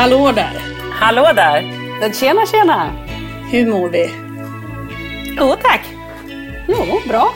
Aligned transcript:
Hallå 0.00 0.32
där! 0.34 0.62
Hallå 0.92 1.26
där! 1.36 1.62
Tjena, 2.12 2.46
tjena! 2.46 2.90
Hur 3.50 3.66
mår 3.66 3.88
vi? 3.88 4.10
Jo 5.38 5.56
tack! 5.62 5.80
Jo, 6.68 7.00
bra. 7.08 7.32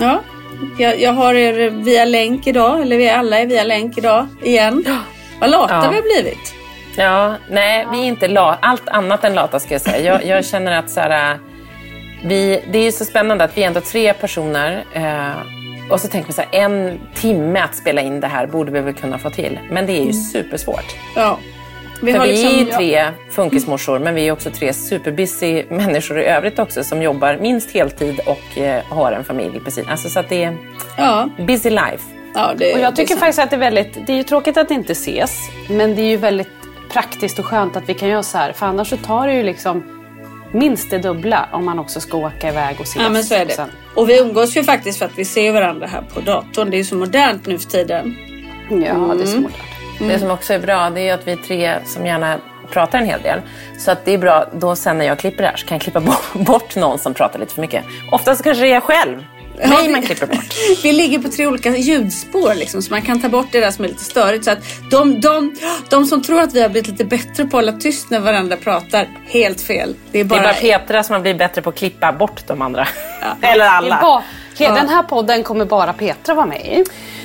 Ja, 0.00 0.20
jag, 0.78 1.00
jag 1.00 1.12
har 1.12 1.34
er 1.34 1.70
via 1.70 2.04
länk 2.04 2.46
idag, 2.46 2.80
eller 2.82 2.96
vi 2.96 3.10
alla 3.10 3.38
är 3.38 3.46
via 3.46 3.64
länk 3.64 3.98
idag 3.98 4.26
igen. 4.42 4.84
Vad 5.40 5.50
lata 5.50 5.74
Ja. 5.74 5.90
vi 5.90 5.96
har 5.96 6.02
blivit. 6.02 6.54
Ja, 6.96 7.34
nej, 7.50 7.86
vi 7.92 7.98
är 7.98 8.04
inte 8.04 8.28
lata. 8.28 8.58
Allt 8.62 8.88
annat 8.88 9.24
än 9.24 9.34
lata 9.34 9.60
ska 9.60 9.74
jag 9.74 9.82
säga. 9.82 10.00
Jag, 10.12 10.26
jag 10.26 10.44
känner 10.44 10.78
att 10.78 10.90
så 10.90 11.00
här, 11.00 11.32
äh, 11.32 11.38
vi, 12.24 12.64
det 12.72 12.78
är 12.78 12.90
så 12.92 13.04
spännande 13.04 13.44
att 13.44 13.56
vi 13.56 13.62
är 13.62 13.66
ändå 13.66 13.80
tre 13.80 14.12
personer. 14.12 14.84
Eh, 14.92 15.90
och 15.90 16.00
så 16.00 16.08
tänker 16.08 16.28
man 16.28 16.32
så 16.32 16.42
här, 16.42 16.64
en 16.64 17.00
timme 17.14 17.60
att 17.60 17.74
spela 17.74 18.00
in 18.00 18.20
det 18.20 18.26
här 18.28 18.46
borde 18.46 18.70
vi 18.72 18.80
väl 18.80 18.94
kunna 18.94 19.18
få 19.18 19.30
till. 19.30 19.58
Men 19.70 19.86
det 19.86 19.92
är 19.92 20.04
ju 20.04 20.12
supersvårt. 20.12 20.96
Ja. 21.16 21.38
Vi 22.02 22.12
För 22.12 22.18
har 22.18 22.26
vi 22.26 22.44
är 22.44 22.50
ju 22.50 22.56
liksom, 22.64 22.78
tre 22.78 23.04
funkismorsor, 23.30 23.98
men 23.98 24.14
vi 24.14 24.28
är 24.28 24.32
också 24.32 24.50
tre 24.50 24.72
superbusy 24.72 25.64
människor 25.70 26.20
i 26.20 26.24
övrigt 26.24 26.58
också 26.58 26.84
som 26.84 27.02
jobbar 27.02 27.38
minst 27.40 27.70
heltid 27.70 28.20
och 28.26 28.58
eh, 28.58 28.82
har 28.84 29.12
en 29.12 29.24
familj 29.24 29.60
precis. 29.64 29.84
Alltså 29.88 30.08
så 30.10 30.20
att 30.20 30.28
det 30.28 30.44
är 30.44 30.56
ja, 30.96 31.28
busy 31.46 31.70
life. 31.70 31.98
ja, 32.34 32.52
det, 32.56 32.72
Och 32.74 32.80
jag 32.80 32.96
tycker 32.96 33.16
faktiskt 33.16 33.38
att 33.38 33.50
det 33.50 33.56
är 33.56 33.60
väldigt, 33.60 34.06
det 34.06 34.12
är 34.12 34.16
ju 34.16 34.22
tråkigt 34.22 34.56
att 34.56 34.68
det 34.68 34.74
inte 34.74 34.92
ses, 34.92 35.38
men 35.68 35.94
det 35.94 36.02
är 36.02 36.08
ju 36.10 36.16
väldigt 36.16 36.48
praktiskt 36.92 37.38
och 37.38 37.44
skönt 37.44 37.76
att 37.76 37.88
vi 37.88 37.94
kan 37.94 38.08
göra 38.08 38.22
så 38.22 38.38
här, 38.38 38.52
för 38.52 38.66
annars 38.66 38.88
så 38.88 38.96
tar 38.96 39.26
det 39.26 39.34
ju 39.34 39.42
liksom 39.42 39.82
minst 40.52 40.90
det 40.90 40.98
dubbla 40.98 41.48
om 41.52 41.64
man 41.64 41.78
också 41.78 42.00
ska 42.00 42.16
åka 42.16 42.48
iväg 42.48 42.76
och 42.80 42.84
ses. 42.86 43.02
Ja 43.02 43.08
men 43.10 43.24
så 43.24 43.34
är 43.34 43.44
det. 43.46 43.52
sen. 43.52 43.68
Och 43.94 44.08
vi 44.08 44.20
umgås 44.20 44.56
ju 44.56 44.64
faktiskt 44.64 44.98
för 44.98 45.06
att 45.06 45.18
vi 45.18 45.24
ser 45.24 45.52
varandra 45.52 45.86
här 45.86 46.02
på 46.14 46.20
datorn. 46.20 46.70
Det 46.70 46.76
är 46.76 46.78
ju 46.78 46.84
så 46.84 46.94
modernt 46.94 47.46
nu 47.46 47.58
för 47.58 47.70
tiden. 47.70 48.16
Ja, 48.70 48.76
det 48.76 48.84
är 48.86 48.92
Mm. 49.12 49.26
så 49.26 49.36
modernt. 49.36 49.54
Det 49.98 50.18
som 50.18 50.30
också 50.30 50.52
är 50.54 50.58
bra 50.58 50.90
det 50.90 51.08
är 51.08 51.14
att 51.14 51.26
vi 51.26 51.32
är 51.32 51.36
tre 51.36 51.78
som 51.86 52.06
gärna 52.06 52.38
pratar 52.70 52.98
en 52.98 53.06
hel 53.06 53.22
del. 53.22 53.40
Så 53.78 53.90
att 53.90 54.04
det 54.04 54.14
är 54.14 54.18
bra, 54.18 54.46
då 54.52 54.76
sen 54.76 54.98
när 54.98 55.04
jag 55.04 55.18
klipper 55.18 55.42
det 55.42 55.48
här 55.48 55.56
så 55.56 55.66
kan 55.66 55.74
jag 55.74 55.82
klippa 55.82 56.00
bo- 56.00 56.12
bort 56.44 56.76
någon 56.76 56.98
som 56.98 57.14
pratar 57.14 57.38
lite 57.38 57.54
för 57.54 57.60
mycket. 57.60 57.84
Oftast 58.12 58.44
kanske 58.44 58.62
det 58.62 58.68
är 58.68 58.74
jag 58.74 58.82
själv. 58.82 59.24
Mig 59.68 59.88
man 59.88 60.02
klipper 60.02 60.26
bort. 60.26 60.54
Vi 60.82 60.92
ligger 60.92 61.18
på 61.18 61.28
tre 61.28 61.46
olika 61.46 61.76
ljudspår 61.76 62.54
liksom, 62.54 62.82
så 62.82 62.90
man 62.92 63.02
kan 63.02 63.20
ta 63.22 63.28
bort 63.28 63.46
det 63.52 63.60
där 63.60 63.70
som 63.70 63.84
är 63.84 63.88
lite 63.88 64.04
störigt. 64.04 64.44
Så 64.44 64.50
att 64.50 64.58
de, 64.90 65.20
de, 65.20 65.54
de 65.90 66.04
som 66.06 66.22
tror 66.22 66.40
att 66.40 66.54
vi 66.54 66.62
har 66.62 66.68
blivit 66.68 66.88
lite 66.90 67.04
bättre 67.04 67.34
på 67.36 67.42
att 67.44 67.52
hålla 67.52 67.72
tyst 67.72 68.10
när 68.10 68.20
varandra 68.20 68.56
pratar, 68.56 69.08
helt 69.28 69.60
fel. 69.60 69.94
Det 70.12 70.18
är 70.20 70.24
Det 70.24 70.28
bara, 70.28 70.38
är 70.40 70.44
bara 70.44 70.54
Petra 70.54 71.02
som 71.02 71.14
har 71.14 71.20
blivit 71.20 71.38
bättre 71.38 71.62
på 71.62 71.70
att 71.70 71.76
klippa 71.76 72.12
bort 72.12 72.46
de 72.46 72.62
andra. 72.62 72.88
Eller 73.42 73.58
Det 73.58 73.64
är 73.64 73.68
alla. 73.70 73.98
bara, 74.02 74.74
Den 74.74 74.88
här 74.88 75.02
podden 75.02 75.42
kommer 75.42 75.64
bara 75.64 75.92
Petra 75.92 76.34
vara 76.34 76.46
med 76.46 76.60
i. 76.66 76.84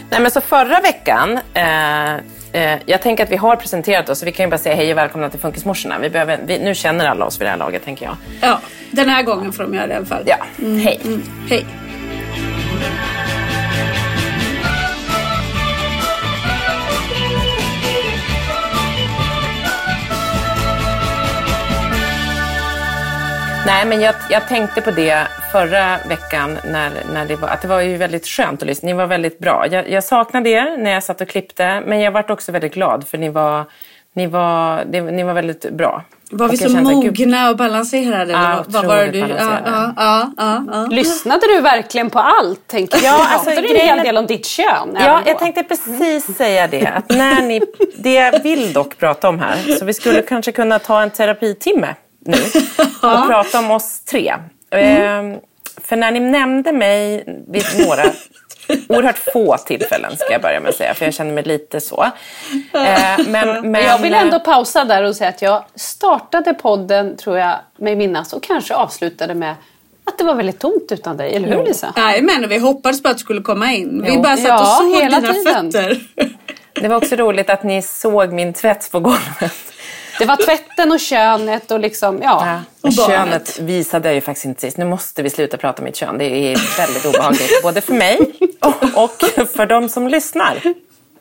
Nej, 0.09 0.21
men 0.21 0.31
så 0.31 0.41
förra 0.41 0.79
veckan, 0.79 1.39
eh, 1.53 2.15
eh, 2.53 2.79
jag 2.85 3.01
tänker 3.01 3.23
att 3.23 3.31
vi 3.31 3.35
har 3.35 3.55
presenterat 3.55 4.09
oss, 4.09 4.19
så 4.19 4.25
vi 4.25 4.31
kan 4.31 4.45
ju 4.45 4.49
bara 4.49 4.57
säga 4.57 4.75
hej 4.75 4.91
och 4.91 4.97
välkomna 4.97 5.29
till 5.29 5.39
Funkismorsorna. 5.39 5.99
Vi 5.99 6.09
behöver, 6.09 6.39
vi, 6.45 6.59
nu 6.59 6.75
känner 6.75 7.05
alla 7.05 7.25
oss 7.25 7.41
vid 7.41 7.45
det 7.45 7.51
här 7.51 7.57
laget, 7.57 7.85
tänker 7.85 8.05
jag. 8.05 8.15
Ja, 8.41 8.59
den 8.91 9.09
här 9.09 9.23
gången 9.23 9.53
får 9.53 9.63
de 9.63 9.73
göra 9.73 9.87
det 9.87 9.93
i 9.93 9.97
alla 9.97 10.05
fall. 10.05 10.23
Ja, 10.25 10.37
hej. 10.57 10.99
Mm, 11.03 11.23
hej. 11.49 11.65
Nej, 23.65 23.85
men 23.85 24.01
jag, 24.01 24.15
jag 24.29 24.47
tänkte 24.47 24.81
på 24.81 24.91
det 24.91 25.27
förra 25.51 25.97
veckan, 26.09 26.57
när, 26.65 26.91
när 27.13 27.25
det 27.25 27.35
var, 27.35 27.47
att 27.49 27.61
det 27.61 27.67
var 27.67 27.81
ju 27.81 27.97
väldigt 27.97 28.27
skönt 28.27 28.61
att 28.61 28.67
lyssna. 28.67 28.87
Ni 28.87 28.93
var 28.93 29.05
väldigt 29.07 29.39
bra. 29.39 29.65
Jag, 29.71 29.89
jag 29.89 30.03
saknade 30.03 30.49
er 30.49 30.77
när 30.77 30.91
jag 30.91 31.03
satt 31.03 31.21
och 31.21 31.27
klippte, 31.27 31.81
men 31.85 31.99
jag 31.99 32.11
vart 32.11 32.29
också 32.29 32.51
väldigt 32.51 32.73
glad 32.73 33.07
för 33.07 33.17
ni 33.17 33.29
var, 33.29 33.65
ni 34.13 34.27
var, 34.27 34.83
det, 34.91 35.01
ni 35.01 35.23
var 35.23 35.33
väldigt 35.33 35.71
bra. 35.71 36.03
Var 36.31 36.47
vi 36.47 36.55
Och 36.55 36.71
så 36.71 36.77
mogna 36.77 37.49
och 37.49 37.57
balanserade? 37.57 38.31
Ja, 38.31 38.63
vad, 38.67 38.73
vad 38.73 38.85
var 38.85 39.03
du? 39.03 39.07
otroligt 39.09 39.29
Ja, 39.29 39.35
balanserade. 39.35 39.93
ja, 39.97 40.31
ja, 40.37 40.63
ja. 40.71 40.87
Lyssnade 40.91 41.47
du 41.47 41.61
verkligen 41.61 42.09
på 42.09 42.19
allt? 42.19 42.67
Tänker 42.67 42.97
jag. 43.03 43.05
Ja, 43.05 43.27
alltså, 43.29 43.49
Pratade 43.49 43.67
du 43.67 43.79
en 43.79 43.87
hel 43.87 44.05
del 44.05 44.17
om 44.17 44.25
ditt 44.27 44.45
kön? 44.45 44.97
Ja, 44.99 45.21
jag 45.25 45.39
tänkte 45.39 45.63
precis 45.63 46.37
säga 46.37 46.67
det. 46.67 46.87
Att 46.87 47.09
när 47.09 47.41
ni, 47.41 47.61
det 47.97 48.13
jag 48.13 48.43
vill 48.43 48.73
dock 48.73 48.97
prata 48.97 49.29
om 49.29 49.39
här, 49.39 49.75
så 49.79 49.85
vi 49.85 49.93
skulle 49.93 50.21
kanske 50.21 50.51
kunna 50.51 50.79
ta 50.79 51.01
en 51.01 51.09
terapitimme 51.09 51.95
nu 52.25 52.37
och 53.01 53.27
prata 53.27 53.59
om 53.59 53.71
oss 53.71 53.99
tre. 54.05 54.33
Ehm, 54.71 55.37
för 55.81 55.95
när 55.95 56.11
ni 56.11 56.19
nämnde 56.19 56.71
mig 56.71 57.23
vid 57.47 57.65
några 57.87 58.03
oerhört 58.89 59.17
få 59.33 59.57
tillfällen, 59.57 60.17
ska 60.17 60.31
jag 60.31 60.41
börja 60.41 60.59
med 60.59 60.69
att 60.69 60.75
säga, 60.75 60.93
för 60.93 61.05
jag 61.05 61.13
känner 61.13 61.33
mig 61.33 61.43
lite 61.43 61.81
så. 61.81 62.03
Ehm, 62.73 63.25
men, 63.31 63.71
men, 63.71 63.83
jag 63.83 63.99
vill 63.99 64.13
ändå 64.13 64.39
pausa 64.39 64.85
där 64.85 65.03
och 65.03 65.15
säga 65.15 65.29
att 65.29 65.41
jag 65.41 65.63
startade 65.75 66.53
podden, 66.53 67.17
tror 67.17 67.37
jag, 67.37 67.55
mig 67.77 67.95
minnas 67.95 68.33
och 68.33 68.43
kanske 68.43 68.75
avslutade 68.75 69.35
med 69.35 69.55
att 70.05 70.17
det 70.17 70.23
var 70.23 70.35
väldigt 70.35 70.59
tomt 70.59 70.91
utan 70.91 71.17
dig. 71.17 71.35
Eller 71.35 71.47
hur 71.47 71.65
Lisa? 71.65 71.93
Nej, 71.95 72.21
men 72.21 72.49
vi 72.49 72.57
hoppades 72.57 73.03
på 73.03 73.09
att 73.09 73.17
du 73.17 73.21
skulle 73.23 73.41
komma 73.41 73.73
in. 73.73 74.01
Vi 74.03 74.13
Jo. 74.13 74.21
bara 74.21 74.37
satt 74.37 74.45
Ja, 74.47 74.61
och 74.61 74.67
såg 74.67 75.01
hela 75.01 75.19
dina 75.19 75.33
tiden. 75.33 75.71
fötter. 75.71 75.99
Det 76.73 76.87
var 76.87 76.95
också 76.95 77.15
roligt 77.15 77.49
att 77.49 77.63
ni 77.63 77.81
såg 77.81 78.33
min 78.33 78.53
tvätt 78.53 78.89
på 78.91 78.99
golvet. 78.99 79.53
Det 80.19 80.25
var 80.25 80.35
tvätten 80.45 80.91
och 80.91 80.99
könet 80.99 81.71
och 81.71 81.79
liksom, 81.79 82.21
ja. 82.23 82.43
Ja, 82.47 82.61
Och 82.81 82.93
könet 82.93 83.59
visade 83.59 84.07
jag 84.07 84.15
ju 84.15 84.21
faktiskt 84.21 84.45
inte 84.45 84.61
sist. 84.61 84.77
Nu 84.77 84.85
måste 84.85 85.23
vi 85.23 85.29
sluta 85.29 85.57
prata 85.57 85.81
om 85.81 85.85
mitt 85.85 85.95
kön. 85.95 86.17
Det 86.17 86.25
är 86.25 86.77
väldigt 86.77 87.05
obehagligt. 87.05 87.63
både 87.63 87.81
för 87.81 87.93
mig 87.93 88.17
och, 88.95 89.47
för 89.49 89.65
de 89.65 89.89
som 89.89 90.07
lyssnar. 90.07 90.61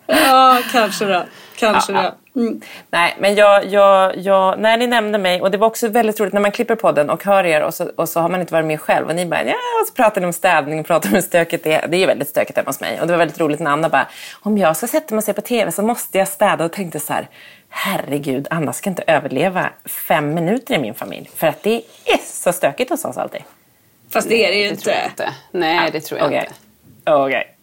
Ja, 0.06 0.58
kanske 0.72 1.04
då. 1.04 1.24
Kanske 1.56 1.92
Ja, 1.92 2.02
då. 2.02 2.52
Nej, 2.90 3.16
men 3.18 3.34
jag, 3.34 3.66
jag, 3.66 4.16
jag, 4.16 4.58
när 4.58 4.76
ni 4.76 4.86
nämnde 4.86 5.18
mig, 5.18 5.40
och 5.40 5.50
det 5.50 5.58
var 5.58 5.66
också 5.66 5.88
väldigt 5.88 6.20
roligt 6.20 6.32
när 6.32 6.40
man 6.40 6.52
klipper 6.52 6.74
podden 6.74 7.10
och 7.10 7.24
hör 7.24 7.44
er 7.44 7.62
och 7.62 7.74
så, 7.74 7.90
och 7.96 8.08
så 8.08 8.20
har 8.20 8.28
man 8.28 8.40
inte 8.40 8.52
varit 8.52 8.66
med 8.66 8.80
själv 8.80 9.08
och 9.08 9.14
ni 9.14 9.26
bara 9.26 9.44
ja, 9.44 9.54
och 9.82 9.88
så 9.88 9.94
pratar 9.94 10.20
ni 10.20 10.26
om 10.26 10.32
städning 10.32 10.80
och 10.80 10.86
pratar 10.86 11.08
om 11.08 11.14
hur 11.14 11.22
stökigt 11.22 11.64
det 11.64 11.72
är. 11.72 11.88
Det 11.88 11.96
är 11.96 12.06
väldigt 12.06 12.28
stökigt 12.28 12.56
hemma 12.56 12.68
hos 12.68 12.80
mig. 12.80 13.00
Och 13.00 13.06
det 13.06 13.12
var 13.12 13.18
väldigt 13.18 13.40
roligt 13.40 13.60
när 13.60 13.70
Anna 13.70 13.88
bara, 13.88 14.06
om 14.42 14.58
jag 14.58 14.76
ska 14.76 14.86
sätta 14.86 15.14
mig 15.14 15.18
och 15.18 15.24
se 15.24 15.32
på 15.32 15.40
TV 15.40 15.72
så 15.72 15.82
måste 15.82 16.18
jag 16.18 16.28
städa 16.28 16.64
och 16.64 16.72
tänkte 16.72 17.00
så 17.00 17.12
här, 17.12 17.28
herregud, 17.74 18.46
Anna 18.50 18.72
ska 18.72 18.90
inte 18.90 19.04
överleva 19.06 19.70
fem 19.84 20.34
minuter 20.34 20.74
i 20.74 20.78
min 20.78 20.94
familj. 20.94 21.30
För 21.36 21.46
att 21.46 21.62
det 21.62 21.74
är 22.04 22.18
så 22.24 22.52
stökigt 22.52 22.90
hos 22.90 23.04
oss 23.04 23.16
alltid. 23.16 23.42
Fast 24.10 24.28
det 24.28 24.44
är 24.46 24.48
det 24.52 24.58
ju 24.58 24.64
Det 24.64 24.70
inte. 24.70 24.82
tror 24.82 24.94
jag 24.96 25.04
inte. 25.06 25.34
Nej, 25.50 25.90
det 25.92 26.00
tror 26.00 26.18
jag 26.20 26.26
Okej. 26.26 26.48
inte. 27.04 27.12
Okej. 27.12 27.54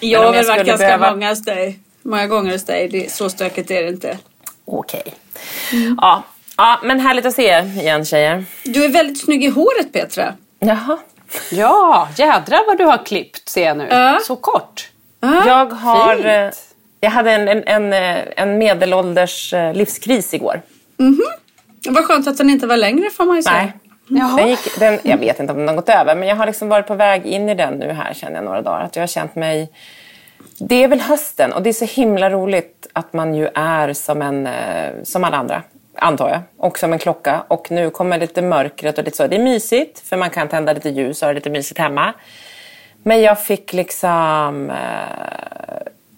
Jag 0.00 0.22
har 0.22 0.32
väl 0.32 0.46
varit 0.46 0.66
ganska 0.66 0.86
behöva- 0.86 1.10
många 1.10 1.28
hos 1.28 1.44
dig. 1.44 1.78
Många 2.02 2.26
gånger 2.26 2.52
hos 2.52 2.64
dig. 2.64 2.88
Det, 2.88 3.12
så 3.12 3.30
stökigt 3.30 3.70
är 3.70 3.82
det 3.82 3.88
inte. 3.88 4.18
Okej. 4.64 5.14
Ja. 6.00 6.22
ja, 6.56 6.80
men 6.84 7.00
härligt 7.00 7.26
att 7.26 7.34
se 7.34 7.46
er 7.48 7.62
igen 7.80 8.04
tjejer. 8.04 8.44
Du 8.64 8.84
är 8.84 8.88
väldigt 8.88 9.20
snygg 9.24 9.44
i 9.44 9.48
håret 9.48 9.92
Petra. 9.92 10.34
Jaha. 10.58 10.98
Ja, 11.50 12.08
jädrar 12.16 12.66
vad 12.66 12.78
du 12.78 12.84
har 12.84 13.04
klippt 13.06 13.48
ser 13.48 13.64
jag 13.66 13.76
nu. 13.76 13.86
Ja. 13.90 14.18
Så 14.26 14.36
kort. 14.36 14.88
Jag 15.20 15.66
har... 15.66 16.16
Fint. 16.16 16.64
Jag 17.00 17.10
hade 17.10 17.32
en, 17.32 17.48
en, 17.48 17.62
en, 17.66 17.92
eh, 17.92 18.24
en 18.36 18.58
medelålders 18.58 19.54
eh, 19.54 19.74
livskris 19.74 20.34
igår. 20.34 20.62
Vad 21.88 22.04
skönt 22.04 22.28
att 22.28 22.38
den 22.38 22.50
inte 22.50 22.66
var 22.66 22.76
längre 22.76 23.10
får 23.10 23.24
man 23.24 23.36
ju 23.36 23.42
säga. 23.42 23.56
Nej. 23.56 23.72
Den 24.36 24.48
gick, 24.48 24.78
den, 24.78 24.98
jag 25.02 25.18
vet 25.18 25.40
inte 25.40 25.52
om 25.52 25.58
den 25.58 25.68
har 25.68 25.74
gått 25.74 25.88
över, 25.88 26.14
men 26.14 26.28
jag 26.28 26.36
har 26.36 26.46
liksom 26.46 26.68
varit 26.68 26.86
på 26.86 26.94
väg 26.94 27.26
in 27.26 27.48
i 27.48 27.54
den 27.54 27.74
nu 27.74 27.92
här 27.92 28.14
känner 28.14 28.34
jag 28.34 28.44
några 28.44 28.62
dagar. 28.62 28.84
Att 28.84 28.96
jag 28.96 29.02
har 29.02 29.06
känt 29.06 29.34
mig... 29.34 29.72
Det 30.58 30.84
är 30.84 30.88
väl 30.88 31.00
hösten 31.00 31.52
och 31.52 31.62
det 31.62 31.68
är 31.68 31.72
så 31.72 31.84
himla 31.84 32.30
roligt 32.30 32.86
att 32.92 33.12
man 33.12 33.34
ju 33.34 33.48
är 33.54 33.92
som, 33.92 34.22
en, 34.22 34.46
eh, 34.46 34.92
som 35.02 35.24
alla 35.24 35.36
andra, 35.36 35.62
antar 35.94 36.28
jag. 36.28 36.40
Och 36.56 36.78
som 36.78 36.92
en 36.92 36.98
klocka. 36.98 37.44
Och 37.48 37.70
nu 37.70 37.90
kommer 37.90 38.18
lite 38.18 38.42
mörkret 38.42 38.98
och 38.98 39.04
lite 39.04 39.16
så. 39.16 39.26
Det 39.26 39.36
är 39.36 39.42
mysigt, 39.42 40.08
för 40.08 40.16
man 40.16 40.30
kan 40.30 40.48
tända 40.48 40.72
lite 40.72 40.88
ljus 40.88 41.22
och 41.22 41.28
ha 41.28 41.32
lite 41.32 41.50
mysigt 41.50 41.80
hemma. 41.80 42.12
Men 43.02 43.20
jag 43.20 43.40
fick 43.40 43.72
liksom 43.72 44.70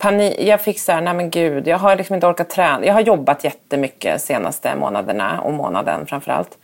panik. 0.01 0.37
Jag 0.41 0.61
fick 0.61 0.81
så 0.81 0.93
här, 0.93 1.01
nej 1.01 1.15
men 1.15 1.31
gud, 1.31 1.69
jag 1.69 1.79
har 1.79 1.97
liksom 1.97 2.15
inte 2.15 2.27
orkat 2.27 2.51
träna. 2.51 2.87
Jag 2.87 2.95
har 2.95 3.01
jobbat 3.01 3.45
jättemycket 3.45 4.23
senaste 4.23 4.77
månaderna 4.77 5.41
och 5.41 5.53
månaden 5.53 6.07
framförallt. 6.07 6.59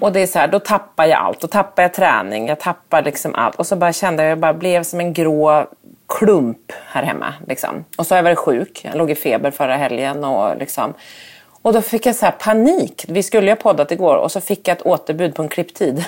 Och 0.00 0.12
det 0.12 0.20
är 0.20 0.26
så 0.26 0.38
här, 0.38 0.48
då 0.48 0.58
tappar 0.58 1.06
jag 1.06 1.18
allt. 1.18 1.40
Då 1.40 1.46
tappar 1.46 1.82
jag 1.82 1.94
träning, 1.94 2.48
jag 2.48 2.60
tappar 2.60 3.02
liksom 3.02 3.34
allt. 3.34 3.56
Och 3.56 3.66
så 3.66 3.76
bara 3.76 3.92
kände 3.92 4.22
jag, 4.22 4.30
jag 4.30 4.38
bara 4.38 4.54
blev 4.54 4.82
som 4.82 5.00
en 5.00 5.12
grå 5.12 5.66
klump 6.08 6.72
här 6.86 7.02
hemma. 7.02 7.34
Liksom. 7.46 7.84
Och 7.98 8.06
så 8.06 8.14
har 8.14 8.18
jag 8.18 8.24
varit 8.24 8.38
sjuk. 8.38 8.80
Jag 8.84 8.94
låg 8.94 9.10
i 9.10 9.14
feber 9.14 9.50
förra 9.50 9.76
helgen. 9.76 10.24
Och, 10.24 10.56
liksom. 10.56 10.94
och 11.62 11.72
då 11.72 11.82
fick 11.82 12.06
jag 12.06 12.16
så 12.16 12.24
här 12.24 12.32
panik. 12.32 13.04
Vi 13.08 13.22
skulle 13.22 13.46
ju 13.46 13.50
ha 13.50 13.56
poddat 13.56 13.92
igår 13.92 14.16
och 14.16 14.32
så 14.32 14.40
fick 14.40 14.68
jag 14.68 14.76
ett 14.76 14.86
återbud 14.86 15.34
på 15.34 15.42
en 15.42 15.48
klipptid. 15.48 16.04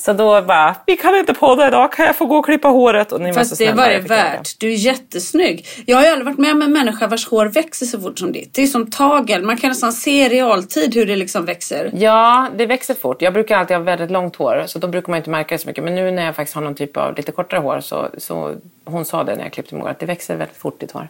Så 0.00 0.12
då 0.12 0.42
bara, 0.42 0.76
vi 0.86 0.96
kan 0.96 1.16
inte 1.16 1.34
podda 1.34 1.68
idag, 1.68 1.92
kan 1.92 2.06
jag 2.06 2.16
få 2.16 2.26
gå 2.26 2.36
och 2.38 2.44
klippa 2.44 2.68
håret? 2.68 3.12
Och 3.12 3.20
ni 3.20 3.26
var 3.32 3.32
så 3.32 3.48
Fast 3.48 3.58
det 3.58 3.72
var 3.72 3.88
det 3.88 4.02
fick 4.02 4.10
göra 4.10 4.22
värt. 4.22 4.60
Du 4.60 4.68
är 4.72 4.76
jättesnygg. 4.76 5.66
Jag 5.86 5.96
har 5.96 6.04
ju 6.04 6.08
aldrig 6.08 6.26
varit 6.26 6.38
med 6.38 6.52
om 6.52 6.62
en 6.62 6.72
människa 6.72 7.06
vars 7.06 7.28
hår 7.28 7.46
växer 7.46 7.86
så 7.86 8.00
fort 8.00 8.18
som 8.18 8.32
ditt. 8.32 8.54
Det 8.54 8.62
är 8.62 8.66
som 8.66 8.90
tagel. 8.90 9.42
Man 9.42 9.56
kan 9.56 9.68
nästan 9.70 9.92
se 9.92 10.24
i 10.24 10.28
realtid 10.28 10.94
hur 10.94 11.06
det 11.06 11.16
liksom 11.16 11.44
växer. 11.44 11.90
Ja, 11.94 12.48
det 12.56 12.66
växer 12.66 12.94
fort. 12.94 13.22
Jag 13.22 13.32
brukar 13.32 13.56
alltid 13.58 13.76
ha 13.76 13.84
väldigt 13.84 14.10
långt 14.10 14.36
hår, 14.36 14.64
så 14.66 14.78
då 14.78 14.86
brukar 14.88 15.10
man 15.10 15.16
inte 15.16 15.30
märka 15.30 15.54
det 15.54 15.58
så 15.58 15.68
mycket. 15.68 15.84
Men 15.84 15.94
nu 15.94 16.10
när 16.10 16.24
jag 16.24 16.36
faktiskt 16.36 16.54
har 16.54 16.62
någon 16.62 16.74
typ 16.74 16.96
av 16.96 17.16
lite 17.16 17.32
kortare 17.32 17.60
hår, 17.60 17.80
så, 17.80 18.08
så 18.18 18.54
hon 18.84 19.04
sa 19.04 19.24
det 19.24 19.36
när 19.36 19.42
jag 19.42 19.52
klippte 19.52 19.74
mig 19.74 19.88
att 19.90 19.98
det 19.98 20.06
växer 20.06 20.36
väldigt 20.36 20.56
fort 20.56 20.80
ditt 20.80 20.92
hår. 20.92 21.08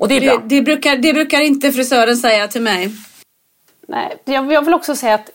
Och 0.00 0.08
det 0.08 0.16
är 0.16 0.20
Det, 0.20 0.26
bra. 0.26 0.42
det, 0.44 0.62
brukar, 0.62 0.96
det 0.96 1.12
brukar 1.12 1.40
inte 1.40 1.72
frisören 1.72 2.16
säga 2.16 2.48
till 2.48 2.62
mig. 2.62 2.90
Nej, 3.88 4.16
jag, 4.24 4.52
jag 4.52 4.64
vill 4.64 4.74
också 4.74 4.96
säga 4.96 5.14
att 5.14 5.30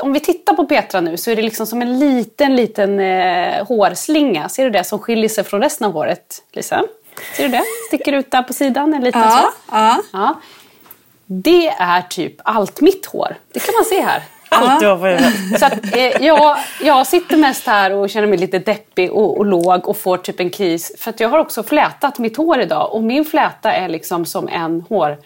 om 0.00 0.12
vi 0.12 0.20
tittar 0.20 0.54
på 0.54 0.64
Petra 0.66 1.00
nu 1.00 1.16
så 1.16 1.30
är 1.30 1.36
det 1.36 1.42
liksom 1.42 1.66
som 1.66 1.82
en 1.82 1.98
liten, 1.98 2.56
liten 2.56 3.00
eh, 3.00 3.66
hårslinga. 3.66 4.48
Ser 4.48 4.64
du 4.64 4.70
det 4.70 4.84
som 4.84 4.98
skiljer 4.98 5.28
sig 5.28 5.44
från 5.44 5.60
resten 5.62 5.86
av 5.86 5.92
håret, 5.92 6.42
Lisa? 6.52 6.84
Ser 7.36 7.42
du 7.42 7.48
det? 7.48 7.62
Sticker 7.88 8.12
ut 8.12 8.30
där 8.30 8.42
på 8.42 8.52
sidan, 8.52 8.94
en 8.94 9.04
liten 9.04 9.30
så. 9.30 9.50
ja. 9.70 10.02
Ja. 10.12 10.40
Det 11.26 11.68
är 11.68 12.02
typ 12.02 12.34
allt 12.44 12.80
mitt 12.80 13.06
hår. 13.06 13.36
Det 13.52 13.60
kan 13.60 13.74
man 13.74 13.84
se 13.84 14.02
här. 14.02 14.22
Allt 14.48 14.80
du 14.80 14.86
har 14.86 14.96
på 14.96 15.06
huvudet. 15.06 15.60
Så 15.60 15.66
att, 15.66 15.96
eh, 15.96 16.26
jag, 16.26 16.56
jag 16.82 17.06
sitter 17.06 17.36
mest 17.36 17.66
här 17.66 17.92
och 17.92 18.10
känner 18.10 18.26
mig 18.26 18.38
lite 18.38 18.58
deppig 18.58 19.12
och, 19.12 19.38
och 19.38 19.46
låg 19.46 19.88
och 19.88 19.96
får 19.96 20.16
typ 20.16 20.40
en 20.40 20.50
kris. 20.50 20.92
För 20.98 21.10
att 21.10 21.20
jag 21.20 21.28
har 21.28 21.38
också 21.38 21.62
flätat 21.62 22.18
mitt 22.18 22.36
hår 22.36 22.60
idag 22.60 22.94
och 22.94 23.02
min 23.02 23.24
fläta 23.24 23.72
är 23.72 23.88
liksom 23.88 24.24
som 24.24 24.48
en 24.48 24.80
hår... 24.88 25.18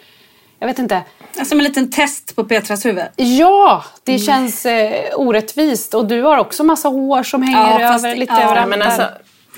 Jag 0.59 0.67
vet 0.67 0.79
inte. 0.79 1.01
Alltså 1.39 1.55
en 1.55 1.63
liten 1.63 1.91
test 1.91 2.35
på 2.35 2.43
Petras 2.43 2.85
huvud. 2.85 3.03
Ja, 3.15 3.83
det 4.03 4.19
känns 4.19 4.65
eh, 4.65 4.91
orättvist. 5.15 5.93
Och 5.93 6.05
du 6.05 6.21
har 6.21 6.37
också 6.37 6.63
massa 6.63 6.87
hår 6.89 7.23
som 7.23 7.43
hänger 7.43 7.79
Ja, 7.81 7.91
fast- 7.93 8.05
över 8.05 8.15
lite 8.15 8.33
ja, 8.33 8.41
överallt. 8.43 8.69
Men 8.69 8.81
alltså, 8.81 9.03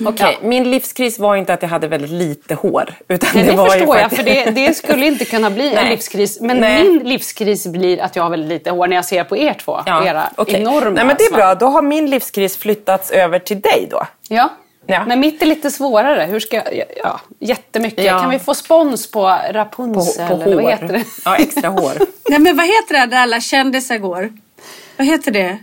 okej, 0.04 0.38
min 0.42 0.70
livskris 0.70 1.18
var 1.18 1.36
inte 1.36 1.52
att 1.54 1.62
jag 1.62 1.68
hade 1.68 1.88
väldigt 1.88 2.10
lite 2.10 2.54
hår. 2.54 2.94
Utan 3.08 3.30
Nej, 3.34 3.44
det, 3.44 3.52
var 3.56 3.64
ju 3.66 3.70
förstår 3.72 3.96
jag, 3.98 4.10
för 4.12 4.22
det, 4.22 4.44
det 4.50 4.76
skulle 4.76 5.06
inte 5.06 5.24
kunna 5.24 5.50
bli 5.50 5.74
en 5.74 5.88
livskris. 5.90 6.40
Men 6.40 6.56
Nej. 6.56 6.84
min 6.84 6.98
livskris 6.98 7.66
blir 7.66 8.00
att 8.02 8.16
jag 8.16 8.22
har 8.22 8.30
väldigt 8.30 8.48
lite 8.48 8.70
hår 8.70 8.86
när 8.86 8.96
jag 8.96 9.04
ser 9.04 9.24
på 9.24 9.36
er 9.36 9.54
två. 9.64 9.80
era 9.86 10.30
okej. 10.36 10.60
enorma 10.60 10.90
Nej, 10.90 11.04
men 11.04 11.16
det 11.18 11.24
är 11.24 11.32
bra. 11.34 11.54
Då 11.54 11.66
har 11.66 11.82
min 11.82 12.10
livskris 12.10 12.56
flyttats 12.56 13.10
över 13.10 13.38
till 13.38 13.60
dig 13.60 13.88
då. 13.90 14.02
Ja. 14.28 14.48
Ja. 14.90 15.04
Men 15.04 15.20
mitt 15.20 15.42
är 15.42 15.46
lite 15.46 15.70
svårare. 15.70 16.24
Hur 16.24 16.40
ska 16.40 16.56
jag... 16.56 16.84
Ja, 17.02 17.20
jättemycket. 17.38 18.04
Ja. 18.04 18.20
Kan 18.20 18.30
vi 18.30 18.38
få 18.38 18.54
spons 18.54 19.10
på 19.10 19.20
På, 19.20 19.52
Rapunzel? 19.52 20.28
på 20.28 20.34
eller 20.34 20.44
hår. 20.44 20.62
vad 20.62 20.72
heter 20.72 20.88
det? 20.88 21.04
Ja, 21.24 21.36
extra 21.36 21.68
hår. 21.68 21.92
Nej 22.30 22.38
men 22.38 22.56
vad 22.56 22.66
heter 22.66 23.00
det 23.00 23.06
där 23.06 23.22
alla 23.22 23.40
kändisar 23.40 23.98
går? 23.98 24.32
Vad 24.96 25.06
heter 25.06 25.30
det? 25.30 25.58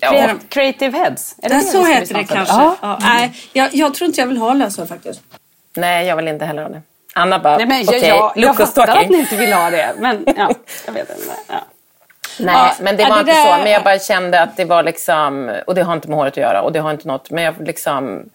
Ja. 0.00 0.34
Creative 0.48 0.98
heads? 0.98 1.34
Är 1.42 1.48
det 1.48 1.54
det 1.54 1.60
så 1.60 1.84
heter 1.84 2.14
det 2.14 2.26
på? 2.26 2.34
kanske. 2.34 2.54
Ja. 2.54 2.76
Ja, 2.82 2.98
nej, 3.00 3.32
jag, 3.52 3.74
jag 3.74 3.94
tror 3.94 4.06
inte 4.08 4.20
jag 4.20 4.28
vill 4.28 4.36
ha 4.36 4.54
löshår 4.54 4.86
faktiskt. 4.86 5.20
Nej, 5.76 6.06
jag 6.06 6.16
vill 6.16 6.28
inte 6.28 6.44
heller 6.44 6.62
ha 6.62 6.68
det. 6.68 6.82
Anna 7.14 7.38
bara, 7.38 7.56
Nej, 7.56 7.66
men 7.66 7.78
jag, 7.78 7.88
okej, 7.88 8.08
jag, 8.08 8.32
jag 8.36 8.56
fattar 8.56 8.96
att 8.96 9.10
ni 9.10 9.18
inte 9.18 9.36
vill 9.36 9.52
ha 9.52 9.70
det. 9.70 9.94
Men 9.98 10.24
ja, 10.36 10.50
jag 10.86 10.92
vet 10.92 11.10
inte. 11.10 11.32
Ja. 11.48 11.54
Nej, 12.40 12.54
Ja, 12.54 12.72
men 12.80 12.96
det 12.96 13.04
var 13.04 13.14
det 13.14 13.20
inte 13.20 13.32
där- 13.32 13.56
så. 13.56 13.62
Men 13.62 13.72
jag 13.72 13.82
bara 13.84 13.98
kände 13.98 14.42
att 14.42 14.56
det 14.56 14.64
var 14.64 14.82
liksom, 14.82 15.54
och 15.66 15.74
det 15.74 15.82
har 15.82 15.92
inte 15.92 16.08
med 16.08 16.16
håret 16.18 16.32
att 16.32 16.36
göra 16.36 16.62
och 16.62 16.72
det 16.72 16.78
har 16.78 16.90
inte 16.90 17.08
något, 17.08 17.30
men 17.30 17.44
jag 17.44 17.54
liksom, 17.66 18.28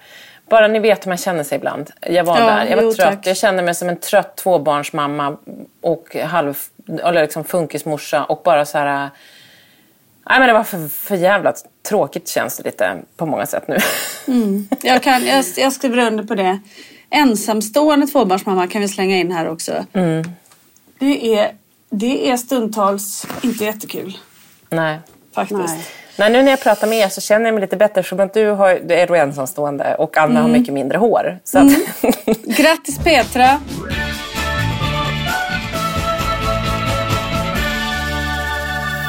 bara 0.50 0.68
ni 0.68 0.80
vet 0.80 1.06
hur 1.06 1.09
man 1.09 1.18
känner 1.18 1.44
sig 1.44 1.56
ibland. 1.57 1.89
Jag 2.01 2.24
var 2.24 2.39
Ja, 2.39 2.45
där, 2.45 2.65
jag 2.65 2.75
var 2.75 2.83
jo, 2.83 2.94
trött. 2.94 3.09
tack. 3.09 3.27
Jag 3.27 3.38
kände 3.38 3.63
mig 3.63 3.75
som 3.75 3.89
en 3.89 4.00
trött 4.00 4.36
tvåbarnsmamma 4.38 5.38
och 5.81 6.15
halv, 6.15 6.57
eller 7.03 7.21
liksom 7.21 7.44
funkismorsa 7.44 8.24
och 8.24 8.42
bara 8.45 8.65
så 8.65 8.77
här, 8.77 9.09
nej 10.30 10.39
men 10.39 10.47
det 10.47 10.54
var 10.54 10.63
för, 10.63 10.88
för 10.89 11.15
jävla 11.15 11.54
tråkigt 11.89 12.27
känns 12.27 12.57
det 12.57 12.63
lite 12.63 12.97
på 13.18 13.25
många 13.25 13.45
sätt 13.45 13.68
nu. 13.68 13.78
Jag, 14.81 15.04
kan, 15.04 15.25
jag, 15.28 15.45
jag 15.57 15.73
skriver 15.73 15.97
under 16.07 16.23
på 16.23 16.35
det. 16.35 16.59
Ensamstående 17.09 18.07
tvåbarnsmamma 18.07 18.68
kan 18.68 18.81
vi 18.81 18.87
slänga 18.87 19.18
in 19.18 19.31
här 19.31 19.49
också. 19.49 19.85
Det, 20.99 21.35
är, 21.40 21.52
det 21.92 22.30
är 22.31 22.38
stundtals 22.38 23.28
inte 23.42 23.66
jättekul 23.66 24.18
nej. 24.69 25.00
faktiskt. 25.36 25.60
Nej. 25.60 25.86
Nej, 26.18 26.31
nu 26.31 26.44
när 26.44 26.52
jag 26.52 26.62
pratar 26.62 26.88
med 26.88 26.98
er 27.00 27.10
så 27.10 27.21
känner 27.21 27.45
jag 27.45 27.54
mig 27.54 27.62
lite 27.62 27.78
bättre 27.78 28.00
eftersom 28.00 28.19
att 28.19 28.33
du, 28.33 28.48
har, 28.50 28.80
du 28.83 28.95
är 28.95 29.16
ensamstående 29.16 29.95
och 29.95 30.18
Anna 30.18 30.42
har 30.42 30.50
mycket 30.50 30.74
mindre 30.74 30.98
hår. 30.98 31.40
Så 31.44 31.60
att, 31.60 31.68
Grattis 32.57 33.00
Petra! 33.04 33.60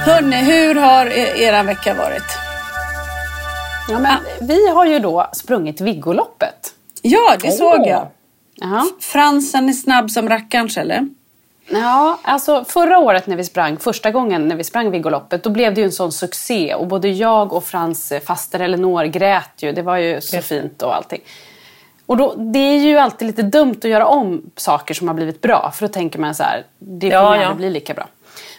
Hörni, 0.05 0.37
hur 0.37 0.75
har 0.75 1.07
e- 1.07 1.43
era 1.43 1.62
vecka 1.62 1.95
varit? 1.95 2.23
Ja, 3.89 3.99
men 3.99 4.17
vi 4.49 4.69
har 4.69 4.87
ju 4.87 4.99
då 4.99 5.31
sprungit 5.33 5.81
Viggoloppet. 5.81 6.75
Ja, 7.03 7.37
det 7.43 7.53
såg 7.53 7.81
Åh. 7.81 7.89
jag. 7.89 8.07
Jaha. 8.55 8.85
Fransen 9.01 9.69
är 9.69 9.73
snabb 9.73 10.11
som 10.11 10.29
rackarns 10.29 10.77
eller? 10.77 11.09
Ja, 11.69 12.19
alltså 12.23 12.64
förra 12.64 12.99
året 12.99 13.26
när 13.26 13.37
vi 13.37 13.45
sprang, 13.45 13.76
första 13.76 14.11
gången 14.11 14.49
när 14.49 14.57
vi 14.57 14.64
sprang 14.64 14.90
Viggoloppet, 14.90 15.42
då 15.42 15.50
blev 15.50 15.75
det 15.75 15.81
ju 15.81 15.85
en 15.85 15.92
sån 15.92 16.12
succé. 16.12 16.75
Och 16.75 16.87
både 16.87 17.09
jag 17.09 17.52
och 17.52 17.64
Frans 17.64 18.12
faster 18.26 18.61
Elinor 18.61 19.04
grät 19.04 19.50
ju. 19.57 19.73
Det 19.73 19.83
var 19.83 19.97
ju 19.97 20.21
så 20.21 20.42
fint 20.42 20.83
och 20.83 20.97
allting. 20.97 21.21
Och 22.07 22.16
då, 22.16 22.35
det 22.35 22.59
är 22.59 22.78
ju 22.78 22.99
alltid 22.99 23.26
lite 23.26 23.42
dumt 23.42 23.76
att 23.78 23.90
göra 23.90 24.07
om 24.07 24.50
saker 24.57 24.95
som 24.95 25.09
har 25.09 25.14
blivit 25.14 25.40
bra. 25.40 25.71
För 25.75 25.87
då 25.87 25.92
tänker 25.92 26.19
man 26.19 26.35
så 26.35 26.42
här, 26.42 26.64
det 26.78 27.11
kommer 27.11 27.23
ja. 27.23 27.28
aldrig 27.28 27.57
bli 27.57 27.71
lika 27.71 27.95
bra. 27.95 28.07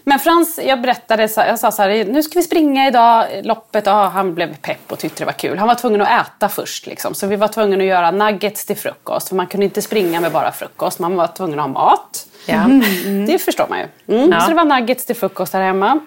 Men 0.04 0.20
Frans, 0.20 0.60
jag 0.64 0.82
berättade, 0.82 1.30
jag 1.36 1.60
sa 1.60 1.72
så 1.72 1.82
här, 1.82 2.06
nu 2.06 2.24
ska 2.24 2.40
vi 2.40 2.44
springa 2.44 2.88
idag, 2.88 3.26
loppet. 3.44 3.86
Ja, 3.86 4.06
han 4.08 4.34
blev 4.36 4.56
pepp 4.56 4.92
och 4.92 5.00
tyckte 5.00 5.22
det 5.22 5.26
var 5.26 5.34
kul. 5.34 5.58
Han 5.58 5.68
var 5.68 5.76
tvungen 5.76 6.02
att 6.02 6.28
äta 6.28 6.50
först. 6.50 6.88
Liksom. 6.88 7.14
Så 7.14 7.28
vi 7.28 7.36
var 7.36 7.48
tvungna 7.48 7.78
att 7.78 7.84
göra 7.84 8.12
nuggets 8.12 8.66
till 8.66 8.78
frukost. 8.78 9.30
För 9.30 9.36
man 9.36 9.48
kunde 9.48 9.66
inte 9.66 9.82
springa 9.82 10.20
med 10.22 10.32
bara 10.32 10.52
frukost, 10.52 11.00
man 11.00 11.16
var 11.16 11.28
tvungen 11.28 11.60
att 11.60 11.66
ha 11.66 11.74
mat. 11.74 12.26
ja. 12.46 12.66
Det 13.28 13.40
förstår 13.40 13.66
man 13.70 13.80
ju. 13.80 14.16
Mm. 14.18 14.32
Ja. 14.32 14.40
Så 14.40 14.50
det 14.50 14.56
var 14.56 14.66
nuggets 14.66 15.06
till 15.06 15.16
frukost 15.16 15.54
här 15.54 15.62
hemma. 15.62 16.00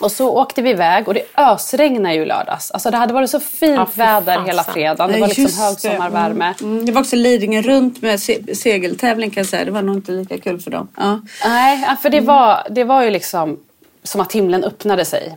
Och 0.00 0.12
så 0.12 0.28
åkte 0.30 0.62
vi 0.62 0.70
iväg 0.70 1.08
och 1.08 1.14
det 1.14 1.22
ösregnade 1.36 2.14
ju 2.14 2.24
lördags. 2.24 2.70
Alltså 2.70 2.90
det 2.90 2.96
hade 2.96 3.14
varit 3.14 3.30
så 3.30 3.40
fint 3.40 3.74
Ja, 3.76 3.86
väder 3.94 4.40
hela 4.46 4.64
fredagen. 4.64 5.12
Det 5.12 5.20
var 5.20 5.26
liksom 5.28 5.42
just 5.44 5.56
det. 5.58 5.64
högsommarvärme. 5.64 6.54
Mm. 6.60 6.86
Det 6.86 6.92
var 6.92 7.00
också 7.00 7.16
Lidingö 7.16 7.62
runt 7.62 8.02
med 8.02 8.20
se- 8.20 8.54
segeltävling 8.54 9.30
kan 9.30 9.40
jag 9.40 9.48
säga. 9.48 9.64
Det 9.64 9.70
var 9.70 9.82
nog 9.82 9.94
inte 9.96 10.12
lika 10.12 10.38
kul 10.38 10.60
för 10.60 10.70
dem. 10.70 10.88
Ja. 10.96 11.20
Nej, 11.44 11.86
för 12.02 12.10
det 12.10 12.20
var, 12.20 12.66
det 12.70 12.84
var 12.84 13.02
ju 13.02 13.10
liksom 13.10 13.58
som 14.02 14.20
att 14.20 14.32
himlen 14.32 14.64
öppnade 14.64 15.04
sig. 15.04 15.36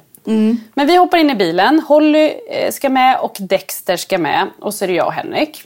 Men 0.74 0.88
vi 0.88 0.96
hoppar 0.96 1.18
in 1.18 1.30
i 1.30 1.36
bilen. 1.36 1.80
Holly 1.80 2.34
eh, 2.50 2.72
ska 2.72 2.90
med 2.90 3.20
och 3.20 3.36
Dexter 3.40 3.98
ska 3.98 4.18
med. 4.18 4.48
Och 4.60 4.74
så 4.74 4.84
är 4.86 4.88
det 4.88 4.94
jag 4.94 5.08
och 5.08 5.14
Henrik. 5.14 5.64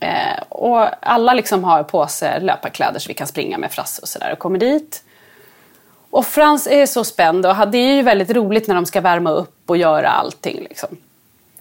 Eh, 0.00 0.42
och 0.48 0.86
alla 1.06 1.34
liksom 1.34 1.64
har 1.64 1.82
på 1.82 2.06
sig 2.06 2.40
löparkläder 2.40 3.00
så 3.00 3.08
vi 3.08 3.14
kan 3.14 3.26
springa 3.26 3.58
med 3.58 3.72
Frasse 3.72 4.02
och 4.02 4.08
sådär. 4.08 4.32
Och 4.32 4.38
kommer 4.38 4.58
dit. 4.58 5.02
Och 6.12 6.26
Frans 6.26 6.66
är 6.66 6.86
så 6.86 7.04
spänd 7.04 7.46
och 7.46 7.68
det 7.68 7.78
är 7.78 7.94
ju 7.94 8.02
väldigt 8.02 8.30
roligt 8.30 8.66
när 8.66 8.74
de 8.74 8.86
ska 8.86 9.00
värma 9.00 9.30
upp 9.30 9.62
och 9.66 9.76
göra 9.76 10.08
allting. 10.08 10.66
Liksom. 10.68 10.88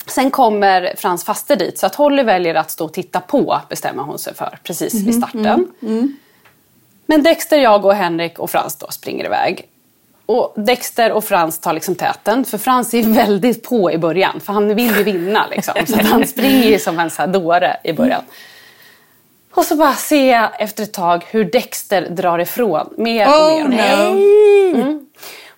Sen 0.08 0.32
kommer 0.32 0.94
Frans 0.98 1.24
faster 1.26 1.56
dit 1.56 1.80
så 1.80 1.86
att 1.86 1.96
Holly 1.96 2.24
väljer 2.24 2.56
att 2.56 2.72
stå 2.72 2.86
och 2.86 2.94
titta 2.94 3.20
på 3.20 3.60
bestämmer 3.70 4.04
hon 4.04 4.20
sig 4.20 4.34
för 4.34 4.60
precis 4.64 4.94
vid 4.94 5.16
starten. 5.16 5.68
Men 7.06 7.24
Dexter, 7.24 7.58
jag 7.58 7.86
och 7.86 7.94
Henrik 7.94 8.40
och 8.40 8.50
Frans 8.50 8.76
då 8.76 8.88
springer 8.90 9.26
iväg. 9.26 9.68
Och 10.26 10.54
Dexter 10.56 11.12
och 11.12 11.24
Frans 11.24 11.60
tar 11.60 11.74
liksom 11.74 11.96
täten 11.96 12.46
för 12.46 12.58
Frans 12.58 12.94
är 12.94 13.04
väldigt 13.14 13.64
på 13.64 13.92
i 13.92 13.98
början 13.98 14.40
för 14.40 14.54
han 14.54 14.76
vill 14.76 14.98
ju 14.98 15.04
vinna 15.04 15.48
liksom. 15.48 15.74
Så 15.88 16.02
han 16.04 16.28
springer 16.28 16.78
som 16.78 17.00
en 17.00 17.10
så 17.10 17.22
här 17.22 17.28
dåre 17.28 17.78
i 17.84 17.94
början. 17.94 18.22
Och 19.52 19.66
så 19.66 19.76
bara 19.76 19.94
ser 19.94 20.32
jag 20.32 20.50
efter 20.62 20.84
ett 20.84 20.94
tag 20.94 21.24
hur 21.30 21.46
Dexter 21.46 22.10
drar 22.10 22.40
ifrån 22.40 22.94
mer 22.98 23.28
och 23.28 23.34
Oh, 23.34 23.68
mer. 23.68 23.70
mer. 23.70 24.12
no. 24.74 24.82
Mm. 24.82 25.06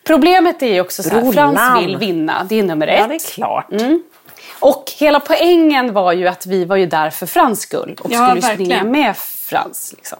Problemet 0.04 0.62
är 0.64 0.74
ju 0.74 0.82
också 0.82 1.04
så 1.04 1.10
här, 1.10 1.22
Brollan. 1.22 1.56
Frans 1.56 1.84
vill 1.84 1.98
vinna, 1.98 2.44
det 2.50 2.60
är 2.60 2.64
nummer 2.64 2.88
ett. 2.88 3.00
Ja, 3.00 3.08
det 3.08 3.16
är 3.16 3.34
klart. 3.34 3.68
Och 4.60 4.84
hela 5.00 5.20
poängen 5.20 5.94
var 5.94 6.14
ju 6.14 6.28
att 6.28 6.46
vi 6.46 6.66
var 6.66 6.76
ju 6.76 6.86
där 6.86 7.10
för 7.10 7.26
Frans 7.26 7.62
skull 7.62 7.96
och 8.04 8.12
Ja, 8.12 8.28
skulle 8.28 8.42
verkligen. 8.42 8.80
springa 8.80 8.84
med 8.84 9.18
Frans. 9.18 9.94
Liksom. 9.98 10.18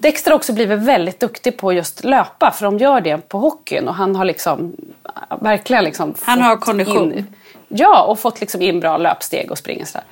Dexter 0.00 0.30
har 0.30 0.36
också 0.36 0.52
blivit 0.52 0.78
väldigt 0.78 1.20
duktig 1.20 1.56
på 1.58 1.72
just 1.72 2.04
löpa 2.04 2.50
för 2.50 2.64
de 2.64 2.78
gör 2.78 3.00
det 3.00 3.28
på 3.28 3.38
hockeyn 3.38 3.88
och 3.88 3.94
han 3.94 4.16
har 4.16 4.24
liksom 4.24 4.76
verkligen 5.40 5.84
liksom 5.84 6.14
Han 6.22 6.40
har 6.42 6.56
kondition. 6.56 7.12
In, 7.12 7.34
ja, 7.68 8.02
och 8.02 8.18
fått 8.18 8.40
liksom 8.40 8.62
in 8.62 8.80
bra 8.80 8.96
löpsteg 8.96 9.50
och 9.50 9.58
springer 9.58 9.84
sådär. 9.84 10.04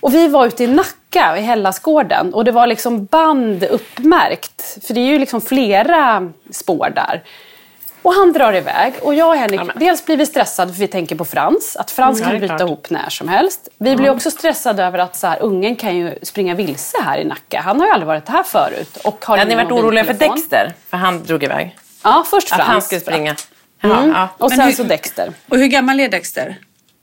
Och 0.00 0.14
vi 0.14 0.28
var 0.28 0.46
ute 0.46 0.64
i 0.64 0.66
Nacka, 0.66 1.38
i 1.38 1.40
Hellasgården 1.40 2.34
och 2.34 2.44
det 2.44 2.52
var 2.52 2.66
liksom 2.66 3.04
band 3.04 3.64
uppmärkt. 3.64 4.78
För 4.86 4.94
det 4.94 5.00
är 5.00 5.04
ju 5.06 5.18
liksom 5.18 5.40
flera 5.40 6.28
spår 6.50 6.92
där. 6.94 7.22
Och 8.02 8.14
han 8.14 8.32
drar 8.32 8.52
iväg 8.52 8.92
och 9.02 9.14
jag 9.14 9.28
och 9.28 9.36
Henrik, 9.36 9.60
dels 9.74 10.06
blir 10.06 10.16
vi 10.16 10.26
stressade 10.26 10.72
för 10.72 10.80
vi 10.80 10.88
tänker 10.88 11.16
på 11.16 11.24
Frans. 11.24 11.76
Att 11.76 11.90
Frans 11.90 12.18
Mm, 12.20 12.30
kan 12.30 12.38
bryta 12.38 12.56
klart. 12.56 12.68
ihop 12.68 12.90
när 12.90 13.08
som 13.10 13.28
helst. 13.28 13.68
Vi 13.78 13.96
blir 13.96 14.10
också 14.10 14.30
stressade 14.30 14.84
över 14.84 14.98
att 14.98 15.16
så 15.16 15.26
här, 15.26 15.42
ungen 15.42 15.76
kan 15.76 15.96
ju 15.96 16.14
springa 16.22 16.54
vilse 16.54 16.96
här 17.04 17.18
i 17.18 17.24
Nacka. 17.24 17.60
Han 17.60 17.80
har 17.80 17.86
ju 17.86 17.92
aldrig 17.92 18.06
varit 18.06 18.28
här 18.28 18.42
förut. 18.42 18.96
Och 19.04 19.24
har 19.24 19.38
Hade 19.38 19.50
ni 19.50 19.56
varit 19.64 19.72
oroliga 19.72 20.04
för. 20.04 20.14
Dexter? 20.14 20.72
För 20.90 20.96
han 20.96 21.22
drog 21.22 21.42
iväg. 21.44 21.76
Ja, 22.04 22.24
först 22.30 22.52
Att 22.52 22.56
Frans. 22.56 22.68
han 22.70 22.82
skulle 22.82 23.00
springa. 23.00 23.34
Mm. 23.82 24.08
ja. 24.10 24.28
Och 24.38 24.48
Men 24.50 24.58
sen 24.58 24.66
hur- 24.66 24.72
så 24.72 24.82
Dexter. 24.82 25.32
Och 25.48 25.56
hur 25.58 25.66
gammal 25.66 26.00
är 26.00 26.08
Dexter? 26.08 26.56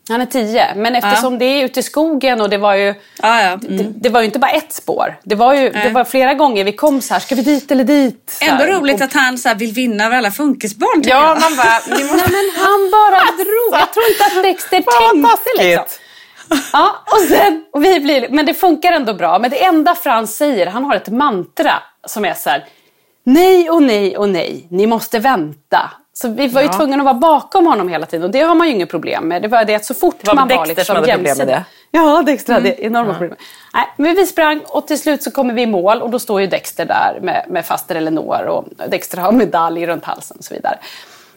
Han 0.09 0.21
är 0.21 0.25
tio, 0.25 0.75
men 0.75 0.95
eftersom 0.95 1.37
det 1.39 1.45
är 1.45 1.65
ute 1.65 1.79
i 1.79 1.83
skogen 1.83 2.41
och 2.41 2.49
det 2.49 2.57
var 2.57 2.75
ju 2.75 2.93
Ja, 3.21 3.41
ja. 3.41 3.55
det, 3.61 3.83
det 3.95 4.09
var 4.09 4.19
ju 4.19 4.25
inte 4.25 4.39
bara 4.39 4.51
ett 4.51 4.73
spår. 4.73 5.19
Det 5.23 5.35
var 5.35 5.53
ju 5.53 5.69
det 5.69 5.89
var 5.89 6.03
flera 6.03 6.33
gånger 6.33 6.63
vi 6.63 6.71
kom 6.71 7.01
så 7.01 7.13
här, 7.13 7.21
ska 7.21 7.35
vi 7.35 7.41
dit 7.41 7.71
eller 7.71 7.83
dit? 7.83 8.37
Ändå 8.41 8.65
roligt 8.65 8.95
Och- 8.95 9.01
att 9.01 9.13
han 9.13 9.37
så 9.37 9.53
vill 9.53 9.71
vinna 9.73 10.05
över 10.05 10.17
alla 10.17 10.31
funkisbarn 10.31 11.01
Ja, 11.05 11.09
jag. 11.29 11.41
man 11.41 11.55
bara... 11.57 11.79
Nej 11.87 12.03
men 12.03 12.51
han 12.65 12.91
bara 12.91 13.19
drog. 13.21 13.81
Jag 13.81 13.93
tror 13.93 14.05
inte 14.09 14.25
att 14.25 14.43
Dexter 14.43 14.69
tänkte 14.81 15.63
liksom. 15.63 15.85
Ja, 16.73 16.95
och 17.11 17.19
sen, 17.27 17.63
och 17.73 17.83
vi 17.83 17.99
blir, 17.99 18.27
men 18.29 18.45
det 18.45 18.53
funkar 18.53 18.91
ändå 18.91 19.13
bra. 19.13 19.39
Men 19.39 19.49
det 19.51 19.63
enda 19.63 19.95
Frans 19.95 20.35
säger, 20.37 20.65
han 20.67 20.83
har 20.85 20.95
ett 20.95 21.07
mantra 21.09 21.73
som 22.07 22.25
är 22.25 22.33
så 22.33 22.49
här. 22.49 22.65
Nej 23.23 23.69
och 23.69 23.83
nej 23.83 24.17
och 24.17 24.29
nej, 24.29 24.67
ni 24.71 24.87
måste 24.87 25.19
vänta. 25.19 25.91
Så 26.21 26.27
vi 26.27 26.47
var 26.47 26.61
ju 26.61 26.67
Ja. 26.67 26.73
tvungna 26.73 26.97
att 26.97 27.03
vara 27.03 27.13
bakom 27.13 27.65
honom 27.67 27.89
hela 27.89 28.05
tiden 28.05 28.23
och 28.25 28.31
det 28.31 28.41
har 28.41 28.55
man 28.55 28.67
ju 28.67 28.73
inget 28.73 28.89
problem 28.89 29.27
med. 29.27 29.41
Det 29.41 29.47
var 29.47 29.65
det 29.65 29.75
att 29.75 29.85
så 29.85 29.93
fort 29.93 30.27
var 30.27 30.33
man 30.35 30.47
var 30.47 30.55
Dexter 30.55 30.67
liksom 30.67 30.85
som 30.85 30.95
hade 30.95 31.07
problem 31.13 31.37
med 31.37 31.47
det. 31.47 31.63
Ja, 31.91 32.23
Dexter 32.25 32.53
hade 32.53 32.83
enorma 32.85 33.13
problem. 33.13 33.35
Nej, 33.73 33.87
men 33.97 34.15
vi 34.15 34.25
sprang 34.25 34.61
och 34.67 34.87
till 34.87 34.99
slut 34.99 35.23
så 35.23 35.31
kommer 35.31 35.53
vi 35.53 35.61
i 35.61 35.65
mål 35.65 36.01
och 36.01 36.09
då 36.09 36.19
står 36.19 36.41
ju 36.41 36.47
Dexter 36.47 36.85
där 36.85 37.19
med, 37.21 37.45
med 37.47 37.65
faster 37.65 37.95
Elinor 37.95 38.43
och 38.45 38.65
Dexter 38.89 39.17
har 39.17 39.31
medalj 39.31 39.85
runt 39.87 40.05
halsen 40.05 40.37
och 40.37 40.43
så 40.45 40.53
vidare. 40.53 40.77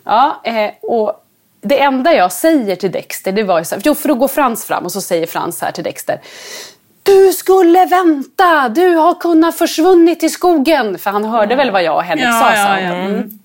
Ja, 0.05 0.41
eh, 0.45 0.71
och 0.83 1.25
det 1.61 1.81
enda 1.81 2.13
jag 2.15 2.33
säger 2.33 2.77
till 2.77 2.91
Dexter 2.93 3.33
det 3.33 3.43
var 3.43 3.59
ju 3.59 3.65
så 3.65 3.75
här, 3.75 3.83
jo 3.85 3.95
för 3.95 4.09
då 4.09 4.15
går 4.15 4.29
Frans 4.29 4.65
fram 4.67 4.85
och 4.85 4.93
så 4.93 5.01
säger 5.01 5.27
Frans 5.27 5.63
här 5.63 5.73
till 5.73 5.85
Dexter 5.85 6.21
du 7.03 7.33
skulle 7.33 7.87
vänta! 7.87 8.69
Du 8.69 8.95
har 8.95 9.15
kunnat 9.15 9.59
försvunnit 9.59 10.23
i 10.23 10.29
skogen! 10.29 10.99
För 10.99 11.11
han 11.11 11.25
hörde 11.25 11.57
väl 11.57 11.71
vad 11.71 11.83
jag 11.83 11.97
och 11.97 12.03
Henrik 12.03 12.25
Ja, 12.27 12.41
sa. 12.41 12.53
ja, 12.55 12.81
ja. 12.81 12.95
Mm. 12.95 13.39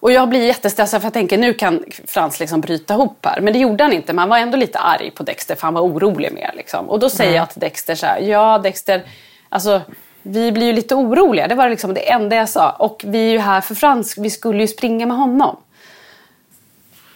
Och 0.00 0.12
jag 0.12 0.28
blir 0.28 0.46
jättestressad 0.46 1.00
för 1.00 1.06
jag 1.06 1.12
tänker 1.12 1.38
nu 1.38 1.54
kan 1.54 1.84
Frans 2.06 2.40
liksom 2.40 2.60
bryta 2.60 2.94
ihop 2.94 3.26
här. 3.26 3.40
Men 3.40 3.52
det 3.52 3.58
gjorde 3.58 3.84
han 3.84 3.92
inte. 3.92 4.12
Men 4.12 4.18
han 4.18 4.28
var 4.28 4.38
ändå 4.38 4.56
lite 4.56 4.78
arg 4.78 5.10
på 5.10 5.22
Dexter 5.22 5.54
för 5.54 5.62
han 5.62 5.74
var 5.74 5.82
orolig 5.82 6.32
med 6.32 6.50
liksom. 6.54 6.90
Och 6.90 6.98
då 6.98 7.10
säger 7.10 7.36
jag 7.36 7.50
till 7.50 7.60
Dexter 7.60 7.94
så 7.94 8.06
här, 8.06 8.20
ja 8.20 8.58
Dexter, 8.58 9.02
alltså 9.48 9.80
vi 10.22 10.52
blir 10.52 10.66
ju 10.66 10.72
lite 10.72 10.94
oroliga. 10.94 11.48
Det 11.48 11.54
var 11.54 11.68
liksom 11.68 11.94
det 11.94 12.10
enda 12.10 12.36
jag 12.36 12.48
sa. 12.48 12.70
Och 12.70 13.02
vi 13.04 13.18
är 13.18 13.32
ju 13.32 13.38
här 13.38 13.60
för 13.60 13.74
Frans, 13.74 14.18
vi 14.18 14.30
skulle 14.30 14.60
ju 14.60 14.68
springa 14.68 15.06
med 15.06 15.16
honom. 15.16 15.56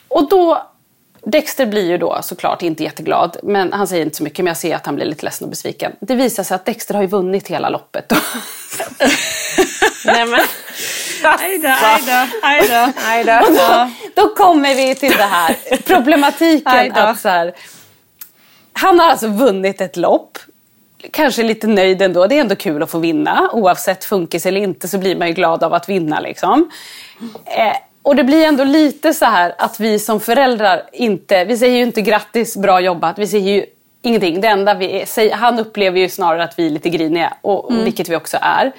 Och 0.09 0.29
då, 0.29 0.71
Dexter 1.23 1.67
blir 1.67 1.87
ju 1.87 1.99
då 1.99 2.19
såklart 2.23 2.63
inte 2.63 2.83
jätteglad. 2.83 3.37
Men 3.43 3.73
han 3.73 3.89
säger 3.89 4.05
inte 4.05 4.17
så 4.17 4.23
mycket, 4.23 4.39
men 4.39 4.47
jag 4.47 4.57
ser 4.57 4.77
att 4.77 4.87
han 4.87 4.95
blir 4.95 5.07
lite 5.07 5.25
ledsen 5.25 5.45
och 5.45 5.51
besviken. 5.51 5.93
Det 6.01 6.15
visar 6.15 6.43
sig 6.43 6.55
att 6.55 6.65
Dexter 6.65 6.95
har 6.95 7.03
ju 7.03 7.09
vunnit 7.09 7.49
hela 7.49 7.69
loppet. 7.69 8.13
Nej, 10.07 10.27
men... 10.27 10.41
Aj 11.29 11.59
då, 11.59 11.69
aj 12.43 12.69
då, 12.69 12.93
aj 13.09 13.25
då. 13.25 13.91
Då. 14.15 14.35
kommer 14.35 14.75
vi 14.75 14.95
till 14.95 15.13
det 15.13 15.23
här 15.23 15.57
problematiken 15.87 16.93
att 16.93 17.21
så 17.21 17.29
här, 17.29 17.53
han 18.73 19.01
har 19.01 19.11
alltså 19.11 19.29
vunnit 19.29 19.81
ett 19.81 19.97
lopp. 19.97 20.39
Kanske 21.11 21.43
lite 21.43 21.67
nöjd 21.67 22.03
ändå. 22.03 22.27
Det 22.27 22.37
är 22.37 22.41
ändå 22.41 22.57
kul 22.57 22.83
att 22.83 22.91
få 22.91 22.99
vinna. 22.99 23.51
Oavsett 23.53 24.05
funkis 24.05 24.47
eller 24.47 24.61
inte 24.61 24.89
så 24.89 24.99
blir 24.99 25.17
man 25.17 25.29
ju 25.29 25.35
glad 25.35 25.65
av 25.65 25.75
att 25.75 25.89
vinna. 25.89 26.21
Liksom. 26.21 26.71
Eh, 27.45 27.77
och 28.03 28.17
det 28.17 28.25
blir 28.25 28.45
ändå 28.45 28.65
lite 28.65 29.15
så 29.15 29.25
här 29.25 29.55
att 29.59 29.81
vi 29.81 29.99
som 29.99 30.21
föräldrar 30.21 30.83
inte, 30.93 31.45
vi 31.45 31.57
säger 31.59 31.77
ju 31.77 31.83
inte 31.83 32.03
grattis, 32.03 32.57
bra 32.57 32.81
jobbat. 32.81 33.19
Vi 33.19 33.27
säger 33.27 33.55
ju 33.55 33.67
ingenting. 34.05 34.41
Det 34.41 34.49
enda 34.49 34.75
vi 34.75 35.05
han 35.33 35.59
upplever 35.59 36.01
ju 36.01 36.09
snarare 36.09 36.45
att 36.45 36.59
vi 36.59 36.67
är 36.67 36.71
lite 36.71 36.89
griniga, 36.89 37.35
och, 37.41 37.65
och 37.65 37.87
vilket 37.87 38.09
vi 38.09 38.17
också 38.17 38.39
är. 38.41 38.73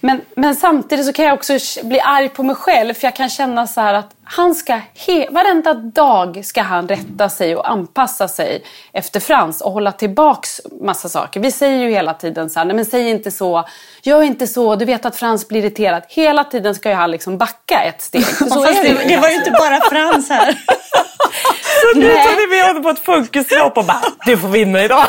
Men, 0.00 0.20
men 0.34 0.56
samtidigt 0.56 1.06
så 1.06 1.12
kan 1.12 1.24
jag 1.24 1.34
också 1.34 1.58
bli 1.82 2.00
arg 2.00 2.28
på 2.28 2.42
mig 2.42 2.56
själv 2.56 2.94
för 2.94 3.06
jag 3.06 3.16
kan 3.16 3.28
känna 3.28 3.66
så 3.66 3.80
här 3.80 3.94
att 3.94 4.10
han 4.24 4.54
ska, 4.54 4.80
he, 5.06 5.28
varenda 5.30 5.74
dag 5.74 6.44
ska 6.44 6.62
han 6.62 6.88
rätta 6.88 7.28
sig 7.28 7.56
och 7.56 7.70
anpassa 7.70 8.28
sig 8.28 8.64
efter 8.92 9.20
Frans 9.20 9.60
och 9.60 9.72
hålla 9.72 9.92
tillbaks 9.92 10.60
massa 10.80 11.08
saker. 11.08 11.40
Vi 11.40 11.50
säger 11.52 11.78
ju 11.78 11.90
hela 11.90 12.14
tiden 12.14 12.50
så 12.50 12.58
här, 12.58 12.66
nej 12.66 12.76
men 12.76 12.84
säg 12.84 13.10
inte 13.10 13.30
så, 13.30 13.64
gör 14.02 14.22
inte 14.22 14.46
så, 14.46 14.76
du 14.76 14.84
vet 14.84 15.06
att 15.06 15.16
Frans 15.16 15.48
blir 15.48 15.60
irriterad. 15.60 16.02
Hela 16.08 16.44
tiden 16.44 16.74
ska 16.74 16.88
ju 16.88 16.94
han 16.94 17.10
liksom 17.10 17.38
backa 17.38 17.80
ett 17.80 18.02
steg. 18.02 18.24
För 18.24 18.44
så 18.50 18.64
är 18.64 18.82
det, 18.82 19.08
det 19.08 19.16
var 19.16 19.28
ju 19.28 19.34
inte 19.34 19.50
bara 19.50 19.80
Frans 19.80 20.28
här. 20.28 20.58
Så 21.92 21.98
nu 21.98 22.06
Nej. 22.06 22.26
trodde 22.26 22.46
vi 22.50 22.60
var 22.60 22.82
på 22.82 22.88
ett 22.88 22.98
funkislopp 22.98 23.76
och 23.76 23.84
bara, 23.84 24.02
du 24.26 24.36
får 24.36 24.48
vinna 24.48 24.84
idag. 24.84 25.06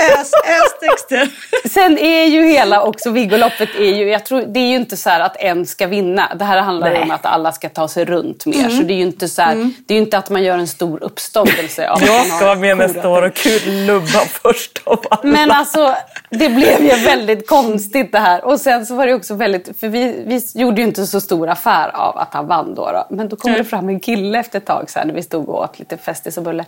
Ös, 0.00 0.32
ös 0.48 0.80
Dexter. 0.80 1.28
Sen 1.68 1.98
är 1.98 2.24
ju 2.24 2.46
hela 2.46 2.82
också 2.82 3.10
Viggoloppet 3.10 3.68
är 3.78 3.94
ju, 3.94 4.10
jag 4.10 4.26
tror, 4.26 4.42
det 4.42 4.60
är 4.60 4.66
ju 4.66 4.76
inte 4.76 4.96
så 4.96 5.10
här 5.10 5.20
att 5.20 5.36
en 5.36 5.66
ska 5.66 5.86
vinna. 5.86 6.32
Det 6.38 6.44
här 6.44 6.60
handlar 6.60 6.90
Nej. 6.90 7.02
om 7.02 7.10
att 7.10 7.26
alla 7.26 7.52
ska 7.52 7.68
ta 7.68 7.88
sig 7.88 8.04
runt 8.04 8.46
mer. 8.46 8.68
Så 8.68 8.82
det 8.82 8.92
är 8.92 8.96
ju 8.96 9.02
inte 9.02 9.28
så 9.28 9.42
här, 9.42 9.54
det 9.86 9.94
är 9.94 9.96
ju 9.96 10.02
inte 10.04 10.18
att 10.18 10.30
man 10.30 10.42
gör 10.42 10.58
en 10.58 10.68
stor 10.68 11.02
uppståndelse 11.02 11.90
av 11.90 12.02
Jag 12.02 12.26
ska 12.26 12.44
vara 12.44 12.54
med 12.54 12.76
nästa 12.76 13.08
år 13.08 13.22
och 13.22 13.34
klubba 13.34 14.20
först 14.42 14.82
av 14.84 15.04
alla. 15.10 15.32
Men 15.32 15.50
alltså, 15.50 15.94
det 16.30 16.48
blev 16.48 16.82
ju 16.82 17.04
väldigt 17.04 17.48
konstigt 17.48 18.12
det 18.12 18.18
här. 18.18 18.44
Och 18.44 18.60
sen 18.60 18.86
så 18.86 18.94
var 18.94 19.06
det 19.06 19.14
också 19.14 19.34
väldigt, 19.34 19.80
för 19.80 19.88
vi, 19.88 20.24
vi 20.26 20.60
gjorde 20.60 20.80
ju 20.80 20.86
inte 20.86 21.06
så 21.06 21.20
stor 21.20 21.48
affär 21.48 21.96
av 21.96 22.18
att 22.18 22.34
han 22.34 22.46
vann 22.46 22.74
då. 22.74 22.92
då. 22.92 23.06
Men 23.10 23.28
då 23.28 23.36
kom 23.36 23.52
det 23.52 23.64
fram 23.64 23.88
en 23.88 24.00
kille 24.00 24.38
efter 24.38 24.58
ett 24.58 24.66
tag 24.66 24.90
så 24.90 24.98
här, 24.98 25.06
när 25.06 25.14
vi 25.14 25.22
stod 25.22 25.48
och 25.48 25.62
åt 25.62 25.78
lite 25.78 25.96
Festis 26.04 26.36
och 26.36 26.42
bulle. 26.42 26.64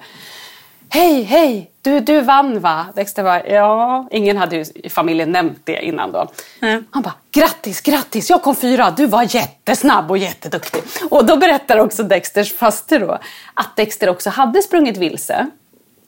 Hej, 0.88 1.22
hej! 1.22 1.70
Du, 1.82 2.00
du 2.00 2.20
vann 2.20 2.60
va? 2.60 2.86
Dexter 2.94 3.22
var 3.22 3.42
ja. 3.48 4.08
Ingen 4.10 4.36
hade 4.36 4.56
ju 4.56 4.64
i 4.74 4.88
familjen 4.88 5.32
nämnt 5.32 5.60
det 5.64 5.84
innan 5.84 6.12
då. 6.12 6.30
Nej. 6.60 6.82
Han 6.90 7.02
bara, 7.02 7.14
grattis, 7.32 7.80
grattis, 7.80 8.30
jag 8.30 8.42
kom 8.42 8.56
fyra, 8.56 8.90
du 8.96 9.06
var 9.06 9.34
jättesnabb 9.34 10.10
och 10.10 10.18
jätteduktig. 10.18 10.82
Och 11.10 11.26
då 11.26 11.36
berättar 11.36 11.78
också 11.78 12.02
Dexters 12.02 12.52
faster 12.52 13.00
då 13.00 13.18
att 13.54 13.76
Dexter 13.76 14.08
också 14.08 14.30
hade 14.30 14.62
sprungit 14.62 14.96
vilse. 14.96 15.46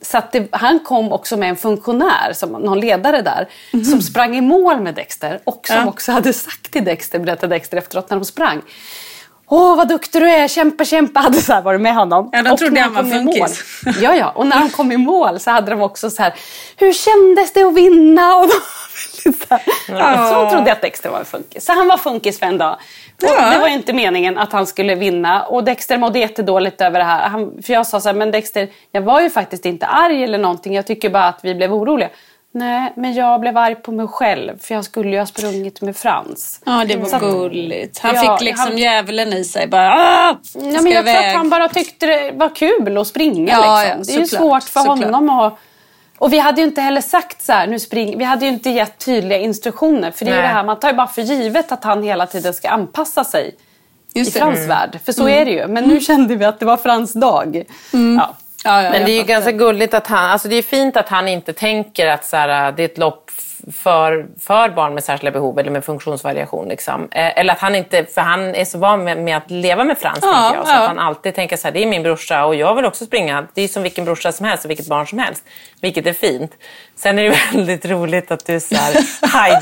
Så 0.02 0.18
att 0.18 0.32
det, 0.32 0.48
han 0.50 0.78
kom 0.80 1.12
också 1.12 1.36
med 1.36 1.48
en 1.48 1.56
funktionär, 1.56 2.32
som, 2.32 2.50
någon 2.52 2.80
ledare 2.80 3.22
där, 3.22 3.48
som 3.84 4.02
sprang 4.02 4.36
i 4.36 4.40
mål 4.40 4.80
med 4.80 4.94
Dexter 4.94 5.40
och 5.44 5.66
som 5.66 5.76
Ja. 5.76 5.86
också 5.86 6.12
hade 6.12 6.32
sagt 6.32 6.70
till 6.70 6.84
Dexter, 6.84 7.18
berättade 7.18 7.54
Dexter 7.54 7.76
efteråt 7.76 8.10
när 8.10 8.16
de 8.16 8.24
sprang. 8.24 8.62
Åh, 9.48 9.76
vad 9.76 9.88
duktig 9.88 10.22
du 10.22 10.30
är, 10.30 10.48
kämpa, 10.48 10.84
kämpa, 10.84 11.20
hade 11.20 11.40
så 11.42 11.52
här 11.52 11.62
varit 11.62 11.80
med 11.80 11.94
honom. 11.94 12.28
Ja, 12.32 12.42
de 12.42 12.50
Och 12.50 12.58
trodde 12.58 12.80
han 12.80 12.94
var 12.94 13.02
funkis. 13.02 13.40
mål- 13.84 13.94
Ja, 14.02 14.14
ja, 14.14 14.30
och 14.34 14.46
när 14.46 14.56
han 14.56 14.70
kom 14.76 14.92
i 14.92 14.96
mål 14.96 15.40
så 15.40 15.50
hade 15.50 15.70
de 15.70 15.82
också 15.82 16.10
så 16.10 16.22
här, 16.22 16.34
hur 16.76 16.92
kändes 16.92 17.52
det 17.52 17.62
att 17.62 17.74
vinna? 17.74 18.36
Och 18.36 18.46
de 18.46 19.32
så, 19.32 19.54
här, 19.94 20.16
så 20.32 20.50
trodde 20.50 20.68
jag 20.68 20.76
att 20.76 20.82
Dexter 20.82 21.10
var 21.10 21.18
en 21.18 21.24
funkis. 21.24 21.64
Så 21.64 21.72
han 21.72 21.88
var 21.88 21.96
funkis 21.96 22.38
för 22.38 22.46
en 22.46 22.58
dag. 22.58 22.76
Ja. 23.20 23.50
Det 23.50 23.58
var 23.58 23.68
ju 23.68 23.74
inte 23.74 23.92
meningen 23.92 24.38
att 24.38 24.52
han 24.52 24.66
skulle 24.66 24.94
vinna. 24.94 25.42
Och 25.44 25.64
Dexter 25.64 25.98
mådde 25.98 26.18
jättedåligt 26.18 26.80
över 26.80 26.98
det 26.98 27.04
här. 27.04 27.28
Han, 27.28 27.62
för 27.62 27.72
jag 27.72 27.86
sa 27.86 28.00
så 28.00 28.08
här, 28.08 28.16
men 28.16 28.30
Dexter, 28.30 28.68
jag 28.92 29.02
var 29.02 29.20
ju 29.20 29.30
faktiskt 29.30 29.66
inte 29.66 29.86
arg 29.86 30.24
eller 30.24 30.38
någonting. 30.38 30.74
Jag 30.74 30.86
tycker 30.86 31.10
bara 31.10 31.24
att 31.24 31.38
vi 31.42 31.54
blev 31.54 31.72
oroliga. 31.74 32.08
Nej, 32.56 32.92
men 32.96 33.14
jag 33.14 33.40
blev 33.40 33.56
arg 33.56 33.74
på 33.74 33.92
mig 33.92 34.06
själv. 34.06 34.58
För 34.58 34.74
jag 34.74 34.84
skulle 34.84 35.10
ju 35.10 35.18
ha 35.18 35.26
sprungit 35.26 35.80
med 35.80 35.96
Frans. 35.96 36.60
Ja, 36.66 36.84
det 36.88 36.96
var 36.96 37.06
Så 37.06 37.18
gulligt. 37.18 37.98
Han 37.98 38.14
Ja, 38.14 38.20
fick 38.20 38.46
liksom 38.46 38.66
han- 38.68 38.78
djävulen 38.78 39.32
i 39.32 39.44
sig. 39.44 39.66
Bara, 39.66 39.94
ah, 39.94 40.36
Ja, 40.54 40.82
men 40.82 40.92
jag 40.92 41.04
tror 41.06 41.16
att 41.16 41.34
han 41.34 41.50
bara 41.50 41.68
tyckte 41.68 42.06
det 42.06 42.32
var 42.34 42.54
kul 42.54 42.98
att 42.98 43.06
springa. 43.06 43.52
Ja, 43.52 43.58
liksom. 43.82 43.98
ja, 43.98 44.04
det 44.06 44.12
är 44.14 44.18
ju 44.18 44.26
såklart, 44.26 44.62
svårt 44.62 44.84
för 44.84 44.88
honom 44.88 45.30
att... 45.30 45.58
Och 46.18 46.32
vi 46.32 46.38
hade 46.38 46.60
ju 46.60 46.66
inte 46.66 46.80
heller 46.80 47.00
sagt 47.00 47.42
så 47.42 47.52
här, 47.52 47.66
nu 47.66 47.78
spring... 47.78 48.18
Vi 48.18 48.24
hade 48.24 48.44
ju 48.46 48.50
inte 48.52 48.70
gett 48.70 48.98
tydliga 48.98 49.38
instruktioner. 49.38 50.10
För 50.10 50.24
det 50.24 50.30
är 50.32 50.42
det 50.42 50.48
här, 50.48 50.64
man 50.64 50.80
tar 50.80 50.88
ju 50.90 50.94
bara 50.94 51.06
för 51.06 51.22
givet 51.22 51.72
att 51.72 51.84
han 51.84 52.02
hela 52.02 52.26
tiden 52.26 52.54
ska 52.54 52.68
anpassa 52.68 53.24
sig 53.24 53.54
Just 54.14 54.36
i. 54.36 54.40
Mm. 54.40 54.54
Frans 54.54 54.68
värld. 54.68 54.98
För 55.04 55.12
så 55.12 55.28
är 55.28 55.44
det 55.44 55.50
ju. 55.50 55.66
Men 55.66 55.84
nu 55.84 56.00
kände 56.00 56.36
vi 56.36 56.44
att 56.44 56.60
det 56.60 56.66
var 56.66 56.76
Frans 56.76 57.12
dag. 57.12 57.64
Mm. 57.92 58.16
Ja. 58.16 58.36
Ja, 58.64 58.82
ja, 58.82 58.90
Men 58.90 59.04
det 59.04 59.10
är 59.10 59.16
ju 59.16 59.24
ganska 59.24 59.52
gulligt 59.52 59.94
att 59.94 60.06
han, 60.06 60.30
alltså 60.30 60.48
det 60.48 60.56
är 60.56 60.62
fint 60.62 60.96
att 60.96 61.08
han 61.08 61.28
inte 61.28 61.52
tänker 61.52 62.06
att 62.06 62.24
så 62.24 62.36
här, 62.36 62.72
det 62.72 62.82
är 62.82 62.84
ett 62.84 62.98
lopp 62.98 63.30
för, 63.72 64.26
för 64.40 64.68
barn 64.68 64.94
med 64.94 65.04
särskilda 65.04 65.30
behov 65.30 65.58
eller 65.58 65.70
med 65.70 65.84
funktionsvariation. 65.84 66.68
Liksom. 66.68 67.08
Eh, 67.12 67.38
eller 67.38 67.52
att 67.52 67.60
han 67.60 67.74
inte, 67.74 68.04
för 68.04 68.20
han 68.20 68.54
är 68.54 68.64
så 68.64 68.78
van 68.78 69.04
med, 69.04 69.18
med 69.18 69.36
att 69.36 69.50
leva 69.50 69.84
med 69.84 69.98
Frans, 69.98 70.18
Ja, 70.22 70.54
jag. 70.54 70.66
Så 70.66 70.72
att 70.72 70.88
han 70.88 70.98
alltid 70.98 71.34
tänker 71.34 71.56
så 71.56 71.68
här, 71.68 71.72
det 71.72 71.82
är 71.82 71.86
min 71.86 72.02
brorsa 72.02 72.44
och 72.44 72.54
jag 72.54 72.74
vill 72.74 72.84
också 72.84 73.06
springa. 73.06 73.46
Det 73.54 73.62
är 73.62 73.68
som 73.68 73.82
vilken 73.82 74.04
brorsa 74.04 74.32
som 74.32 74.46
helst 74.46 74.64
och 74.64 74.70
vilket 74.70 74.88
barn 74.88 75.06
som 75.06 75.18
helst. 75.18 75.44
Vilket 75.80 76.06
är 76.06 76.12
fint. 76.12 76.52
Sen 76.96 77.18
är 77.18 77.22
det 77.30 77.36
väldigt 77.52 77.84
roligt 77.86 78.30
att 78.30 78.46
du 78.46 78.60
så 78.60 78.74
här, 78.74 78.94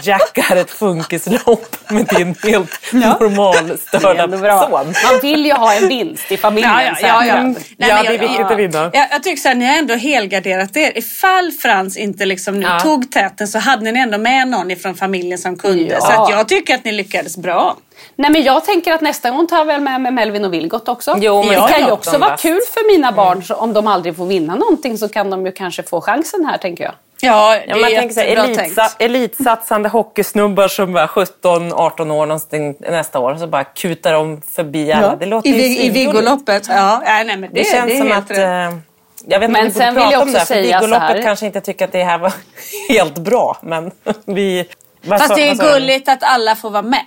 hijackar 0.02 0.56
ett 0.56 0.70
funkislopp 0.70 1.76
med 1.90 2.06
din 2.06 2.34
helt 2.42 2.92
normal 2.92 3.54
Det 3.66 3.72
är 3.94 3.98
störda 3.98 4.22
ändå 4.22 4.38
bra. 4.38 4.60
son. 4.70 4.94
Man 5.10 5.20
vill 5.22 5.46
ju 5.46 5.52
ha 5.52 5.74
en 5.74 5.88
vinst 5.88 6.32
i 6.32 6.36
familjen. 6.36 6.72
Ja, 6.72 6.82
ja, 7.00 7.06
ja, 7.08 7.26
ja. 7.26 7.36
Mm. 7.36 7.54
Nej, 7.76 7.88
Ja, 7.90 8.02
det 8.02 8.14
är 8.14 8.18
viktigt 8.18 8.46
att 8.46 8.58
vinna. 8.58 8.90
Jag, 8.92 9.06
jag 9.10 9.22
tycker 9.22 9.42
så 9.42 9.48
här, 9.48 9.54
ni 9.54 9.66
har 9.66 9.74
ändå 9.78 9.94
helgarderat 9.94 10.76
er. 10.76 10.98
Ifall 10.98 11.52
Frans 11.52 11.96
inte 11.96 12.26
liksom 12.26 12.60
nu 12.60 12.66
Ja. 12.66 12.80
tog 12.80 13.10
täten 13.12 13.48
så 13.48 13.58
hade 13.58 13.92
ni 13.92 14.00
ändå 14.00 14.18
med 14.18 14.48
någon 14.48 14.70
ifrån 14.70 14.94
familjen 14.94 15.38
som 15.38 15.56
kunde. 15.58 15.82
Ja. 15.84 16.00
Så 16.00 16.22
att 16.22 16.30
jag 16.30 16.48
tycker 16.48 16.74
att 16.74 16.84
ni 16.84 16.92
lyckades 16.92 17.36
bra. 17.36 17.76
Nej 18.16 18.30
men 18.30 18.42
jag 18.42 18.64
tänker 18.64 18.92
att 18.92 19.00
nästa 19.00 19.30
gång 19.30 19.46
tar 19.46 19.56
jag 19.58 19.64
väl 19.64 19.80
med, 19.80 20.00
med 20.00 20.12
Melvin 20.14 20.44
och 20.44 20.52
Vilgot 20.54 20.88
också. 20.88 21.16
Jo, 21.20 21.38
men 21.38 21.48
det 21.48 21.54
ja, 21.54 21.66
kan 21.68 21.80
ju 21.80 21.86
ja, 21.86 21.92
också 21.92 22.18
vara 22.18 22.36
kul 22.36 22.60
för 22.74 22.92
mina 22.96 23.12
barn. 23.12 23.42
Så 23.44 23.54
om 23.54 23.72
de 23.72 23.86
aldrig 23.86 24.16
får 24.16 24.26
vinna 24.26 24.54
någonting 24.54 24.98
så 24.98 25.08
kan 25.08 25.30
de 25.30 25.46
ju 25.46 25.52
kanske 25.52 25.82
få 25.82 26.00
chansen 26.00 26.44
här 26.44 26.58
tänker 26.58 26.84
jag. 26.84 26.92
Ja, 27.24 27.54
det 27.54 27.64
Ja, 27.66 27.76
man 27.76 27.90
är 27.92 27.96
tänker 27.96 28.14
så 28.14 28.20
här, 28.20 28.26
elitsa, 28.26 28.90
elitsatsande 28.98 29.88
hockeysnubbar 29.88 30.68
som 30.68 30.92
var 30.92 31.06
17-18 31.06 32.10
år 32.12 32.26
någonstans 32.26 32.76
nästa 32.80 33.18
år 33.18 33.34
så 33.36 33.46
bara 33.46 33.64
kutar 33.64 34.12
de 34.12 34.42
förbi 34.52 34.92
alla. 34.92 35.16
Det 35.16 35.26
låter 35.26 35.48
I, 35.48 35.52
ju 35.52 35.58
I 35.58 35.74
svingulligt. 35.76 35.96
Vigoloppet. 35.96 36.66
Ja, 36.68 37.02
nej, 37.04 37.24
nej, 37.24 37.36
men 37.36 37.50
det, 37.54 37.60
Det 37.60 37.64
känns 37.64 37.86
det 37.86 37.98
är 37.98 37.98
som 37.98 38.12
att... 38.12 38.30
eh, 38.30 38.78
jag 39.26 39.40
vet 39.40 39.48
inte 39.48 39.60
Men 39.60 39.66
om 39.66 39.66
vi 39.66 39.70
borde 39.70 39.70
sen 39.74 39.94
vill 39.94 40.02
prata 40.02 40.12
jag 40.12 40.22
om 40.22 40.32
det 40.32 40.38
här, 40.38 40.44
för 40.46 40.88
så 40.88 40.94
här. 40.98 41.22
kanske 41.22 41.46
inte 41.46 41.60
tycker 41.60 41.84
att 41.84 41.92
det 41.92 42.04
här 42.04 42.18
var 42.18 42.32
helt 42.88 43.18
bra. 43.18 43.56
Men 43.62 43.90
vi... 44.24 44.68
Fast 45.08 45.28
sa- 45.28 45.34
det 45.34 45.48
är 45.48 45.54
gulligt 45.54 46.08
att 46.08 46.22
alla 46.22 46.56
får 46.56 46.70
vara 46.70 46.82
med. 46.82 47.06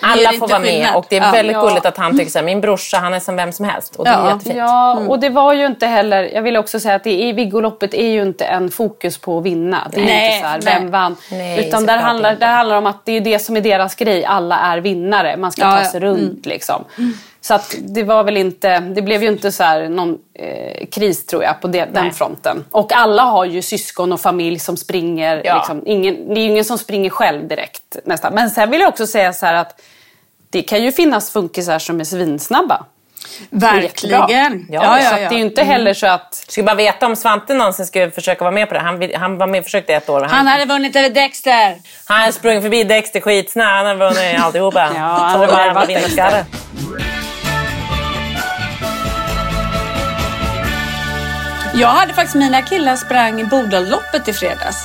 Alla 0.00 0.32
får 0.32 0.48
vara 0.48 0.58
med 0.58 0.88
och 0.94 1.06
det 1.08 1.16
är 1.16 1.32
väldigt 1.32 1.54
Ja. 1.56 1.62
gulligt 1.66 1.86
att 1.86 1.96
han 1.96 2.18
tycker 2.18 2.30
så 2.30 2.38
här, 2.38 2.44
min 2.44 2.60
brorsa 2.60 2.96
han 2.98 3.14
är 3.14 3.20
som 3.20 3.36
vem 3.36 3.52
som 3.52 3.64
helst. 3.64 3.96
Och 3.96 4.04
det 4.04 4.10
är 4.10 4.14
Ja. 4.14 4.28
jättefint. 4.30 4.56
Ja, 4.56 4.96
Mm. 4.96 5.10
och 5.10 5.18
det 5.20 5.28
var 5.28 5.52
ju 5.52 5.66
inte 5.66 5.86
heller... 5.86 6.22
Jag 6.34 6.42
vill 6.42 6.56
också 6.56 6.80
säga 6.80 6.94
att 6.94 7.04
det, 7.04 7.12
i 7.22 7.32
Vigoloppet 7.32 7.94
är 7.94 8.08
ju 8.10 8.22
inte 8.22 8.44
en 8.44 8.70
fokus 8.70 9.18
på 9.18 9.38
att 9.38 9.44
vinna. 9.44 9.88
Det 9.92 10.00
är 10.00 10.04
Nej, 10.04 10.26
inte 10.36 10.40
så 10.40 10.46
här, 10.52 10.60
nej. 10.64 10.74
vem 10.80 10.90
vann? 10.90 11.16
Nej, 11.30 11.68
Utan 11.68 11.86
där 11.86 11.98
handlar, 11.98 12.32
inte. 12.32 12.46
där 12.46 12.52
handlar 12.52 12.74
det 12.74 12.78
om 12.78 12.86
att 12.86 13.04
det 13.04 13.12
är 13.12 13.20
det 13.20 13.38
som 13.38 13.56
är 13.56 13.60
deras 13.60 13.94
grej. 13.94 14.24
Alla 14.24 14.58
är 14.58 14.78
vinnare. 14.78 15.36
Man 15.36 15.52
ska 15.52 15.62
Ja, 15.62 15.70
ta 15.76 15.78
ja. 15.82 15.84
sig 15.90 16.00
runt 16.00 16.46
liksom. 16.46 16.84
Så 17.46 17.54
att 17.54 17.74
det 17.78 18.02
var 18.02 18.24
väl 18.24 18.36
inte... 18.36 18.80
Det 18.80 19.02
blev 19.02 19.22
ju 19.22 19.28
inte 19.28 19.52
så 19.52 19.62
här 19.62 19.88
någon 19.88 20.18
eh, 20.34 20.86
kris 20.86 21.26
tror 21.26 21.44
jag 21.44 21.60
på 21.60 21.68
det, 21.68 21.84
den 21.84 22.12
fronten. 22.12 22.64
Och 22.70 22.92
alla 22.92 23.22
har 23.22 23.44
ju 23.44 23.62
syskon 23.62 24.12
och 24.12 24.20
familj 24.20 24.58
som 24.58 24.76
springer. 24.76 25.42
Ja. 25.44 25.56
Liksom, 25.56 25.82
ingen, 25.86 26.34
det 26.34 26.40
är 26.40 26.42
ju 26.42 26.50
ingen 26.50 26.64
som 26.64 26.78
springer 26.78 27.10
själv 27.10 27.48
direkt 27.48 27.96
nästan. 28.04 28.34
Men 28.34 28.50
sen 28.50 28.70
vill 28.70 28.80
jag 28.80 28.88
också 28.88 29.06
säga 29.06 29.32
så 29.32 29.46
här 29.46 29.54
att 29.54 29.80
det 30.50 30.62
kan 30.62 30.82
ju 30.82 30.92
finnas 30.92 31.30
funkisar 31.30 31.78
som 31.78 32.00
är 32.00 32.04
svinsnabba. 32.04 32.84
Verkligen. 33.50 34.66
Ja, 34.68 34.82
Ja, 34.82 34.98
så 34.98 35.04
ja, 35.04 35.14
att 35.14 35.22
ja. 35.22 35.28
det 35.28 35.34
är 35.34 35.38
ju 35.38 35.44
inte 35.44 35.62
heller 35.62 35.94
så 35.94 36.06
att... 36.06 36.42
Jag 36.46 36.52
skulle 36.52 36.64
bara 36.64 36.76
veta 36.76 37.06
om 37.06 37.16
Svante 37.16 37.54
någonsin 37.54 37.86
skulle 37.86 38.10
försöka 38.10 38.44
vara 38.44 38.54
med 38.54 38.68
på 38.68 38.74
det. 38.74 38.80
Han, 38.80 39.10
han 39.14 39.38
var 39.38 39.46
med 39.46 39.58
och 39.58 39.64
försökte 39.64 39.94
ett 39.94 40.08
år. 40.08 40.20
och 40.20 40.30
Han 40.30 40.46
hade 40.46 40.64
vunnit 40.64 40.96
över 40.96 41.10
Dexter. 41.10 41.76
Han 42.06 42.20
har 42.20 42.32
sprungit 42.32 42.62
förbi 42.62 42.84
Dexter 42.84 43.20
skitsnabbt. 43.20 43.70
Han 43.70 43.86
har 43.86 43.94
vunnit 43.94 44.40
alltihopa. 44.40 44.90
Ja, 44.94 45.00
han 45.00 45.32
Så 45.32 45.40
jävla 45.40 45.56
varvat 45.56 45.88
vinnarskalle. 45.88 46.44
Jag 51.80 51.88
hade 51.88 52.12
faktiskt 52.14 52.34
mina 52.36 52.62
killar 52.62 52.96
sprang 52.96 53.48
Bodalloppet 53.48 54.28
i 54.28 54.32
fredags. 54.32 54.76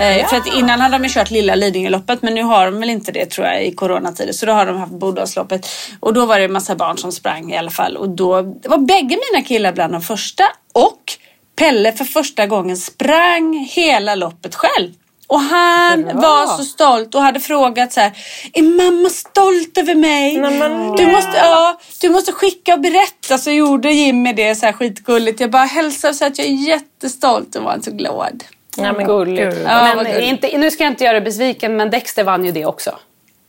Eh, 0.00 0.28
För 0.28 0.36
att 0.36 0.46
innan 0.46 0.80
hade 0.80 0.98
de 0.98 1.04
ju 1.04 1.10
kört 1.10 1.30
Lilla 1.30 1.54
Lidingöloppet 1.54 2.22
men 2.22 2.34
nu 2.34 2.42
har 2.42 2.64
de 2.64 2.80
väl 2.80 2.90
inte 2.90 3.12
det 3.12 3.26
tror 3.26 3.46
jag 3.46 3.64
i 3.66 3.74
coronatider. 3.74 4.32
Så 4.32 4.46
då 4.46 4.52
har 4.52 4.66
de 4.66 4.76
haft 4.76 4.92
Bodalsloppet. 4.92 5.66
Och 6.00 6.14
då 6.14 6.26
var 6.26 6.38
det 6.38 6.44
en 6.44 6.52
massa 6.52 6.76
barn 6.76 6.98
som 6.98 7.12
sprang 7.12 7.52
i 7.52 7.56
alla 7.58 7.70
fall. 7.70 7.96
Och 7.96 8.08
då 8.08 8.32
var 8.64 8.78
bägge 8.78 9.18
mina 9.32 9.44
killar 9.44 9.72
bland 9.72 9.92
de 9.92 10.02
första. 10.02 10.44
Och 10.72 11.00
Pelle 11.56 11.92
för 11.92 12.04
första 12.04 12.46
gången 12.46 12.76
sprang 12.76 13.68
hela 13.70 14.14
loppet 14.14 14.54
själv. 14.54 14.90
Och 15.34 15.40
han 15.40 16.02
Bra. 16.02 16.12
var 16.14 16.46
så 16.56 16.64
stolt 16.64 17.14
och 17.14 17.22
hade 17.22 17.40
frågat 17.40 17.92
så 17.92 18.00
här. 18.00 18.12
Är 18.52 18.62
mamma 18.62 19.08
stolt 19.08 19.78
över 19.78 19.94
mig? 19.94 20.34
du, 20.96 21.06
måste, 21.12 21.36
ja, 21.36 21.78
du 22.00 22.10
måste 22.10 22.32
skicka 22.32 22.74
och 22.74 22.80
berätta. 22.80 23.38
Så 23.38 23.50
gjorde 23.50 23.92
Jimmy 23.92 24.32
det 24.32 24.54
så 24.54 24.66
här 24.66 24.72
skitgulligt. 24.72 25.40
Jag 25.40 25.50
bara 25.50 25.64
hälsar 25.64 26.08
och 26.08 26.14
sa 26.16 26.26
att 26.26 26.38
jag 26.38 26.46
är 26.46 26.50
jättestolt 26.68 27.56
och 27.56 27.62
var 27.62 27.70
han 27.70 27.82
så 27.82 27.90
glad. 27.90 28.44
Ja, 28.76 28.92
men 28.92 29.06
Gulligt. 29.06 29.56
Ja, 29.66 29.94
men 29.94 30.04
gulligt. 30.04 30.44
inte, 30.44 30.58
nu 30.58 30.70
ska 30.70 30.84
jag 30.84 30.92
inte 30.92 31.04
göra 31.04 31.12
dig 31.12 31.22
besviken, 31.22 31.76
men 31.76 31.90
Dexter 31.90 32.24
vann 32.24 32.44
ju 32.44 32.52
det 32.52 32.66
också. 32.66 32.98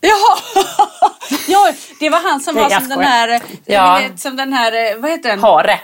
Jaha! 0.02 0.64
ja, 1.48 1.72
det 2.00 2.10
var 2.10 2.20
han 2.30 2.40
som 2.40 2.56
Nej, 2.56 2.64
var 2.64 2.70
som 2.70 2.90
den 2.90 3.00
här, 3.00 3.42
Ja. 3.66 4.00
vet, 4.04 4.20
som 4.20 4.36
den 4.36 4.54
här, 4.54 4.98
vad 4.98 5.12
heter 5.12 5.30
den? 5.30 5.40
Hare. 5.40 5.80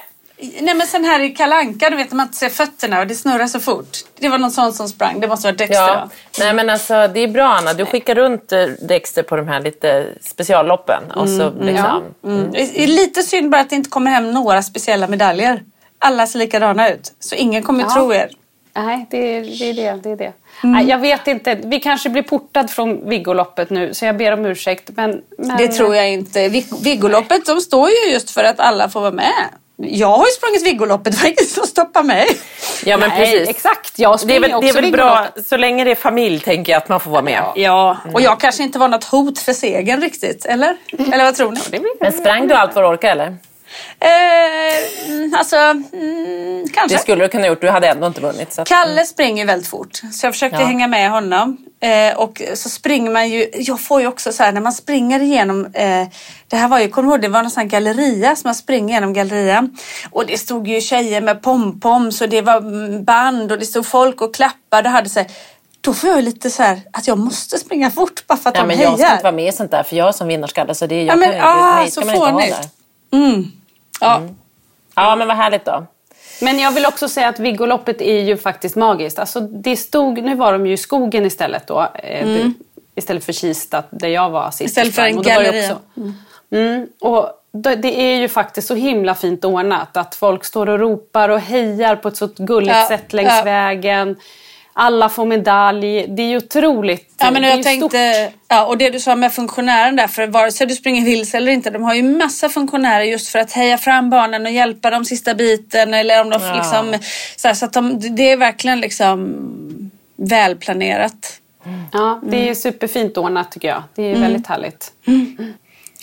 Nej 0.62 0.74
men 0.76 0.88
sen 0.88 1.06
här 1.06 1.20
i 1.20 1.30
Kalanka, 1.30 1.90
du 1.90 1.96
vet 1.96 2.12
när 2.12 2.16
man 2.18 2.26
inte 2.26 2.38
ser 2.38 2.50
fötterna 2.50 3.00
och 3.00 3.08
det 3.08 3.16
snurrar 3.16 3.48
så 3.48 3.60
fort. 3.60 3.98
Det 4.20 4.30
var 4.30 4.38
någon 4.38 4.52
sån 4.52 4.74
som 4.74 4.90
sprang, 4.90 5.20
det 5.20 5.28
måste 5.28 5.48
vara 5.48 5.56
Dexter 5.56 5.88
Ja. 5.88 6.10
Nej, 6.40 6.54
men 6.54 6.70
alltså, 6.70 7.08
det 7.14 7.20
är 7.20 7.28
bra 7.28 7.48
Anna. 7.48 7.74
Du 7.74 7.86
skickar 7.86 8.16
runt 8.16 8.52
eh, 8.52 8.66
Dexter 8.82 9.24
på 9.24 9.36
de 9.36 9.48
här 9.48 9.60
lite 9.60 10.08
specialloppen. 10.22 11.04
Och 11.16 11.30
så 11.30 11.52
liksom, 11.62 12.04
Mm. 12.24 12.52
Det 12.52 12.84
är 12.84 12.88
lite 12.88 13.24
synd 13.24 13.50
bara 13.50 13.62
att 13.62 13.70
det 13.70 13.76
inte 13.76 13.90
kommer 13.90 14.12
hem 14.12 14.32
några 14.32 14.64
speciella 14.64 15.08
medaljer. 15.08 15.64
Alla 16.00 16.28
ser 16.28 16.40
likadana 16.40 16.90
ut. 16.90 17.14
Så 17.20 17.36
ingen 17.36 17.64
kommer 17.64 17.84
Ja. 17.84 17.94
tro 17.94 18.14
er. 18.14 18.30
Nej, 18.76 19.06
det 19.12 19.18
är 19.38 19.42
det. 19.42 19.70
Är 19.70 19.74
det, 19.74 20.00
det, 20.04 20.10
är 20.10 20.16
det. 20.18 20.34
Mm. 20.64 20.74
Nej, 20.76 20.86
jag 20.90 20.98
vet 20.98 21.28
inte. 21.28 21.56
Vi 21.56 21.80
kanske 21.80 22.10
blir 22.10 22.24
portad 22.24 22.70
från 22.70 23.10
Viggoloppet 23.10 23.70
nu, 23.70 23.94
så 23.94 24.06
jag 24.06 24.18
ber 24.18 24.32
om 24.32 24.46
ursäkt. 24.46 24.90
Men, 24.96 25.22
men... 25.38 25.58
Det 25.58 25.68
tror 25.68 25.96
jag 25.96 26.10
inte. 26.12 26.50
Vig- 26.50 26.84
Viggoloppet, 26.84 27.46
de 27.46 27.62
står 27.62 27.90
ju 27.90 28.12
just 28.14 28.32
för 28.32 28.44
att 28.44 28.60
alla 28.60 28.90
får 28.90 29.00
vara 29.02 29.12
med. 29.12 29.50
Jag 29.84 30.08
har 30.08 30.26
ju 30.26 30.32
sprungit 30.32 30.66
Viggoloppet, 30.66 31.14
det 31.14 31.20
var 31.22 31.28
ingen 31.30 31.46
som 31.46 31.64
stoppar 31.68 32.04
mig. 32.04 32.28
Ja, 32.86 32.98
men 32.98 33.10
Nej, 33.10 33.18
precis. 33.34 33.50
exakt. 33.50 34.00
Jag 34.00 34.20
Det 34.26 34.36
är 34.36 34.40
väl, 34.40 34.50
det 34.50 34.56
också 34.56 34.78
är 34.78 34.82
väl 34.82 34.92
bra, 34.92 35.28
så 35.46 35.58
länge 35.58 35.84
det 35.84 35.92
är 35.92 35.96
familj 35.96 36.40
tänker 36.40 36.72
jag 36.72 36.78
att 36.78 36.90
man 36.90 37.00
får 37.00 37.12
vara 37.12 37.22
med. 37.22 37.44
Ja, 37.56 37.98
och 38.14 38.22
jag 38.22 38.40
kanske 38.40 38.64
inte 38.64 38.80
var 38.80 38.88
något 38.88 39.04
hot 39.04 39.40
för 39.40 39.54
segern 39.54 40.02
riktigt, 40.02 40.46
eller? 40.46 40.76
Eller 41.14 41.24
vad 41.24 41.36
tror 41.36 41.52
ni? 41.52 41.60
Det 41.72 41.82
Men 42.02 42.12
sprang 42.12 42.48
du 42.48 42.54
allt 42.54 42.76
vad 42.76 42.84
du 42.84 42.88
orkade 42.88 43.12
eller? 43.12 43.38
Eh, 44.00 45.10
mm, 45.10 45.34
alltså, 45.38 45.56
mm, 45.56 46.66
kanske. 46.74 46.96
Det 46.98 47.02
skulle 47.02 47.24
du 47.24 47.30
kunna 47.30 47.48
gjort, 47.48 47.62
du 47.62 47.70
hade 47.70 47.88
ändå 47.88 48.08
inte 48.08 48.22
vunnit. 48.22 48.54
Så 48.54 48.62
att, 48.62 48.68
Kalle 48.68 49.06
springer 49.06 49.46
väldigt 49.46 49.68
fort 49.70 50.02
så 50.12 50.26
jag 50.26 50.34
försökte 50.34 50.58
Ja. 50.62 50.66
hänga 50.68 50.88
med 50.88 51.12
honom. 51.12 51.58
Eh, 51.84 52.18
och 52.18 52.42
så 52.54 52.70
springer 52.70 53.12
man 53.12 53.30
ju, 53.30 53.50
jag 53.54 53.82
får 53.82 54.02
ju 54.02 54.08
också 54.08 54.32
så 54.34 54.44
här 54.44 54.52
när 54.52 54.62
man 54.62 54.74
springer 54.74 55.20
igenom, 55.20 55.66
eh, 55.66 56.08
det 56.48 56.56
här 56.56 56.68
var 56.68 56.80
ju, 56.80 56.90
kommer 56.90 57.08
du 57.08 57.14
ihåg, 57.14 57.22
det 57.22 57.28
var 57.28 57.44
någon 57.44 57.68
galleria 57.68 58.36
som 58.36 58.48
man 58.48 58.56
springer 58.56 58.94
genom 58.94 59.14
galleria. 59.14 59.70
Och 60.12 60.26
det 60.26 60.38
stod 60.38 60.68
ju 60.68 60.82
tjejer 60.82 61.22
med 61.22 61.42
pompoms 61.42 62.22
och 62.22 62.30
det 62.30 62.42
var 62.42 62.58
mm, 62.58 63.04
band 63.04 63.52
och 63.52 63.60
det 63.60 63.66
stod 63.66 63.86
folk 63.86 64.22
och 64.22 64.36
klappade 64.36 64.90
och 64.90 64.94
hade 64.94 65.10
här, 65.16 65.28
då 65.82 65.94
får 65.94 66.10
jag 66.10 66.24
lite 66.24 66.50
så 66.50 66.64
här 66.64 66.82
att 66.94 67.08
jag 67.08 67.18
måste 67.18 67.58
springa 67.58 67.92
fort 67.92 68.28
bara 68.28 68.38
för 68.38 68.50
att 68.50 68.56
ja, 68.56 68.62
de 68.62 68.68
men 68.68 68.78
hejar. 68.78 68.90
jag 68.92 69.00
ska 69.00 69.12
inte 69.12 69.24
vara 69.24 69.36
med 69.36 69.48
i 69.48 69.52
sånt 69.52 69.72
där 69.72 69.84
för 69.84 69.96
jag 69.96 70.08
är 70.08 70.12
som 70.12 70.28
vinnarskalle 70.28 70.76
så 70.76 70.88
det 70.88 70.96
är 70.96 71.06
jag 71.06 71.14
Ja, 71.14 71.16
men, 71.16 71.32
kan 71.32 71.42
ah, 71.42 71.76
mig 71.76 71.92
så 71.92 72.06
man 72.06 72.42
inte 72.42 72.56
där. 73.12 73.20
Mm. 73.20 73.52
Ja. 74.02 74.22
Ja 74.96 75.16
men 75.16 75.28
vad 75.28 75.38
härligt 75.38 75.66
då. 75.66 75.88
Men 76.42 76.60
jag 76.60 76.72
vill 76.72 76.86
också 76.86 77.08
säga 77.10 77.28
att 77.28 77.40
Viggoloppet 77.40 78.02
är 78.02 78.22
ju 78.22 78.38
faktiskt 78.38 78.76
magiskt. 78.76 79.20
Alltså 79.20 79.40
det 79.40 79.76
stod, 79.78 80.24
nu 80.24 80.36
var 80.36 80.54
de 80.54 80.68
ju 80.68 80.74
i 80.74 80.78
skogen 80.78 81.26
istället 81.26 81.68
då. 81.68 81.88
eh, 82.04 82.48
Istället 82.96 83.24
för 83.26 83.34
Kista 83.34 83.84
där 83.90 84.08
jag 84.08 84.30
var 84.30 84.52
sist. 84.52 84.78
Mm. 84.78 84.88
Istället 84.88 84.96
för 84.96 85.02
en 85.02 85.22
galleria. 85.22 85.72
också- 85.74 86.12
Mm, 86.54 86.88
och 87.02 87.30
det 87.52 88.02
är 88.02 88.16
ju 88.16 88.28
faktiskt 88.28 88.68
så 88.68 88.76
himla 88.76 89.16
fint 89.16 89.46
ordnat 89.46 89.98
att 89.98 90.16
folk 90.16 90.44
står 90.46 90.70
och 90.70 90.80
ropar 90.80 91.30
och 91.30 91.40
hejar 91.40 91.96
på 91.96 92.08
ett 92.08 92.18
så 92.18 92.30
gulligt 92.38 92.76
ja, 92.76 92.88
sätt 92.88 93.14
längs 93.14 93.30
ja. 93.38 93.44
vägen. 93.44 94.16
Alla 94.74 95.10
får 95.10 95.26
medalj. 95.26 96.06
Det 96.08 96.24
är 96.24 96.28
ju 96.28 96.38
otroligt. 96.38 97.14
Ja, 97.18 97.32
men 97.32 97.42
det 97.42 97.50
jag 97.50 97.64
tänkte, 97.64 98.32
ja, 98.48 98.66
och 98.66 98.78
det 98.78 98.90
du 98.90 99.00
sa 99.00 99.16
med 99.16 99.34
funktionären 99.34 99.96
där, 99.96 100.08
för 100.08 100.28
vare 100.28 100.52
sig 100.52 100.68
du 100.68 100.76
springer 100.76 101.06
vilse 101.06 101.38
eller 101.38 101.52
inte, 101.52 101.70
de 101.70 101.84
har 101.84 101.94
ju 101.94 102.04
massa 102.04 102.50
funktionärer 102.50 103.04
just 103.04 103.28
för 103.28 103.40
att 103.40 103.52
heja 103.52 103.78
fram 103.78 104.10
barnen 104.10 104.46
och 104.46 104.52
hjälpa 104.52 104.90
dem 104.90 105.06
sista 105.06 105.34
biten. 105.34 105.94
Eller 105.94 106.22
om 106.22 106.30
de 106.30 106.42
ja. 106.42 106.56
liksom, 106.56 106.96
så, 107.36 107.48
här, 107.48 107.56
så 107.56 107.66
att 107.66 107.74
de, 107.74 108.16
det 108.16 108.32
är 108.32 108.38
verkligen 108.38 108.82
liksom 108.82 109.36
välplanerat. 110.16 111.38
Ja, 111.92 112.20
det 112.24 112.50
är 112.50 112.54
superfint 112.54 113.18
ordnat 113.18 113.52
tycker 113.52 113.68
jag. 113.68 113.84
Det 113.96 114.04
är 114.04 114.10
mm. 114.10 114.22
väldigt 114.22 114.48
härligt. 114.48 114.92
Mm. 115.08 115.54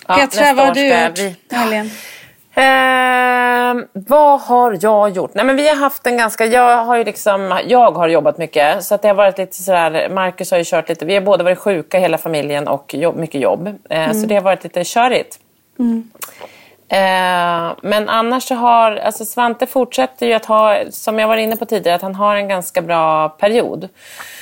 Ja, 0.09 0.17
Petra, 0.17 0.55
vad 0.55 0.67
har 0.67 0.75
du 0.75 0.87
gjort 0.87 1.19
i 1.19 1.37
helgen? 1.51 1.91
Eh, 2.59 3.75
vad 3.93 4.41
har 4.41 4.79
jag 4.81 5.11
gjort? 5.11 5.35
Nej, 5.35 5.45
men 5.45 5.57
vi 5.57 5.69
har 5.69 5.77
haft 5.77 6.07
en 6.07 6.17
ganska... 6.17 6.47
Jag 6.47 6.85
har, 6.85 6.97
ju 6.97 7.05
liksom, 7.05 7.61
jag 7.67 7.93
har 7.93 8.09
jobbat 8.09 8.39
mycket. 8.39 8.85
Så 8.85 8.95
att 8.95 9.03
det 9.03 9.09
har 9.09 9.15
varit 9.15 9.39
lite 9.39 9.63
sådär... 9.63 10.09
Marcus 10.09 10.51
har 10.51 10.59
ju 10.59 10.65
kört 10.65 10.89
lite... 10.89 11.05
Vi 11.05 11.15
har 11.15 11.21
båda 11.21 11.45
varit 11.45 11.59
sjuka 11.59 11.99
hela 11.99 12.19
familjen 12.19 12.69
och 12.69 12.95
jobb, 12.95 13.17
mycket 13.17 13.41
jobb. 13.41 13.67
Eh, 13.67 14.05
mm. 14.05 14.15
Så 14.15 14.27
det 14.27 14.35
har 14.35 14.43
varit 14.43 14.65
lite 14.65 14.85
körigt. 14.85 15.39
Mm. 15.79 16.11
Eh, 16.89 17.77
men 17.83 18.09
annars 18.09 18.43
så 18.43 18.55
har... 18.55 18.97
Alltså 18.97 19.25
Svante 19.25 19.67
fortsätter 19.67 20.27
ju 20.27 20.33
att 20.33 20.45
ha, 20.45 20.79
som 20.91 21.19
jag 21.19 21.29
var 21.29 21.37
inne 21.37 21.57
på 21.57 21.65
tidigare, 21.65 21.97
att 21.97 22.03
han 22.03 22.15
har 22.15 22.37
en 22.37 22.49
ganska 22.49 22.83
bra 22.83 23.29
period. 23.29 23.89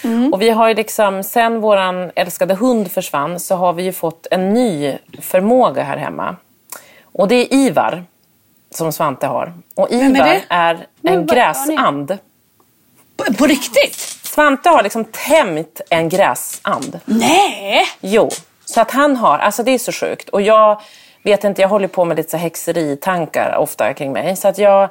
Mm. 0.04 0.32
Och 0.32 0.42
vi 0.42 0.50
har 0.50 0.68
ju 0.68 0.74
liksom, 0.74 1.22
sen 1.22 1.60
våran 1.60 2.10
älskade 2.14 2.54
hund 2.54 2.92
försvann 2.92 3.40
så 3.40 3.54
har 3.56 3.72
vi 3.72 3.82
ju 3.82 3.92
fått 3.92 4.26
en 4.30 4.54
ny 4.54 4.98
förmåga 5.20 5.82
här 5.82 5.96
hemma. 5.96 6.36
Och 7.18 7.28
det 7.28 7.34
är 7.34 7.54
Ivar 7.54 8.04
som 8.70 8.92
Svante 8.92 9.26
har. 9.26 9.52
Och 9.74 9.90
Ivar 9.90 10.26
är, 10.26 10.42
är, 10.48 10.86
en 11.02 11.26
gräsand. 11.26 12.18
På, 13.16 13.34
på 13.34 13.46
riktigt? 13.46 13.94
Svante 14.22 14.68
har 14.68 14.82
liksom 14.82 15.04
tämjt 15.04 15.80
en 15.90 16.08
gräsand. 16.08 17.00
Nej! 17.04 17.82
Jo. 18.00 18.30
Så 18.64 18.80
att 18.80 18.90
han 18.90 19.16
har, 19.16 19.38
alltså 19.38 19.62
det 19.62 19.70
är 19.70 19.78
så 19.78 19.92
sjukt. 19.92 20.28
Och 20.28 20.42
jag 20.42 20.80
vet 21.22 21.44
inte, 21.44 21.62
jag 21.62 21.68
håller 21.68 21.88
på 21.88 22.04
med 22.04 22.16
lite 22.16 22.30
så 22.30 22.36
häxeritankar 22.36 23.56
ofta 23.56 23.94
kring 23.94 24.12
mig. 24.12 24.36
Så 24.36 24.48
att 24.48 24.58
jag 24.58 24.88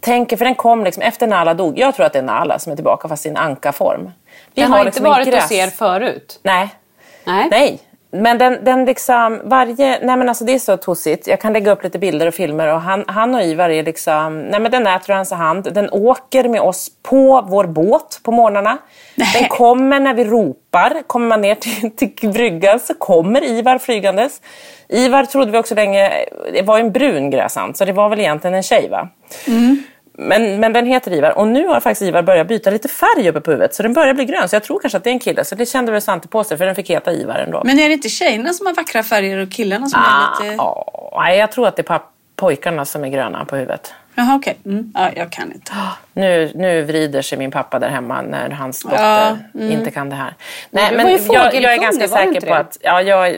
tänker, 0.00 0.36
för 0.36 0.44
den 0.44 0.54
kom 0.54 0.84
liksom 0.84 1.02
efter 1.02 1.26
Nala 1.26 1.54
dog. 1.54 1.78
Jag 1.78 1.94
tror 1.94 2.06
att 2.06 2.12
det 2.12 2.18
är 2.18 2.22
Nala 2.22 2.58
som 2.58 2.72
är 2.72 2.76
tillbaka 2.76 3.08
fast 3.08 3.26
i 3.26 3.28
en 3.28 3.36
ankaform. 3.36 4.10
Vi 4.54 4.62
den 4.62 4.70
har, 4.70 4.78
har 4.78 4.84
liksom 4.84 5.06
inte 5.06 5.18
varit 5.18 5.28
gräs... 5.28 5.42
hos 5.42 5.52
er 5.52 5.70
förut? 5.70 6.40
Nej. 6.42 6.68
Nej. 7.24 7.48
Nej. 7.50 7.80
Men 8.10 8.38
den, 8.38 8.64
den 8.64 8.84
liksom, 8.84 9.40
varje, 9.44 9.98
nej 10.02 10.16
men 10.16 10.28
alltså 10.28 10.44
det 10.44 10.54
är 10.54 10.58
så 10.58 10.76
tossigt. 10.76 11.26
Jag 11.26 11.40
kan 11.40 11.52
lägga 11.52 11.72
upp 11.72 11.82
lite 11.82 11.98
bilder 11.98 12.26
och 12.26 12.34
filmer 12.34 12.74
och 12.74 12.80
han, 12.80 13.04
han 13.06 13.34
och 13.34 13.42
Ivar 13.42 13.70
är 13.70 13.82
liksom, 13.82 14.40
nej 14.40 14.60
men 14.60 14.70
den 14.70 14.86
äter 14.86 15.14
hans 15.14 15.30
hand. 15.30 15.74
Den 15.74 15.90
åker 15.90 16.48
med 16.48 16.60
oss 16.60 16.90
på 17.02 17.46
vår 17.48 17.64
båt 17.64 18.20
på 18.22 18.32
morgnarna. 18.32 18.78
Den 19.14 19.48
kommer 19.48 20.00
när 20.00 20.14
vi 20.14 20.24
ropar. 20.24 21.02
Kommer 21.06 21.26
man 21.26 21.40
ner 21.40 21.54
till, 21.54 22.16
till 22.16 22.30
bryggan 22.30 22.80
så 22.80 22.94
kommer 22.94 23.44
Ivar 23.44 23.78
flygandes. 23.78 24.40
Ivar 24.88 25.24
trodde 25.24 25.52
vi 25.52 25.58
också 25.58 25.74
länge, 25.74 26.10
det 26.52 26.62
var 26.62 26.78
en 26.78 26.92
brun 26.92 27.30
gräsand 27.30 27.76
så 27.76 27.84
det 27.84 27.92
var 27.92 28.08
väl 28.08 28.20
egentligen 28.20 28.54
en 28.54 28.62
tjej 28.62 28.88
va? 28.88 29.08
Mm. 29.46 29.82
Men, 30.18 30.60
men 30.60 30.72
den 30.72 30.86
heter 30.86 31.12
Ivar 31.12 31.38
och 31.38 31.48
nu 31.48 31.66
har 31.66 31.80
faktiskt 31.80 32.02
Ivar 32.02 32.22
börjat 32.22 32.48
byta 32.48 32.70
lite 32.70 32.88
färg 32.88 33.28
uppe 33.28 33.40
på 33.40 33.50
huvudet 33.50 33.74
så 33.74 33.82
den 33.82 33.92
börjar 33.92 34.14
bli 34.14 34.24
grön. 34.24 34.48
Så 34.48 34.56
jag 34.56 34.62
tror 34.62 34.78
kanske 34.78 34.98
att 34.98 35.04
det 35.04 35.10
är 35.10 35.12
en 35.12 35.18
kille. 35.18 35.44
Så 35.44 35.54
det 35.54 35.66
kände 35.66 35.92
väl 35.92 36.02
Svante 36.02 36.28
på 36.28 36.44
sig 36.44 36.56
för 36.58 36.66
den 36.66 36.74
fick 36.74 36.90
heta 36.90 37.12
Ivar 37.12 37.34
ändå. 37.34 37.62
Men 37.64 37.78
är 37.78 37.88
det 37.88 37.94
inte 37.94 38.08
tjejerna 38.08 38.52
som 38.52 38.66
har 38.66 38.74
vackra 38.74 39.02
färger 39.02 39.38
och 39.38 39.52
killarna 39.52 39.86
som 39.86 40.00
ah, 40.00 40.44
är 40.44 40.44
lite... 40.44 40.62
Ah, 40.62 41.20
nej, 41.20 41.38
jag 41.38 41.52
tror 41.52 41.68
att 41.68 41.76
det 41.76 41.90
är 41.90 42.00
pojkarna 42.36 42.84
som 42.84 43.04
är 43.04 43.08
gröna 43.08 43.44
på 43.44 43.56
huvudet. 43.56 43.94
Jaha, 44.18 44.36
okej. 44.36 44.58
Okay. 44.60 44.72
Mm. 44.72 44.92
Ja, 44.94 45.10
jag 45.16 45.32
kan 45.32 45.52
inte. 45.52 45.72
Nu, 46.12 46.52
nu 46.54 46.82
vrider 46.82 47.22
sig 47.22 47.38
min 47.38 47.50
pappa 47.50 47.78
där 47.78 47.88
hemma 47.88 48.22
när 48.22 48.50
hans 48.50 48.82
dotter 48.82 49.02
ja, 49.02 49.36
mm. 49.54 49.70
inte 49.70 49.90
kan 49.90 50.10
det 50.10 50.16
här. 50.16 50.34
Nej, 50.70 50.96
men 50.96 51.08
jag, 51.32 51.54
jag, 51.54 51.74
är 51.74 51.80
ganska 51.80 52.08
säker 52.08 52.40
på 52.40 52.54
att... 52.54 52.78
Ja, 52.80 53.02
jag, 53.02 53.36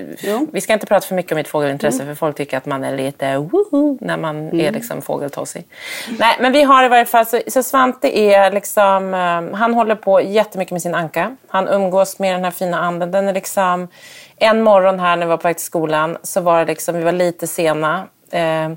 vi 0.52 0.60
ska 0.60 0.72
inte 0.72 0.86
prata 0.86 1.06
för 1.06 1.14
mycket 1.14 1.32
om 1.32 1.36
mitt 1.36 1.48
fågelintresse 1.48 2.02
mm. 2.02 2.14
för 2.14 2.18
folk 2.18 2.36
tycker 2.36 2.56
att 2.56 2.66
man 2.66 2.84
är 2.84 2.96
lite 2.96 3.36
woho 3.36 3.98
när 4.00 4.16
man 4.16 4.36
mm. 4.36 4.60
är 4.60 4.72
liksom 4.72 5.02
fågeltossig. 5.02 5.64
Nej, 6.18 6.36
men 6.40 6.52
vi 6.52 6.62
har 6.62 6.84
i 6.84 6.88
varje 6.88 7.06
fall... 7.06 7.26
Så, 7.26 7.40
så 7.46 7.62
Svante 7.62 8.18
är 8.18 8.50
liksom... 8.50 9.14
Um, 9.14 9.54
han 9.54 9.74
håller 9.74 9.94
på 9.94 10.20
jättemycket 10.20 10.72
med 10.72 10.82
sin 10.82 10.94
anka. 10.94 11.36
Han 11.48 11.68
umgås 11.68 12.18
med 12.18 12.34
den 12.34 12.44
här 12.44 12.50
fina 12.50 12.80
anden. 12.80 13.10
Den 13.10 13.28
är 13.28 13.32
liksom... 13.32 13.88
En 14.36 14.62
morgon 14.62 15.00
här 15.00 15.16
när 15.16 15.26
vi 15.26 15.30
var 15.30 15.36
på 15.36 15.48
väg 15.48 15.56
till 15.56 15.66
skolan 15.66 16.16
så 16.22 16.40
var 16.40 16.58
det 16.58 16.64
liksom... 16.64 16.94
Vi 16.94 17.02
var 17.02 17.12
lite 17.12 17.46
sena. 17.46 18.04
Eh, 18.30 18.68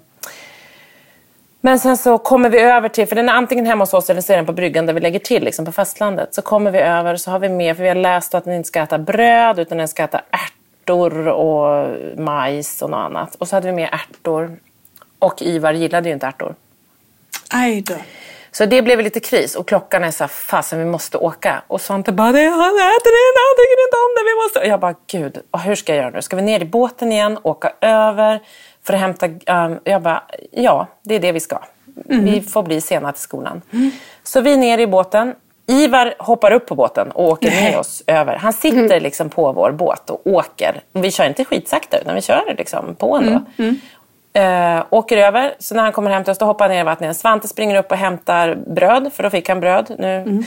men 1.61 1.79
sen 1.79 1.97
så 1.97 2.17
kommer 2.17 2.49
vi 2.49 2.59
över 2.59 2.89
till, 2.89 3.07
för 3.07 3.15
den 3.15 3.29
är 3.29 3.33
antingen 3.33 3.65
hemma 3.65 3.81
hos 3.81 3.93
oss 3.93 4.09
eller 4.09 4.21
så 4.21 4.33
är 4.33 4.37
den 4.37 4.45
på 4.45 4.53
bryggan 4.53 4.85
där 4.85 4.93
vi 4.93 4.99
lägger 4.99 5.19
till, 5.19 5.43
liksom 5.43 5.65
på 5.65 5.71
fastlandet. 5.71 6.33
Så 6.33 6.41
kommer 6.41 6.71
vi 6.71 6.79
över 6.79 7.15
så 7.15 7.31
har 7.31 7.39
vi 7.39 7.49
med, 7.49 7.75
för 7.75 7.83
vi 7.83 7.89
har 7.89 7.95
läst 7.95 8.35
att 8.35 8.45
den 8.45 8.53
inte 8.53 8.67
ska 8.67 8.79
äta 8.81 8.97
bröd 8.97 9.59
utan 9.59 9.77
den 9.77 9.87
ska 9.87 10.03
äta 10.03 10.21
ärtor 10.31 11.27
och 11.27 11.89
majs 12.17 12.81
och 12.81 12.89
något 12.89 12.97
annat. 12.97 13.35
Och 13.35 13.47
så 13.47 13.55
hade 13.55 13.67
vi 13.67 13.73
med 13.73 13.89
ärtor. 13.93 14.57
Och 15.19 15.41
Ivar 15.41 15.73
gillade 15.73 16.09
ju 16.09 16.13
inte 16.13 16.27
ärtor. 16.27 16.55
Aj 17.49 17.81
då. 17.81 17.95
Så 18.51 18.65
det 18.65 18.81
blev 18.81 18.99
lite 18.99 19.19
kris 19.19 19.55
och 19.55 19.67
klockan 19.67 20.03
är 20.03 20.11
så 20.11 20.23
här, 20.23 20.27
fasen 20.27 20.79
vi 20.79 20.85
måste 20.85 21.17
åka. 21.17 21.61
Och 21.67 21.81
Svante 21.81 22.11
bara, 22.11 22.25
han 22.27 22.75
äter 22.75 23.11
det, 23.11 23.39
han 23.41 23.55
tycker 23.57 23.85
inte 23.85 23.97
om 23.97 24.15
det, 24.15 24.23
vi 24.23 24.43
måste. 24.43 24.59
Och 24.59 24.67
jag 24.67 24.79
bara, 24.79 24.95
gud, 25.07 25.41
hur 25.65 25.75
ska 25.75 25.95
jag 25.95 26.03
göra 26.03 26.11
nu? 26.11 26.21
Ska 26.21 26.35
vi 26.35 26.41
ner 26.41 26.59
i 26.59 26.65
båten 26.65 27.11
igen, 27.11 27.39
åka 27.43 27.73
över? 27.81 28.41
För 28.83 28.93
att 28.93 28.99
hämta... 28.99 29.25
Um, 29.27 29.79
jag 29.83 30.01
bara, 30.01 30.23
ja, 30.51 30.87
det 31.03 31.15
är 31.15 31.19
det 31.19 31.31
vi 31.31 31.39
ska. 31.39 31.59
Mm. 32.09 32.25
Vi 32.25 32.41
får 32.41 32.63
bli 32.63 32.81
sena 32.81 33.11
till 33.11 33.21
skolan. 33.21 33.61
Mm. 33.73 33.91
Så 34.23 34.41
vi 34.41 34.53
är 34.53 34.57
ner 34.57 34.77
i 34.77 34.87
båten. 34.87 35.35
Ivar 35.67 36.13
hoppar 36.19 36.51
upp 36.51 36.65
på 36.65 36.75
båten 36.75 37.11
och 37.11 37.29
åker 37.29 37.51
med 37.51 37.77
oss 37.77 38.03
över. 38.07 38.35
Han 38.35 38.53
sitter 38.53 38.77
mm. 38.77 39.03
liksom 39.03 39.29
på 39.29 39.51
vår 39.51 39.71
båt 39.71 40.09
och 40.09 40.27
åker. 40.27 40.81
Vi 40.91 41.11
kör 41.11 41.25
inte 41.25 41.45
skitsakta 41.45 41.97
utan 41.99 42.15
vi 42.15 42.21
kör 42.21 42.55
liksom 42.57 42.95
på 42.95 43.15
ändå. 43.15 43.41
Uh, 44.39 44.83
åker 44.89 45.17
över, 45.17 45.55
så 45.59 45.75
när 45.75 45.83
han 45.83 45.91
kommer 45.91 46.11
hem 46.11 46.23
till 46.23 46.31
oss 46.31 46.37
då 46.37 46.45
hoppar 46.45 46.65
han 46.65 46.75
ner 46.75 46.81
i 46.81 46.83
vattnet. 46.83 47.17
Svante 47.17 47.47
springer 47.47 47.75
upp 47.75 47.91
och 47.91 47.97
hämtar 47.97 48.55
bröd, 48.67 49.13
för 49.13 49.23
då 49.23 49.29
fick 49.29 49.49
han 49.49 49.59
bröd 49.59 49.95
nu. 49.99 50.43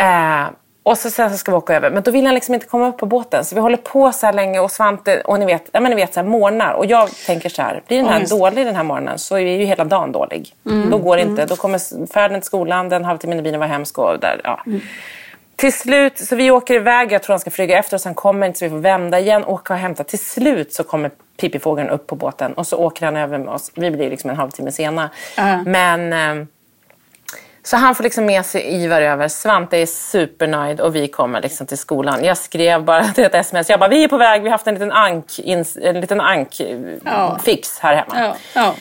Uh, 0.00 0.50
och 0.82 0.98
så 0.98 1.10
sen 1.10 1.30
så 1.30 1.36
ska 1.36 1.50
vi 1.50 1.56
åka 1.56 1.74
över. 1.76 1.90
Men 1.90 2.02
då 2.02 2.10
vill 2.10 2.26
han 2.26 2.34
liksom 2.34 2.54
inte 2.54 2.66
komma 2.66 2.88
upp 2.88 2.98
på 2.98 3.06
båten. 3.06 3.44
Så 3.44 3.54
vi 3.54 3.60
håller 3.60 3.76
på 3.76 4.12
så 4.12 4.26
här 4.26 4.32
länge 4.32 4.60
och 4.60 4.70
Svante, 4.70 5.20
och 5.20 5.40
ni 5.40 5.46
vet, 5.46 5.68
ja, 5.72 5.80
men 5.80 5.90
ni 5.90 5.96
vet 5.96 6.14
så 6.14 6.20
här, 6.20 6.26
morgnar. 6.26 6.72
Och 6.72 6.86
jag 6.86 7.10
tänker 7.26 7.48
så 7.48 7.62
här, 7.62 7.82
blir 7.86 7.96
den 7.96 8.06
här 8.06 8.24
oh, 8.24 8.28
dålig 8.28 8.66
den 8.66 8.76
här 8.76 8.82
morgonen 8.82 9.18
så 9.18 9.34
är 9.34 9.40
ju 9.40 9.64
hela 9.64 9.84
dagen 9.84 10.12
dålig. 10.12 10.54
Mm. 10.66 10.90
Då 10.90 10.98
går 10.98 11.16
det 11.16 11.22
inte. 11.22 11.42
Mm. 11.42 11.48
Då 11.48 11.56
kommer 11.56 12.06
färden 12.12 12.40
till 12.40 12.46
skolan, 12.46 12.88
den 12.88 13.04
halvtimmen 13.04 13.38
i 13.38 13.42
bilen 13.42 13.60
var 13.60 13.66
hemsk. 13.66 13.98
Och 13.98 14.18
där, 14.20 14.40
ja. 14.44 14.62
Mm. 14.66 14.80
Till 15.56 15.72
slut, 15.72 16.18
så 16.18 16.36
vi 16.36 16.50
åker 16.50 16.74
iväg, 16.74 17.12
jag 17.12 17.22
tror 17.22 17.32
han 17.32 17.40
ska 17.40 17.50
flyga 17.50 17.78
efter 17.78 17.96
oss, 17.96 18.04
han 18.04 18.14
kommer 18.14 18.46
inte 18.46 18.58
så 18.58 18.64
vi 18.64 18.70
får 18.70 18.78
vända 18.78 19.20
igen, 19.20 19.44
åka 19.44 19.72
och 19.72 19.78
hämta. 19.78 20.04
Till 20.04 20.18
slut 20.18 20.72
så 20.72 20.84
kommer 20.84 21.10
pipifågeln 21.40 21.88
upp 21.88 22.06
på 22.06 22.14
båten 22.14 22.52
och 22.52 22.66
så 22.66 22.76
åker 22.76 23.04
han 23.04 23.16
över 23.16 23.38
med 23.38 23.48
oss. 23.48 23.72
Vi 23.74 23.90
blir 23.90 24.10
liksom 24.10 24.30
en 24.30 24.36
halvtimme 24.36 24.72
sena. 24.72 25.10
Uh. 25.38 25.62
Men... 25.66 26.48
Så 27.62 27.76
han 27.76 27.94
får 27.94 28.04
liksom 28.04 28.26
med 28.26 28.46
sig 28.46 28.82
Ivar 28.82 29.02
över. 29.02 29.28
Svante 29.28 29.76
är 29.76 29.86
supernöjd 29.86 30.80
och 30.80 30.96
vi 30.96 31.08
kommer 31.08 31.42
liksom 31.42 31.66
till 31.66 31.78
skolan. 31.78 32.24
Jag 32.24 32.38
skrev 32.38 32.84
bara 32.84 33.04
till 33.04 33.24
ett 33.24 33.34
sms. 33.34 33.68
Jag 33.68 33.80
bara, 33.80 33.90
vi 33.90 34.04
är 34.04 34.08
på 34.08 34.16
väg. 34.16 34.42
Vi 34.42 34.48
har 34.48 34.54
haft 34.54 34.66
en 34.66 34.74
liten 34.74 34.92
ank, 34.92 35.38
en 35.82 36.00
liten 36.00 36.20
ank 36.20 36.60
ja. 37.04 37.38
fix 37.44 37.78
här 37.78 37.94
hemma. 37.94 38.14
Ja. 38.20 38.36
Ja. 38.54 38.74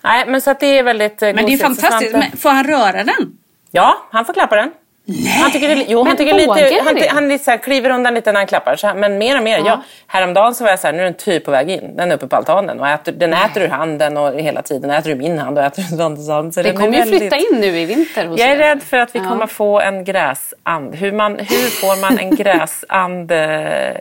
Nej, 0.00 0.26
men 0.26 0.40
så 0.40 0.50
att 0.50 0.60
det 0.60 0.78
är 0.78 0.82
väldigt 0.82 1.22
eh, 1.22 1.34
Men 1.34 1.46
det 1.46 1.52
är 1.52 1.58
fantastiskt. 1.58 2.12
Men 2.12 2.36
får 2.36 2.50
han 2.50 2.64
röra 2.64 3.04
den? 3.04 3.38
Ja, 3.70 3.96
han 4.10 4.24
får 4.24 4.32
klappa 4.32 4.56
den. 4.56 4.70
Nej, 5.04 5.32
han 5.32 5.52
tycker 5.52 5.68
det, 5.68 5.84
jo, 5.88 6.04
han 6.04 6.16
tycker 6.16 6.34
lite, 6.34 6.80
han, 6.84 6.96
han 7.08 7.28
lite 7.28 7.44
så 7.44 7.50
här, 7.50 7.58
kliver 7.58 7.90
undan 7.90 8.14
lite 8.14 8.32
när 8.32 8.40
han 8.40 8.46
klappar. 8.46 8.76
Så 8.76 8.86
här, 8.86 8.94
men 8.94 9.18
mer 9.18 9.36
och 9.36 9.42
mer. 9.42 9.58
Ja. 9.58 9.64
Ja, 9.66 9.82
häromdagen 10.06 10.54
så 10.54 10.64
var 10.64 10.70
jag 10.70 10.78
så 10.78 10.86
här, 10.86 10.94
nu 10.94 11.00
är 11.00 11.04
den 11.04 11.14
typ 11.14 11.44
på 11.44 11.50
väg 11.50 11.70
in. 11.70 11.96
Den 11.96 12.10
är 12.10 12.14
uppe 12.14 12.26
på 12.26 12.36
altanen 12.36 12.80
och 12.80 12.88
äter, 12.88 13.12
den 13.12 13.32
äter 13.32 13.62
ur 13.62 13.68
handen 13.68 14.16
och 14.16 14.40
hela 14.40 14.62
tiden. 14.62 14.82
Den 14.82 14.90
äter 14.90 15.12
ur 15.12 15.16
min 15.16 15.38
hand 15.38 15.58
och 15.58 15.64
äter 15.64 15.84
ur 15.94 16.32
hand. 16.32 16.54
Så 16.54 16.62
det 16.62 16.72
kommer 16.72 16.98
ju 16.98 17.18
flytta 17.18 17.36
in 17.36 17.60
nu 17.60 17.66
i 17.66 17.84
vinter 17.84 18.26
hos 18.26 18.40
Jag 18.40 18.48
är 18.48 18.54
er. 18.54 18.58
rädd 18.58 18.82
för 18.82 18.96
att 18.96 19.14
vi 19.14 19.18
ja. 19.18 19.28
kommer 19.28 19.46
få 19.46 19.80
en 19.80 20.04
gräsand. 20.04 20.94
Hur, 20.94 21.12
man, 21.12 21.38
hur 21.38 21.70
får 21.70 22.00
man 22.00 22.18
en 22.18 22.36
gräsand 22.36 23.32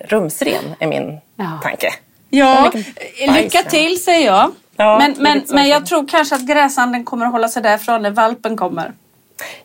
rumsren 0.07 0.75
är 0.79 0.87
min 0.87 1.19
tanke. 1.63 1.93
Ja, 2.29 2.71
lycka 3.35 3.63
till 3.63 4.03
säger 4.03 4.25
jag. 4.25 4.51
men 4.77 5.15
men, 5.19 5.43
men 5.47 5.67
jag 5.67 5.85
tror 5.85 6.07
kanske 6.07 6.35
att 6.35 6.47
gräsanden 6.47 7.05
kommer 7.05 7.25
att 7.25 7.31
hålla 7.31 7.47
sig 7.47 7.63
därifrån 7.63 8.01
när 8.01 8.11
valpen 8.11 8.57
kommer. 8.57 8.91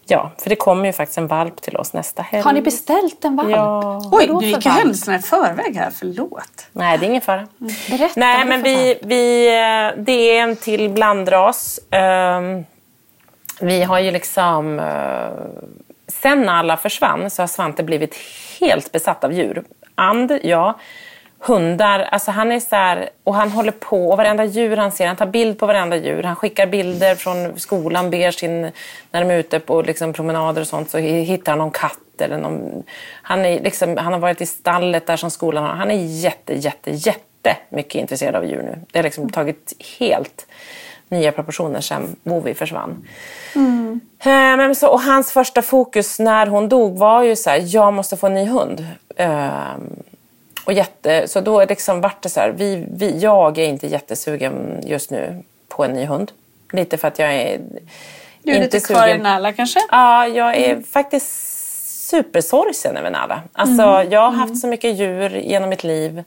Ja, 0.04 0.30
för 0.38 0.50
det 0.50 0.56
kommer 0.56 0.86
ju 0.86 0.92
faktiskt 0.92 1.18
en 1.18 1.26
valp 1.26 1.62
till 1.62 1.76
oss 1.76 1.92
nästa 1.92 2.22
helg. 2.22 2.42
Har 2.42 2.52
ni 2.52 2.62
beställt 2.62 3.24
en 3.24 3.36
valp? 3.36 3.50
Ja. 3.50 4.02
Oj, 4.12 4.26
du 4.40 4.46
gick 4.46 4.66
ju 4.66 4.70
händelserna 4.70 5.16
i 5.16 5.22
förväg 5.22 5.76
här. 5.76 5.90
Förlåt. 5.90 6.66
Nej, 6.72 6.98
det 6.98 7.06
är 7.06 7.08
ingen 7.08 7.22
fara. 7.22 7.46
Mm. 7.60 7.72
Berätta. 7.90 8.20
Nej, 8.20 8.44
men 8.44 8.62
vi, 8.62 8.98
vi, 9.02 9.46
eh, 9.46 10.02
det 10.04 10.38
är 10.38 10.42
en 10.42 10.56
till 10.56 10.90
blandras. 10.90 11.80
Um, 11.90 12.64
vi 13.60 13.82
har 13.82 13.98
ju 13.98 14.10
liksom... 14.10 14.78
Uh, 14.78 15.28
sen 16.08 16.48
alla 16.48 16.76
försvann 16.76 17.30
så 17.30 17.42
har 17.42 17.46
Svante 17.46 17.82
blivit 17.82 18.16
helt 18.60 18.92
besatt 18.92 19.24
av 19.24 19.32
djur. 19.32 19.64
And, 19.94 20.38
ja. 20.42 20.78
Hundar. 21.46 22.00
Alltså 22.00 22.30
han 22.30 22.52
är 22.52 22.60
så 22.60 22.76
här, 22.76 23.08
och 23.24 23.34
han 23.34 23.50
håller 23.50 23.72
på, 23.72 24.08
och 24.08 24.16
varenda 24.16 24.44
djur 24.44 24.76
han 24.76 24.92
ser, 24.92 25.06
han 25.06 25.16
tar 25.16 25.26
bild 25.26 25.58
på 25.58 25.66
varenda 25.66 25.96
djur. 25.96 26.22
Han 26.22 26.36
skickar 26.36 26.66
bilder 26.66 27.14
från 27.14 27.60
skolan, 27.60 28.10
ber 28.10 28.30
sin, 28.30 28.62
när 29.10 29.20
de 29.24 29.30
är 29.30 29.38
ute 29.38 29.60
på 29.60 29.82
liksom 29.82 30.12
promenader 30.12 30.60
och 30.60 30.68
sånt 30.68 30.90
så 30.90 30.98
hittar 30.98 31.52
han 31.52 31.58
någon 31.58 31.70
katt 31.70 31.98
eller 32.20 32.38
någon, 32.38 32.82
han, 33.22 33.44
är 33.44 33.60
liksom, 33.60 33.96
han 33.96 34.12
har 34.12 34.20
varit 34.20 34.40
i 34.40 34.46
stallet 34.46 35.06
där 35.06 35.16
som 35.16 35.30
skolan 35.30 35.64
har. 35.64 35.74
Han 35.74 35.90
är 35.90 36.04
jätte, 36.04 36.54
jätte, 36.54 36.90
jätte 36.90 37.56
mycket 37.68 37.94
intresserad 37.94 38.34
av 38.34 38.44
djur 38.44 38.62
nu. 38.62 38.78
Det 38.92 38.98
har 38.98 39.04
liksom 39.04 39.30
tagit 39.30 39.72
helt 39.98 40.46
nya 41.08 41.32
proportioner 41.32 41.80
sen 41.80 42.16
Bovi 42.22 42.54
försvann. 42.54 43.06
Mm. 43.54 44.00
Men 44.24 44.74
så, 44.74 44.88
och 44.88 45.00
hans 45.00 45.32
första 45.32 45.62
fokus 45.62 46.18
när 46.18 46.46
hon 46.46 46.68
dog 46.68 46.98
var 46.98 47.22
ju 47.22 47.36
så 47.36 47.50
här, 47.50 47.62
jag 47.64 47.92
måste 47.94 48.16
få 48.16 48.26
en 48.26 48.34
ny 48.34 48.44
hund. 48.44 48.86
Och 50.66 50.72
jätte, 50.72 51.28
så 51.28 51.40
då 51.40 51.64
liksom 51.64 52.00
vart 52.00 52.22
det 52.22 52.28
så 52.28 52.40
här, 52.40 52.50
vi, 52.50 52.86
vi, 52.90 53.18
jag 53.18 53.58
är 53.58 53.66
inte 53.66 53.86
jättesugen 53.86 54.80
just 54.84 55.10
nu 55.10 55.42
på 55.68 55.84
en 55.84 55.92
ny 55.92 56.04
hund. 56.04 56.32
Lite 56.72 56.96
för 56.96 57.08
att 57.08 57.18
jag 57.18 57.34
är 57.34 57.60
Du 58.42 58.52
är 58.52 58.60
lite 58.60 58.80
kvar 58.80 59.08
i 59.08 59.18
Nala 59.18 59.52
kanske? 59.52 59.80
Ja, 59.90 60.26
jag 60.26 60.56
är 60.56 60.70
mm. 60.70 60.82
faktiskt 60.82 61.28
supersorgsen 62.08 62.96
över 62.96 63.10
Nala. 63.10 63.42
Alltså, 63.52 63.82
mm. 63.82 64.12
Jag 64.12 64.20
har 64.20 64.30
haft 64.30 64.50
mm. 64.50 64.56
så 64.56 64.66
mycket 64.66 64.96
djur 64.96 65.30
genom 65.36 65.68
mitt 65.68 65.84
liv. 65.84 66.24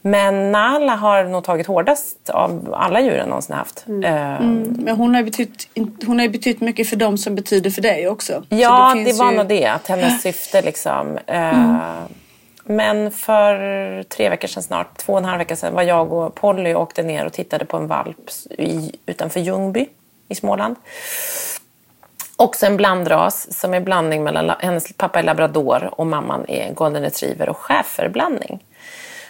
Men 0.00 0.52
Nala 0.52 0.94
har 0.94 1.24
nog 1.24 1.44
tagit 1.44 1.66
hårdast 1.66 2.30
av 2.30 2.74
alla 2.78 3.00
djur 3.00 3.16
jag 3.16 3.28
någonsin 3.28 3.56
haft. 3.56 3.84
Mm. 3.86 4.04
Mm. 4.04 4.76
Men 4.78 4.96
hon 4.96 5.14
har, 5.14 5.20
ju 5.20 5.24
betytt, 5.24 5.68
hon 6.06 6.18
har 6.18 6.28
betytt 6.28 6.60
mycket 6.60 6.88
för 6.88 6.96
dem 6.96 7.18
som 7.18 7.34
betyder 7.34 7.70
för 7.70 7.82
dig 7.82 8.08
också. 8.08 8.42
Ja, 8.48 8.92
det, 8.94 9.04
det 9.04 9.12
var 9.12 9.30
ju... 9.30 9.36
nog 9.36 9.46
det. 9.46 9.66
Att 9.66 9.86
hennes 9.88 10.22
syfte 10.22 10.62
liksom. 10.62 11.18
Uh, 11.30 12.04
men 12.64 13.10
för 13.10 14.02
tre 14.02 14.28
veckor 14.28 14.48
sedan 14.48 14.62
snart, 14.62 14.98
två 14.98 15.12
och 15.12 15.18
en 15.18 15.24
halv 15.24 15.38
vecka 15.38 15.56
sedan, 15.56 15.74
var 15.74 15.82
jag 15.82 16.12
och 16.12 16.34
Polly 16.34 16.74
och 16.74 16.82
åkte 16.82 17.02
ner 17.02 17.26
och 17.26 17.32
tittade 17.32 17.64
på 17.64 17.76
en 17.76 17.86
valp 17.86 18.30
i, 18.50 18.92
utanför 19.06 19.40
Ljungby 19.40 19.86
i 20.28 20.34
Småland. 20.34 20.76
Också 22.36 22.66
en 22.66 22.76
blandras 22.76 23.58
som 23.58 23.74
är 23.74 23.80
blandning 23.80 24.24
mellan 24.24 24.52
hennes 24.58 24.92
pappa 24.96 25.18
är 25.18 25.22
labrador 25.22 25.90
och 25.92 26.06
mamman 26.06 26.44
är 26.48 26.72
golden 26.72 27.02
retriever 27.02 27.48
och 27.48 27.56
schäferblandning. 27.56 28.64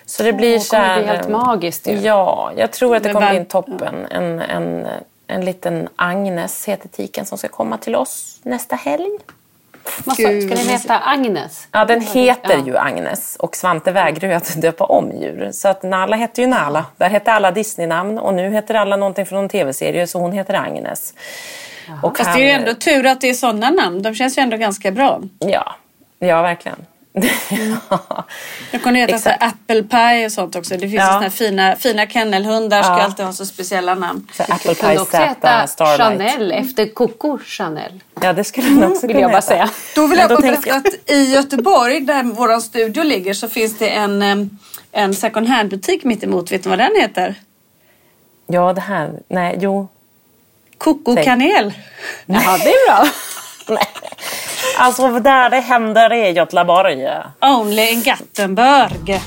Så 0.07 0.23
det 0.23 0.33
blir 0.33 0.59
så 0.59 0.77
här, 0.77 1.03
bli 1.03 1.07
helt 1.07 1.29
magiskt. 1.29 1.87
Ju. 1.87 1.92
Ja, 1.92 2.53
jag 2.57 2.73
tror 2.73 2.97
att 2.97 3.03
det 3.03 3.12
kommer 3.12 3.31
bli 3.31 3.38
en 3.38 3.47
toppen. 3.47 4.07
En, 4.11 4.40
en, 4.40 4.87
en 5.27 5.44
liten 5.44 5.88
Agnes 5.97 6.68
heter 6.68 6.88
tiken 6.88 7.27
som 7.27 7.38
ska 7.38 7.49
komma 7.49 7.79
till 7.79 7.97
oss 7.97 8.40
nästa 8.42 8.77
helg. 8.77 9.18
Ska 10.12 10.29
den 10.29 10.68
heta 10.68 10.99
Agnes? 10.99 11.68
Ja, 11.73 11.85
den 11.85 12.01
heter 12.01 12.62
ju 12.66 12.77
Agnes 12.77 13.37
och 13.37 13.57
Svante 13.57 13.92
vägrar 13.92 14.29
ju 14.29 14.35
att 14.35 14.55
döpa 14.62 14.85
om 14.85 15.11
djur. 15.11 15.51
Så 15.53 15.68
att 15.68 15.83
Nala 15.83 16.16
hette 16.16 16.40
ju 16.40 16.47
Nala. 16.47 16.85
Där 16.97 17.09
hette 17.09 17.33
alla 17.33 17.51
Disney-namn 17.51 18.18
och 18.18 18.35
nu 18.35 18.51
heter 18.51 18.75
alla 18.75 18.97
någonting 18.97 19.27
från 19.27 19.38
någon 19.38 19.49
tv-serie 19.49 20.07
så 20.07 20.18
hon 20.18 20.33
heter 20.33 20.55
Agnes. 20.55 21.14
Och 22.03 22.16
Fast 22.16 22.31
han... 22.31 22.38
det 22.38 22.44
är 22.44 22.47
ju 22.47 22.51
ändå 22.51 22.75
tur 22.75 23.07
att 23.07 23.20
det 23.20 23.31
är 23.31 23.35
sådana 23.35 23.70
namn. 23.70 24.03
De 24.03 24.14
känns 24.14 24.38
ju 24.38 24.42
ändå 24.42 24.57
ganska 24.57 24.90
bra. 24.90 25.20
Ja, 25.38 25.77
ja 26.18 26.42
verkligen. 26.42 26.79
Mm. 27.14 27.77
Jag 28.70 28.83
kunde 28.83 29.00
heta 29.00 29.18
så 29.18 29.31
apple 29.31 29.83
pie 29.83 30.27
och 30.27 30.33
sånt 30.33 30.57
också. 30.57 30.74
Det 30.74 30.81
finns 30.81 30.94
ja. 30.94 31.12
såna 31.12 31.31
fina, 31.31 31.77
fina 31.77 32.07
kennelhundar 32.07 32.77
ja. 32.77 32.83
ska 32.83 32.92
alltid 32.92 33.27
ha 33.27 33.33
så 33.33 33.46
speciella 33.46 33.94
namn. 33.94 34.29
Så 34.33 34.42
apple 34.42 34.74
pie, 34.74 34.98
också 34.98 35.16
heta 35.16 35.66
Starlight. 35.66 35.98
Chanel 35.98 36.53
efter 36.53 36.94
Coco 36.94 37.38
Chanel. 37.44 38.03
Ja, 38.20 38.33
det 38.33 38.44
skulle 38.44 38.68
den 38.68 38.85
också 38.85 39.07
vill 39.07 39.18
jag 39.18 39.31
bara 39.31 39.42
säga. 39.42 39.70
Då 39.94 40.07
vill 40.07 40.18
jag 40.18 40.29
bara 40.29 40.40
berätta 40.40 40.74
att 40.74 41.11
i 41.11 41.33
Göteborg 41.33 42.00
där 42.00 42.22
vår 42.22 42.61
studio 42.61 43.03
ligger 43.03 43.35
så 43.35 43.48
finns 43.48 43.79
det 43.79 43.88
en, 43.88 44.50
en 44.92 45.14
second 45.14 45.48
hand 45.48 45.70
butik 45.70 46.05
mitt 46.05 46.24
emot. 46.24 46.53
Vet 46.53 46.62
du 46.62 46.68
vad 46.68 46.79
den 46.79 46.96
heter? 46.96 47.35
Ja, 48.46 48.72
det 48.72 48.81
här. 48.81 49.12
Nej, 49.29 49.59
jo. 49.61 49.88
Coco 50.79 51.16
Kanel. 51.24 51.72
Ja, 52.27 52.59
det 52.64 52.70
är 52.70 52.88
bra. 52.88 53.07
Alltså 54.78 55.08
där 55.08 55.50
det 55.50 55.60
händer 55.60 56.12
är 56.12 56.30
Göteborg. 56.30 57.08
Only 57.40 57.88
in 57.92 58.02
Gothenburg. 58.02 59.20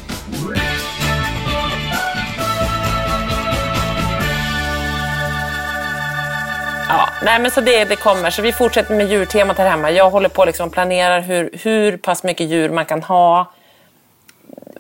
Ja, 6.90 7.10
nej 7.24 7.40
men 7.40 7.52
så 7.52 7.62
det, 7.62 7.86
det 7.86 7.96
kommer. 7.96 8.30
Så 8.30 8.42
vi 8.42 8.54
fortsätter 8.54 8.96
med 8.96 9.08
djurtemat 9.08 9.58
här 9.58 9.70
hemma. 9.70 9.92
Jag 9.92 10.10
håller 10.10 10.30
på 10.30 10.42
och 10.42 10.48
liksom 10.48 10.70
planerar 10.70 11.20
hur, 11.20 11.50
hur 11.64 11.98
pass 11.98 12.24
mycket 12.24 12.48
djur 12.48 12.70
man 12.70 12.86
kan 12.86 13.04
ha 13.04 13.52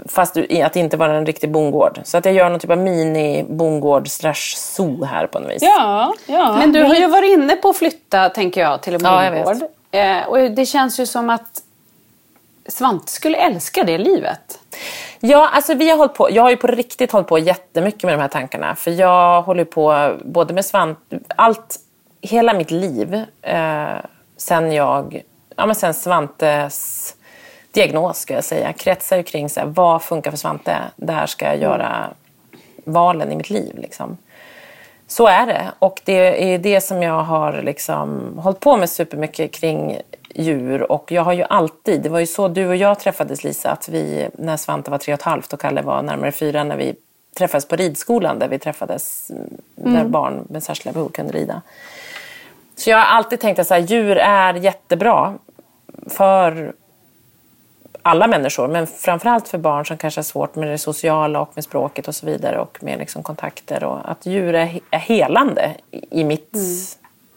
fast 0.09 0.37
att 0.63 0.75
inte 0.75 0.97
vara 0.97 1.15
en 1.15 1.25
riktig 1.25 1.51
bondgård. 1.51 1.99
Så 2.03 2.17
att 2.17 2.25
jag 2.25 2.33
gör 2.33 2.49
någon 2.49 2.59
typ 2.59 2.71
av 2.71 2.77
mini-bondgård 2.77 4.07
slash 4.07 4.55
zoo 4.55 5.03
här 5.03 5.27
på 5.27 5.39
något 5.39 5.51
vis. 5.51 5.61
Ja, 5.61 6.13
ja. 6.25 6.55
Men 6.57 6.71
du 6.71 6.83
har 6.83 6.95
ju 6.95 7.07
varit 7.07 7.29
inne 7.29 7.55
på 7.55 7.69
att 7.69 7.77
flytta, 7.77 8.29
tänker 8.29 8.61
jag, 8.61 8.81
till 8.81 8.93
en 8.93 9.03
bondgård. 9.03 9.57
Ja, 9.61 9.67
Eh, 9.91 10.27
och 10.27 10.51
det 10.51 10.65
känns 10.65 10.99
ju 10.99 11.05
som 11.05 11.29
att 11.29 11.63
Svante 12.67 13.11
skulle 13.11 13.37
älska 13.37 13.83
det 13.83 13.97
livet. 13.97 14.59
Ja, 15.19 15.49
alltså 15.53 15.73
vi 15.73 15.89
har 15.89 15.97
hållit 15.97 16.13
på, 16.13 16.31
jag 16.31 16.43
har 16.43 16.49
ju 16.49 16.57
på 16.57 16.67
riktigt 16.67 17.11
hållit 17.11 17.27
på 17.27 17.39
jättemycket 17.39 18.03
med 18.03 18.13
de 18.13 18.21
här 18.21 18.27
tankarna. 18.27 18.75
För 18.75 18.91
jag 18.91 19.41
håller 19.41 19.65
på 19.65 20.15
både 20.25 20.53
med 20.53 20.65
Svante, 20.65 21.19
allt, 21.35 21.79
hela 22.21 22.53
mitt 22.53 22.71
liv 22.71 23.23
eh, 23.41 23.97
sen 24.37 24.71
jag, 24.71 25.21
ja 25.55 25.65
men 25.65 25.75
sen 25.75 25.93
Svantes 25.93 27.15
diagnos 27.71 28.17
ska 28.17 28.33
jag 28.33 28.43
säga, 28.43 28.73
kretsar 28.73 29.17
ju 29.17 29.23
kring 29.23 29.49
så 29.49 29.59
här, 29.59 29.67
vad 29.67 30.01
funkar 30.01 30.31
för 30.31 30.37
Svante? 30.37 30.77
Där 30.95 31.25
ska 31.25 31.45
jag 31.45 31.57
göra 31.57 32.09
valen 32.83 33.31
i 33.31 33.35
mitt 33.35 33.49
liv 33.49 33.77
liksom. 33.77 34.17
Så 35.07 35.27
är 35.27 35.45
det. 35.45 35.71
Och 35.79 36.01
det 36.03 36.53
är 36.53 36.57
det 36.57 36.81
som 36.81 37.03
jag 37.03 37.23
har 37.23 37.61
liksom 37.61 38.31
hållit 38.39 38.59
på 38.59 38.77
med 38.77 38.89
supermycket 38.89 39.51
kring 39.51 40.01
djur. 40.35 40.91
Och 40.91 41.11
jag 41.11 41.21
har 41.21 41.33
ju 41.33 41.43
alltid, 41.43 42.01
det 42.01 42.09
var 42.09 42.19
ju 42.19 42.27
så 42.27 42.47
du 42.47 42.67
och 42.67 42.75
jag 42.75 42.99
träffades 42.99 43.43
Lisa, 43.43 43.71
att 43.71 43.89
vi 43.89 44.29
när 44.33 44.57
Svante 44.57 44.91
var 44.91 44.97
tre 44.97 45.13
och 45.13 45.19
ett 45.19 45.25
halvt 45.25 45.53
och 45.53 45.59
Kalle 45.59 45.81
var 45.81 46.01
närmare 46.01 46.31
fyra, 46.31 46.63
när 46.63 46.77
vi 46.77 46.95
träffades 47.37 47.67
på 47.67 47.75
ridskolan 47.75 48.39
där 48.39 48.47
vi 48.47 48.59
träffades, 48.59 49.31
mm. 49.77 49.93
där 49.93 50.03
barn 50.05 50.47
med 50.49 50.63
särskilda 50.63 50.93
behov 50.93 51.09
kunde 51.09 51.33
rida. 51.33 51.61
Så 52.75 52.89
jag 52.89 52.97
har 52.97 53.05
alltid 53.05 53.39
tänkt 53.39 53.59
att 53.59 53.67
så 53.67 53.73
här, 53.73 53.81
djur 53.81 54.17
är 54.17 54.53
jättebra 54.53 55.33
för 56.07 56.73
alla 58.07 58.27
människor, 58.27 58.67
men 58.67 58.87
framförallt 58.87 59.47
för 59.47 59.57
barn 59.57 59.85
som 59.85 59.97
kanske 59.97 60.19
har 60.19 60.23
svårt 60.23 60.55
med 60.55 60.67
det 60.67 60.77
sociala 60.77 61.39
och 61.39 61.51
med 61.53 61.63
språket 61.63 62.07
och 62.07 62.15
så 62.15 62.25
vidare 62.25 62.59
och 62.59 62.77
med 62.81 62.99
liksom 62.99 63.23
kontakter. 63.23 63.83
Och 63.83 64.11
att 64.11 64.25
djur 64.25 64.55
är, 64.55 64.79
är 64.91 64.99
helande 64.99 65.75
i 66.11 66.23
mitt 66.23 66.55
mm. 66.55 66.67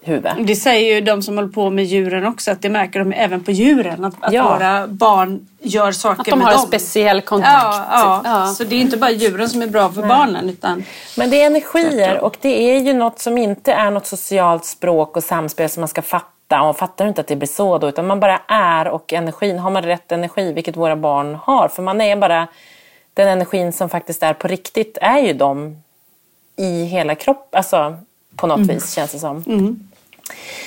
huvud. 0.02 0.46
Det 0.46 0.56
säger 0.56 0.94
ju 0.94 1.00
de 1.00 1.22
som 1.22 1.36
håller 1.36 1.48
på 1.48 1.70
med 1.70 1.84
djuren 1.84 2.26
också, 2.26 2.50
att 2.50 2.62
det 2.62 2.68
märker 2.68 2.98
de 2.98 3.12
även 3.12 3.44
på 3.44 3.50
djuren. 3.50 4.04
Att, 4.04 4.14
att 4.20 4.32
ja. 4.32 4.54
våra 4.54 4.86
barn 4.86 5.48
gör 5.60 5.92
saker 5.92 6.16
med 6.16 6.26
dem. 6.26 6.40
Att 6.40 6.48
de 6.48 6.54
har 6.54 6.62
en 6.62 6.68
speciell 6.68 7.20
kontakt. 7.20 7.52
Ja, 7.62 7.86
ja. 7.90 8.20
ja, 8.24 8.46
Så 8.46 8.64
det 8.64 8.76
är 8.76 8.80
inte 8.80 8.96
bara 8.96 9.10
djuren 9.10 9.48
som 9.48 9.62
är 9.62 9.66
bra 9.66 9.92
för 9.92 10.00
Nej. 10.00 10.08
barnen. 10.08 10.48
Utan... 10.48 10.84
Men 11.16 11.30
det 11.30 11.42
är 11.42 11.46
energier 11.46 12.18
och 12.18 12.36
det 12.40 12.70
är 12.70 12.80
ju 12.80 12.92
något 12.92 13.18
som 13.18 13.38
inte 13.38 13.72
är 13.72 13.90
något 13.90 14.06
socialt 14.06 14.64
språk 14.64 15.16
och 15.16 15.24
samspel 15.24 15.70
som 15.70 15.80
man 15.80 15.88
ska 15.88 16.02
fatta 16.02 16.26
fatta 16.50 16.62
och 16.62 16.76
fattar 16.76 17.06
inte 17.06 17.20
att 17.20 17.26
det 17.26 17.36
blir 17.36 17.48
så 17.48 17.78
då, 17.78 17.88
utan 17.88 18.06
man 18.06 18.20
bara 18.20 18.40
är 18.48 18.88
och 18.88 19.12
energin, 19.12 19.58
har 19.58 19.70
man 19.70 19.82
rätt 19.82 20.12
energi, 20.12 20.52
vilket 20.52 20.76
våra 20.76 20.96
barn 20.96 21.34
har, 21.34 21.68
för 21.68 21.82
man 21.82 22.00
är 22.00 22.16
bara, 22.16 22.48
den 23.14 23.28
energin 23.28 23.72
som 23.72 23.88
faktiskt 23.88 24.22
är 24.22 24.34
på 24.34 24.48
riktigt 24.48 24.98
är 25.00 25.18
ju 25.18 25.32
de 25.32 25.82
i 26.56 26.84
hela 26.84 27.14
kroppen, 27.14 27.58
alltså 27.58 27.96
på 28.36 28.46
något 28.46 28.56
mm. 28.56 28.68
vis 28.68 28.94
känns 28.94 29.12
det 29.12 29.18
som. 29.18 29.44
Mm. 29.46 29.90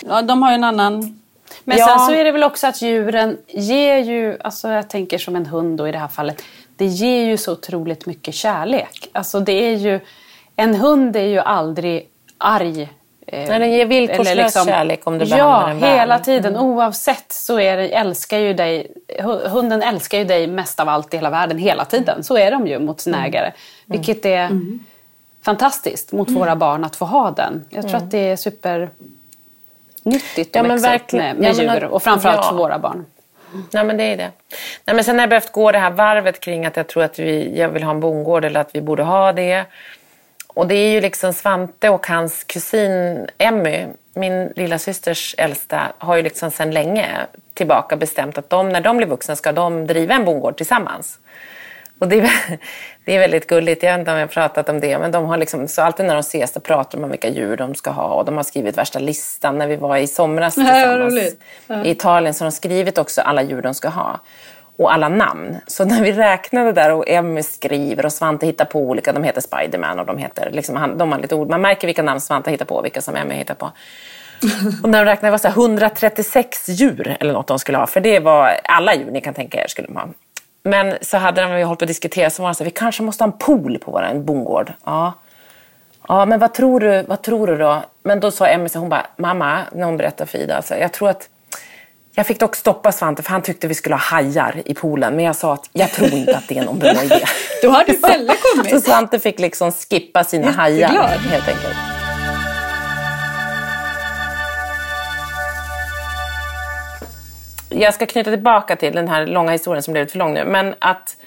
Ja, 0.08 0.22
de 0.22 0.44
har 0.44 0.52
ju 0.52 0.56
en 0.56 0.64
annan 0.64 1.20
men 1.64 1.78
ja. 1.78 1.88
sen 1.88 2.00
så 2.00 2.12
är 2.14 2.24
det 2.24 2.32
väl 2.32 2.44
också 2.44 2.68
att 2.68 2.82
djuren 2.82 3.38
ger 3.48 3.98
ju, 3.98 4.38
alltså 4.44 4.70
jag 4.70 4.90
tänker 4.90 5.18
som 5.18 5.36
en 5.36 5.46
hund 5.46 5.78
då 5.78 5.88
i 5.88 5.92
det 5.92 5.98
här 5.98 6.08
fallet, 6.08 6.44
det 6.78 6.86
ger 6.86 7.26
ju 7.26 7.38
så 7.38 7.52
otroligt 7.52 8.06
mycket 8.06 8.36
kärlek. 8.36 9.10
Alltså 9.12 9.40
det 9.40 9.54
är 9.54 9.76
ju, 9.76 10.00
en 10.56 10.76
hund 10.76 11.16
är 11.16 11.28
ju 11.28 11.40
aldrig 11.40 12.10
arg 12.38 12.90
Nej, 13.36 13.60
den 13.60 13.72
ger 13.72 13.86
villkorslös 13.86 14.36
liksom, 14.36 14.66
kärlek 14.66 15.08
om 15.08 15.18
du 15.18 15.26
behandlar 15.26 15.68
den 15.68 15.80
väl. 15.80 15.90
Ja, 15.90 15.96
hela 15.96 16.20
tiden. 16.20 16.56
Mm. 16.56 16.66
Oavsett 16.66 17.32
så 17.32 17.60
är 17.60 17.78
det, 17.78 17.88
älskar 17.88 18.38
ju 18.38 18.54
dig, 18.54 18.92
hunden 19.46 19.84
älskar 19.84 20.18
ju 20.18 20.24
dig 20.24 20.48
mest 20.48 20.80
av 20.80 20.90
allt 20.90 21.14
i 21.14 21.18
hela 21.18 21.30
världen 21.30 21.58
hela 21.58 21.86
tiden. 21.86 22.24
Så 22.24 22.38
är 22.38 22.52
de 22.52 22.68
ju 22.68 22.80
mot 22.80 23.02
sin 23.02 23.14
mm. 23.14 23.26
ägare. 23.26 23.52
Vilket 23.86 24.26
är 24.26 24.46
mm. 24.46 24.86
fantastiskt 25.42 26.12
mot 26.12 26.28
mm. 26.28 26.40
våra 26.40 26.56
barn 26.56 26.84
att 26.84 26.96
få 26.96 27.06
ha 27.06 27.32
den. 27.32 27.66
Jag 27.70 27.88
tror 27.88 27.96
att 27.96 28.12
det 28.12 28.30
är 28.30 28.36
supernyttigt 28.36 30.56
ja, 30.56 30.64
växa 30.64 30.96
upp 30.96 31.12
med, 31.12 31.36
med 31.36 31.56
ja, 31.56 31.64
djur 31.64 31.84
och 31.84 32.04
framförallt 32.04 32.40
ja. 32.44 32.50
för 32.50 32.56
våra 32.56 32.80
barn. 32.80 33.06
Nej 33.72 33.84
men 33.84 33.98
det 33.98 34.04
är 34.04 34.18
det. 34.18 34.32
Nej, 34.86 34.96
men 34.96 35.04
sen 35.04 35.16
har 35.16 35.22
jag 35.22 35.30
behövt 35.30 35.52
gå 35.52 35.72
det 35.72 35.80
här 35.80 35.92
varvet 35.92 36.40
kring 36.40 36.66
att 36.66 36.78
jag 36.78 36.88
tror 36.88 37.04
att 37.04 37.20
vi, 37.20 37.60
jag 37.60 37.70
vill 37.70 37.84
ha 37.84 37.92
en 37.92 38.00
bondgård 38.00 38.46
eller 38.46 38.60
att 38.60 38.76
vi 38.76 38.82
borde 38.82 39.04
ha 39.04 39.34
det. 39.34 39.66
Och 40.54 40.68
det 40.68 40.76
är 40.76 40.92
ju 40.92 41.02
liksom 41.02 41.34
Svante 41.34 41.90
och 41.90 42.08
hans 42.08 42.44
kusin 42.44 43.28
Emmy, 43.38 43.86
min 44.14 44.54
lilla 44.56 44.80
systers 44.80 45.36
äldsta, 45.38 45.82
har 45.98 46.16
ju 46.16 46.22
liksom 46.22 46.52
sedan 46.52 46.72
länge 46.72 47.08
tillbaka 47.54 47.98
bestämt 47.98 48.38
att 48.38 48.50
de, 48.50 48.70
när 48.70 48.82
de 48.82 48.98
blir 48.98 49.08
vuxna 49.08 49.36
ska 49.36 49.52
de 49.52 49.88
driva 49.88 50.14
en 50.14 50.26
bondgård 50.26 50.58
tillsammans. 50.58 51.20
Och 52.00 52.10
det 52.10 52.20
är, 52.20 52.32
det 53.06 53.16
är 53.16 53.20
väldigt 53.20 53.48
gulligt. 53.48 53.84
Jag 53.84 53.92
vet 53.92 54.00
inte 54.00 54.12
om 54.12 54.18
jag 54.18 54.28
har 54.28 54.32
pratat 54.32 54.70
om 54.70 54.80
det. 54.80 55.00
Men 55.00 55.12
de 55.12 55.26
har 55.26 55.38
liksom, 55.38 55.68
så 55.68 55.82
alltid 55.82 56.06
när 56.06 56.14
de 56.14 56.20
ses 56.20 56.52
då 56.52 56.60
pratar 56.60 56.98
de 56.98 57.04
om 57.04 57.10
vilka 57.10 57.30
djur 57.30 57.58
de 57.58 57.76
ska 57.76 57.92
ha. 57.92 58.14
Och 58.14 58.26
de 58.26 58.36
har 58.36 58.44
skrivit 58.44 58.78
värsta 58.78 59.00
listan. 59.00 59.58
När 59.58 59.68
vi 59.68 59.76
var 59.76 59.98
i 59.98 60.08
somras 60.08 60.56
tillsammans 60.56 61.36
ja, 61.68 61.84
i 61.84 61.90
Italien 61.90 62.34
så 62.34 62.44
har 62.44 62.52
de 62.52 62.56
skrivit 62.56 62.98
också 62.98 63.22
alla 63.22 63.42
djur 63.42 63.62
de 63.62 63.74
ska 63.74 63.90
ha. 63.90 64.20
Och 64.78 64.94
alla 64.94 65.10
namn. 65.10 65.58
Så 65.68 65.86
när 65.86 66.02
vi 66.02 66.12
räknade 66.12 66.72
där 66.72 66.92
och 66.92 67.10
Emmy 67.10 67.44
skriver 67.44 68.06
och 68.06 68.14
Svante 68.14 68.46
hittar 68.46 68.66
på 68.66 68.80
olika. 68.80 69.14
De 69.14 69.24
heter 69.24 69.42
Spiderman 69.42 70.00
och 70.00 70.06
de 70.06 70.18
heter... 70.18 70.50
Liksom, 70.52 70.98
de 70.98 71.12
har 71.12 71.20
lite 71.20 71.36
ord. 71.36 71.50
Man 71.50 71.62
märker 71.62 71.88
vilka 71.88 72.04
namn 72.04 72.22
Svante 72.22 72.52
hittar 72.52 72.66
på 72.66 72.76
och 72.76 72.86
vilka 72.86 73.02
som 73.02 73.16
Emmy 73.16 73.36
hittar 73.36 73.54
på. 73.54 73.72
Och 74.84 74.90
när 74.90 75.06
de 75.06 75.12
räknade 75.12 75.32
var 75.32 75.38
så 75.38 75.48
136 75.48 76.70
djur 76.70 77.18
eller 77.20 77.34
något 77.34 77.48
de 77.48 77.60
skulle 77.60 77.78
ha. 77.78 77.88
För 77.88 78.00
det 78.00 78.20
var 78.20 78.60
alla 78.64 78.96
djur 78.96 79.12
ni 79.12 79.22
kan 79.22 79.34
tänka 79.34 79.64
er 79.64 79.68
skulle 79.68 79.88
de 79.88 79.96
ha. 79.96 80.08
Men 80.64 80.96
så 81.02 81.18
hade 81.18 81.42
de, 81.42 81.52
vi 81.52 81.64
hållit 81.64 81.80
på 81.80 81.84
att 81.84 81.88
diskutera, 81.88 82.30
så 82.30 82.42
var 82.42 82.50
det 82.50 82.56
så 82.56 82.64
här, 82.64 82.72
vi 82.72 82.72
kanske 82.72 83.04
måste 83.04 83.24
ha 83.24 83.32
en 83.32 83.38
pool 83.38 83.78
på 83.78 83.92
vår 83.92 84.20
bondgård. 84.20 84.74
Ja. 84.84 85.14
Ja, 86.08 86.26
men 86.26 86.40
vad 86.40 86.54
tror 86.54 86.80
du, 86.80 87.04
vad 87.04 87.22
tror 87.22 87.48
du 87.48 87.58
då? 87.58 87.84
Men 88.04 88.20
då 88.20 88.32
sa 88.32 88.48
Emmy, 88.48 88.70
hon 88.74 88.90
bara, 88.90 89.06
mamma, 89.18 89.60
när 89.72 89.86
hon 89.86 89.98
berättade 89.98 90.32
för 90.32 90.38
Ida, 90.38 90.56
alltså, 90.56 90.76
jag 90.76 90.94
tror 90.94 91.10
att 91.10 91.30
jag 92.16 92.28
fick 92.28 92.40
dock 92.40 92.56
stoppa 92.56 92.92
Svante 92.92 93.24
för 93.24 93.30
han 93.30 93.42
tyckte 93.42 93.68
vi 93.68 93.74
skulle 93.74 93.96
ha 93.96 94.02
hajar 94.02 94.62
i 94.66 94.74
poolen. 94.74 95.16
Men 95.16 95.26
jag 95.26 95.36
sa 95.36 95.54
att 95.54 95.70
jag 95.74 95.92
tror 95.92 96.14
inte 96.14 96.38
att 96.38 96.48
det 96.48 96.58
är 96.58 96.66
någon 96.66 96.80
bra 96.80 97.04
idé. 97.04 97.20
då 97.62 97.70
hade 97.70 97.94
Pelle 97.94 98.34
kommit. 98.54 98.70
Så 98.72 98.82
Svante 98.82 99.20
fick 99.20 99.40
liksom 99.40 99.72
skippa 99.72 100.24
sina 100.24 100.48
Jätteglad. 100.48 100.92
hajar 100.92 101.18
helt 101.18 101.48
enkelt. 101.48 101.76
jag 107.76 107.94
ska 107.94 108.06
knyta 108.06 108.32
tillbaka 108.32 108.76
till 108.76 108.94
den 108.94 109.08
här 109.08 109.28
långa 109.28 109.52
historien 109.52 109.84
som 109.84 109.92
blev 109.92 110.08
för 110.08 110.20
lång 110.20 110.34
nu. 110.34 110.46
Men 110.46 110.76
att 110.80 111.18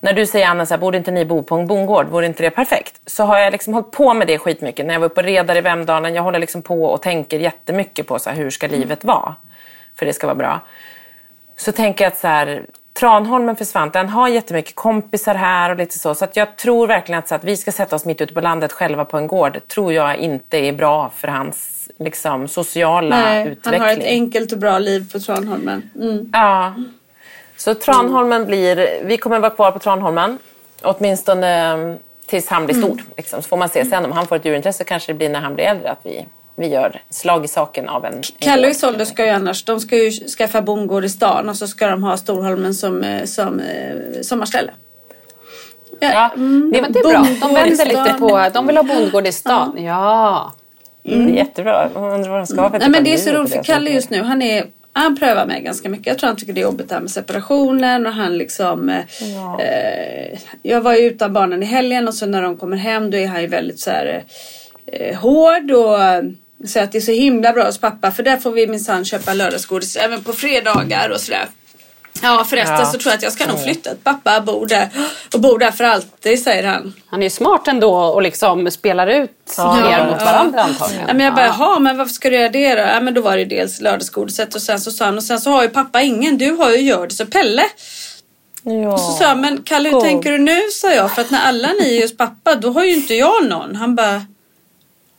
när 0.00 0.12
du 0.12 0.26
säger 0.26 0.46
Anna, 0.46 0.66
så 0.66 0.74
här, 0.74 0.80
borde 0.80 0.98
inte 0.98 1.10
ni 1.10 1.24
bo 1.24 1.42
på 1.42 1.54
en 1.54 1.66
bondgård? 1.66 2.06
Vore 2.06 2.26
inte 2.26 2.42
det 2.42 2.50
perfekt? 2.50 3.00
Så 3.06 3.24
har 3.24 3.38
jag 3.38 3.52
liksom 3.52 3.74
hållit 3.74 3.90
på 3.90 4.14
med 4.14 4.26
det 4.26 4.38
skitmycket. 4.38 4.86
När 4.86 4.94
jag 4.94 5.00
var 5.00 5.06
uppe 5.06 5.20
och 5.20 5.26
redar 5.26 5.56
i 5.56 5.60
Vemdalen, 5.60 6.14
jag 6.14 6.22
håller 6.22 6.38
liksom 6.38 6.62
på 6.62 6.84
och 6.84 7.02
tänker 7.02 7.38
jättemycket 7.38 8.06
på 8.06 8.18
så 8.18 8.30
här, 8.30 8.36
hur 8.36 8.50
ska 8.50 8.66
livet 8.66 9.04
vara? 9.04 9.34
För 9.96 10.06
det 10.06 10.12
ska 10.12 10.26
vara 10.26 10.36
bra. 10.36 10.60
Så 11.56 11.72
tänker 11.72 12.04
jag 12.04 12.12
att 12.12 12.18
så 12.18 12.26
här, 12.26 12.66
Tranholmen 12.92 13.56
försvann. 13.56 13.90
Den 13.90 14.08
har 14.08 14.28
jättemycket 14.28 14.74
kompisar 14.74 15.34
här 15.34 15.70
och 15.70 15.76
lite 15.76 15.98
så. 15.98 16.14
Så 16.14 16.24
att 16.24 16.36
jag 16.36 16.56
tror 16.56 16.86
verkligen 16.86 17.18
att, 17.18 17.28
så 17.28 17.34
att 17.34 17.44
vi 17.44 17.56
ska 17.56 17.72
sätta 17.72 17.96
oss 17.96 18.04
mitt 18.04 18.20
ute 18.20 18.34
på 18.34 18.40
landet 18.40 18.72
själva 18.72 19.04
på 19.04 19.16
en 19.16 19.26
gård. 19.26 19.60
tror 19.68 19.92
jag 19.92 20.16
inte 20.16 20.58
är 20.58 20.72
bra 20.72 21.10
för 21.16 21.28
hans 21.28 21.88
liksom, 21.98 22.48
sociala 22.48 23.20
Nej, 23.20 23.48
utveckling. 23.48 23.80
Han 23.80 23.88
har 23.88 23.96
ett 23.96 24.04
enkelt 24.04 24.52
och 24.52 24.58
bra 24.58 24.78
liv 24.78 25.12
på 25.12 25.20
Tranholmen. 25.20 25.90
Mm. 25.94 26.30
Ja. 26.32 26.74
Så 27.56 27.74
Tranholmen 27.74 28.46
blir... 28.46 29.00
Vi 29.04 29.16
kommer 29.16 29.38
vara 29.38 29.50
kvar 29.50 29.72
på 29.72 29.78
Tranholmen. 29.78 30.38
Åtminstone 30.82 31.48
mm, 31.48 31.98
tills 32.26 32.48
han 32.48 32.66
blir 32.66 32.76
stor. 32.76 32.92
Mm. 32.92 33.04
Liksom. 33.16 33.42
Så 33.42 33.48
får 33.48 33.56
man 33.56 33.68
se 33.68 33.84
sen 33.84 34.04
om 34.04 34.12
han 34.12 34.26
får 34.26 34.36
ett 34.36 34.44
djurintresse 34.44 34.84
kanske 34.84 35.12
det 35.12 35.16
blir 35.16 35.28
när 35.28 35.40
han 35.40 35.54
blir 35.54 35.64
äldre 35.64 35.90
att 35.90 36.00
vi 36.02 36.26
vi 36.56 36.66
gör 36.66 37.00
slag 37.10 37.44
i 37.44 37.48
saken 37.48 37.88
av 37.88 38.04
en... 38.04 38.22
Kalle 38.38 38.66
och 38.66 38.70
Isolde 38.70 39.06
ska 39.06 39.24
ju 39.24 39.30
annars, 39.30 39.64
de 39.64 39.80
ska 39.80 39.96
ju 39.96 40.10
skaffa 40.10 40.62
bondgård 40.62 41.04
i 41.04 41.08
stan 41.08 41.48
och 41.48 41.56
så 41.56 41.68
ska 41.68 41.86
de 41.86 42.02
ha 42.02 42.16
Storholmen 42.16 42.74
som, 42.74 43.02
eh, 43.02 43.24
som 43.24 43.60
eh, 43.60 44.20
sommarställe. 44.22 44.70
Ja, 46.00 46.12
ja 46.12 46.30
mm, 46.34 46.72
det, 46.72 46.80
det, 46.88 46.98
är 46.98 47.08
bra. 47.10 47.26
De 47.40 47.54
vänder 47.54 47.86
lite 47.86 48.16
på, 48.18 48.50
de 48.54 48.66
vill 48.66 48.76
ha 48.76 48.84
bondgård 48.84 49.26
i 49.26 49.32
stan. 49.32 49.72
Ja. 49.76 49.82
ja. 49.82 50.52
Mm. 51.12 51.26
Det 51.26 51.32
är 51.32 51.36
jättebra. 51.36 51.88
Undrar 51.94 52.30
vad 52.30 52.40
de 52.40 52.46
ska 52.46 52.60
ha 52.60 52.70
för 52.70 52.78
Nej, 52.78 52.88
men 52.88 53.04
Det 53.04 53.14
är 53.14 53.16
så 53.16 53.32
roligt 53.32 53.52
för 53.52 53.62
Kalle 53.62 53.90
just 53.90 54.10
nu, 54.10 54.22
han 54.22 54.42
är 54.42 54.66
han 54.98 55.16
prövar 55.16 55.46
mig 55.46 55.62
ganska 55.62 55.88
mycket. 55.88 56.06
Jag 56.06 56.18
tror 56.18 56.28
han 56.28 56.36
tycker 56.36 56.52
det 56.52 56.60
är 56.60 56.62
jobbigt 56.62 56.88
det 56.88 56.94
här 56.94 57.02
med 57.02 57.10
separationen 57.10 58.06
och 58.06 58.12
han 58.12 58.38
liksom... 58.38 58.88
Eh, 58.88 59.04
ja. 59.34 59.60
Eh, 59.60 60.38
jag 60.62 60.80
var 60.80 60.94
ju 60.94 61.06
utan 61.06 61.32
barnen 61.32 61.62
i 61.62 61.66
helgen 61.66 62.08
och 62.08 62.14
så 62.14 62.26
när 62.26 62.42
de 62.42 62.56
kommer 62.56 62.76
hem 62.76 63.10
då 63.10 63.16
är 63.16 63.26
han 63.26 63.40
ju 63.40 63.46
väldigt 63.46 63.80
så 63.80 63.90
här 63.90 64.24
eh, 64.86 65.16
hård 65.16 65.70
och 65.70 65.98
så 66.64 66.80
att 66.80 66.92
det 66.92 66.98
är 66.98 67.02
så 67.02 67.12
himla 67.12 67.52
bra 67.52 67.64
hos 67.64 67.78
pappa 67.78 68.10
för 68.10 68.22
där 68.22 68.36
får 68.36 68.50
vi 68.50 68.66
minsann 68.66 69.04
köpa 69.04 69.34
lördagsgodis 69.34 69.96
även 69.96 70.24
på 70.24 70.32
fredagar 70.32 71.10
och 71.10 71.20
sådär. 71.20 71.48
Ja 72.22 72.44
förresten 72.44 72.78
ja. 72.78 72.86
så 72.86 72.98
tror 72.98 73.10
jag 73.10 73.16
att 73.16 73.22
jag 73.22 73.32
ska 73.32 73.46
nog 73.46 73.62
flytta. 73.62 73.90
Pappa 74.02 74.40
bor 74.40 74.66
där 74.66 74.88
och 75.34 75.40
bor 75.40 75.58
där 75.58 75.70
för 75.70 75.84
alltid 75.84 76.42
säger 76.42 76.64
han. 76.64 76.94
Han 77.06 77.22
är 77.22 77.30
smart 77.30 77.68
ändå 77.68 77.94
och 77.94 78.22
liksom 78.22 78.70
spelar 78.70 79.06
ut 79.06 79.54
ja. 79.56 79.92
er 79.92 80.06
mot 80.06 80.22
varandra 80.22 80.58
ja. 80.58 80.64
antagligen. 80.64 81.04
Ja, 81.08 81.14
men 81.14 81.24
jag 81.24 81.34
bara, 81.34 81.46
jaha 81.46 81.78
men 81.78 81.96
varför 81.96 82.14
ska 82.14 82.30
du 82.30 82.36
göra 82.36 82.48
det 82.48 82.74
då? 82.74 82.80
Ja 82.80 83.00
men 83.00 83.14
då 83.14 83.20
var 83.20 83.36
det 83.36 83.44
dels 83.44 83.80
lördagsgodiset 83.80 84.54
och 84.54 84.62
sen 84.62 84.80
så 84.80 84.92
sa 84.92 85.04
han 85.04 85.16
och 85.16 85.24
sen 85.24 85.40
så 85.40 85.50
har 85.50 85.62
ju 85.62 85.68
pappa 85.68 86.02
ingen. 86.02 86.38
Du 86.38 86.50
har 86.50 86.70
ju 86.70 86.80
Hjördis 86.80 87.20
och 87.20 87.30
Pelle. 87.30 87.64
Ja. 88.62 88.92
Och 88.92 89.00
så 89.00 89.12
sa 89.12 89.24
jag, 89.24 89.38
men 89.38 89.62
Kalle 89.62 89.90
hur 89.90 90.00
tänker 90.00 90.32
du 90.32 90.38
nu? 90.38 90.60
sa 90.72 90.92
jag. 90.92 91.14
För 91.14 91.22
att 91.22 91.30
när 91.30 91.40
alla 91.40 91.68
ni 91.80 91.96
är 91.96 92.02
hos 92.02 92.16
pappa 92.16 92.54
då 92.54 92.70
har 92.70 92.84
ju 92.84 92.94
inte 92.94 93.14
jag 93.14 93.48
någon. 93.48 93.76
Han 93.76 93.94
bara, 93.94 94.22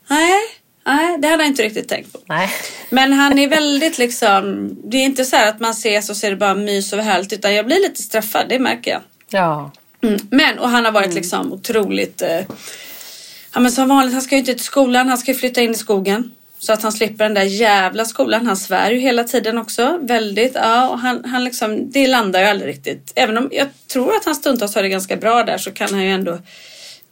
nej. 0.07 0.41
Nej, 0.87 1.17
det 1.19 1.27
hade 1.27 1.43
jag 1.43 1.51
inte 1.51 1.63
riktigt 1.63 1.89
tänkt 1.89 2.13
på. 2.13 2.19
Nej. 2.25 2.49
Men 2.89 3.13
han 3.13 3.39
är 3.39 3.47
väldigt 3.47 3.97
liksom, 3.97 4.69
det 4.83 4.97
är 4.97 5.03
inte 5.03 5.25
så 5.25 5.35
att 5.35 5.59
man 5.59 5.71
ses 5.71 6.09
och 6.09 6.17
ser 6.17 6.29
det 6.29 6.35
bara 6.35 6.55
mys 6.55 6.93
och 6.93 6.99
härligt 6.99 7.33
utan 7.33 7.55
jag 7.55 7.65
blir 7.65 7.81
lite 7.81 8.01
straffad, 8.01 8.45
det 8.49 8.59
märker 8.59 8.91
jag. 8.91 9.01
Ja. 9.29 9.71
Mm. 10.03 10.19
Men, 10.31 10.59
och 10.59 10.69
han 10.69 10.85
har 10.85 10.91
varit 10.91 11.05
mm. 11.05 11.15
liksom 11.15 11.53
otroligt, 11.53 12.21
eh, 12.21 12.41
ja 13.53 13.59
men 13.59 13.71
som 13.71 13.89
vanligt, 13.89 14.13
han 14.13 14.21
ska 14.21 14.35
ju 14.35 14.39
inte 14.39 14.53
till 14.53 14.63
skolan, 14.63 15.09
han 15.09 15.17
ska 15.17 15.31
ju 15.31 15.37
flytta 15.37 15.61
in 15.61 15.71
i 15.71 15.75
skogen. 15.75 16.31
Så 16.59 16.73
att 16.73 16.83
han 16.83 16.91
slipper 16.91 17.23
den 17.23 17.33
där 17.33 17.43
jävla 17.43 18.05
skolan. 18.05 18.47
Han 18.47 18.57
svär 18.57 18.91
ju 18.91 18.99
hela 18.99 19.23
tiden 19.23 19.57
också. 19.57 19.99
Väldigt. 20.01 20.55
Ja, 20.55 20.89
och 20.89 20.99
han, 20.99 21.25
han 21.25 21.43
liksom, 21.43 21.91
det 21.91 22.07
landar 22.07 22.39
ju 22.39 22.45
aldrig 22.45 22.69
riktigt. 22.69 23.11
Även 23.15 23.37
om 23.37 23.49
jag 23.51 23.67
tror 23.87 24.15
att 24.15 24.25
han 24.25 24.35
stundtals 24.35 24.75
har 24.75 24.83
det 24.83 24.89
ganska 24.89 25.15
bra 25.15 25.43
där 25.43 25.57
så 25.57 25.71
kan 25.71 25.93
han 25.93 26.03
ju 26.03 26.11
ändå 26.11 26.39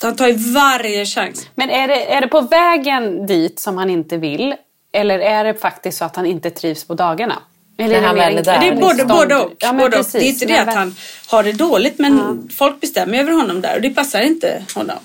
han 0.02 0.16
tar 0.16 0.28
ju 0.28 0.34
varje 0.34 1.06
chans. 1.06 1.48
Men 1.56 1.70
är 1.70 1.88
det, 1.88 2.14
är 2.14 2.22
det 2.22 2.28
på 2.28 2.42
vägen 2.42 3.26
dit 3.26 3.60
som 3.60 3.78
han 3.78 3.90
inte 3.90 4.18
vill? 4.18 4.56
Eller 4.92 5.20
är 5.20 5.44
det 5.44 5.54
faktiskt 5.54 5.98
så 5.98 6.06
att 6.06 6.16
han 6.16 6.26
inte 6.26 6.50
trivs 6.50 6.84
på 6.84 6.94
dagarna? 6.94 7.36
Eller 7.78 7.96
är 7.96 8.02
det, 8.02 8.14
mer 8.14 8.44
det 8.44 8.52
är 8.52 8.76
både, 8.76 9.06
både 9.06 9.36
och. 9.36 9.52
Ja, 9.60 9.74
både 9.74 9.98
precis, 9.98 10.14
och. 10.14 10.20
Det 10.20 10.26
är 10.26 10.30
inte 10.30 10.46
det 10.46 10.62
att 10.62 10.74
han 10.74 10.96
har 11.28 11.44
det 11.44 11.52
dåligt 11.52 12.00
men 12.00 12.18
ja. 12.18 12.56
folk 12.56 12.82
bestämmer 12.82 13.20
över 13.20 13.32
honom 13.32 13.62
där 13.62 13.76
och 13.76 13.82
det 13.82 13.90
passar 13.90 14.22
inte 14.22 14.64
honom. 14.76 14.98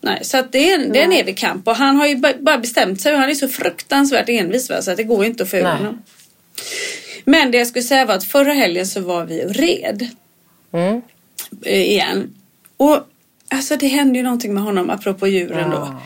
Nej, 0.00 0.24
så 0.24 0.38
att 0.38 0.52
det, 0.52 0.72
är, 0.72 0.78
det 0.78 1.00
är 1.00 1.04
en 1.04 1.12
evig 1.12 1.38
kamp 1.38 1.68
och 1.68 1.76
han 1.76 1.96
har 1.96 2.06
ju 2.06 2.16
bara 2.16 2.58
bestämt 2.58 3.00
sig 3.00 3.14
och 3.14 3.20
han 3.20 3.30
är 3.30 3.34
så 3.34 3.48
fruktansvärt 3.48 4.28
envis 4.28 4.70
va? 4.70 4.82
så 4.82 4.90
att 4.90 4.96
det 4.96 5.04
går 5.04 5.24
inte 5.24 5.42
att 5.42 5.50
få 5.50 5.56
ur 5.56 5.64
honom. 5.64 6.02
Men 7.24 7.50
det 7.50 7.58
jag 7.58 7.66
skulle 7.66 7.82
säga 7.82 8.04
var 8.04 8.14
att 8.14 8.24
förra 8.24 8.52
helgen 8.52 8.86
så 8.86 9.00
var 9.00 9.24
vi 9.24 9.44
och 9.44 9.54
red. 9.54 10.08
Mm. 10.72 11.02
Igen. 11.64 12.34
Och 12.76 13.06
Alltså 13.52 13.76
det 13.76 13.86
händer 13.86 14.16
ju 14.16 14.22
någonting 14.22 14.54
med 14.54 14.62
honom 14.62 14.90
apropå 14.90 15.26
djuren 15.28 15.70
ja. 15.70 15.76
då. 15.76 16.00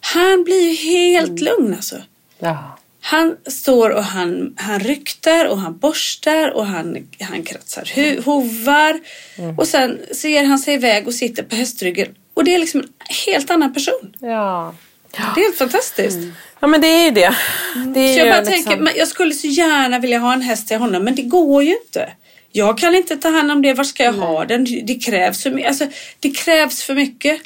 Han 0.00 0.44
blir 0.44 0.70
ju 0.70 0.74
helt 0.74 1.40
mm. 1.40 1.44
lugn 1.44 1.74
alltså. 1.74 1.96
Ja. 2.38 2.78
Han 3.00 3.36
står 3.46 3.90
och 3.90 4.04
han, 4.04 4.54
han 4.56 4.80
ryktar 4.80 5.46
och 5.46 5.58
han 5.58 5.78
borstar 5.78 6.50
och 6.50 6.66
han, 6.66 7.08
han 7.20 7.42
kratsar 7.42 7.90
hu, 7.94 8.22
hovar. 8.22 9.00
Mm. 9.38 9.58
Och 9.58 9.68
sen 9.68 9.98
ser 10.14 10.44
han 10.44 10.58
sig 10.58 10.74
iväg 10.74 11.06
och 11.06 11.14
sitter 11.14 11.42
på 11.42 11.56
hästryggen. 11.56 12.14
Och 12.34 12.44
det 12.44 12.54
är 12.54 12.58
liksom 12.58 12.80
en 12.80 12.88
helt 13.26 13.50
annan 13.50 13.74
person. 13.74 14.16
Ja. 14.20 14.74
Det 15.10 15.40
är 15.40 15.44
helt 15.44 15.58
fantastiskt. 15.58 16.16
Mm. 16.16 16.32
Ja 16.60 16.66
men 16.66 16.80
det 16.80 16.86
är 16.86 17.04
ju 17.04 17.10
det. 17.10 17.34
det 17.94 18.00
är 18.00 18.12
så 18.12 18.18
jag 18.18 18.44
bara 18.44 18.50
liksom... 18.50 18.72
tänker, 18.72 18.98
jag 18.98 19.08
skulle 19.08 19.34
så 19.34 19.46
gärna 19.46 19.98
vilja 19.98 20.18
ha 20.18 20.32
en 20.32 20.42
häst 20.42 20.68
till 20.68 20.78
honom 20.78 21.04
men 21.04 21.14
det 21.14 21.22
går 21.22 21.62
ju 21.62 21.76
inte. 21.86 22.12
Jag 22.52 22.78
kan 22.78 22.94
inte 22.94 23.16
ta 23.16 23.28
hand 23.28 23.50
om 23.50 23.62
det. 23.62 23.74
Var 23.74 23.84
ska 23.84 24.04
jag 24.04 24.18
Nej. 24.18 24.28
ha 24.28 24.44
den? 24.44 24.66
Det 24.84 24.94
krävs, 24.94 25.42
för, 25.42 25.50
mycket. 25.50 25.68
alltså, 25.68 25.86
det 26.20 26.30
krävs 26.30 26.82
för 26.82 26.94
mycket. 26.94 27.40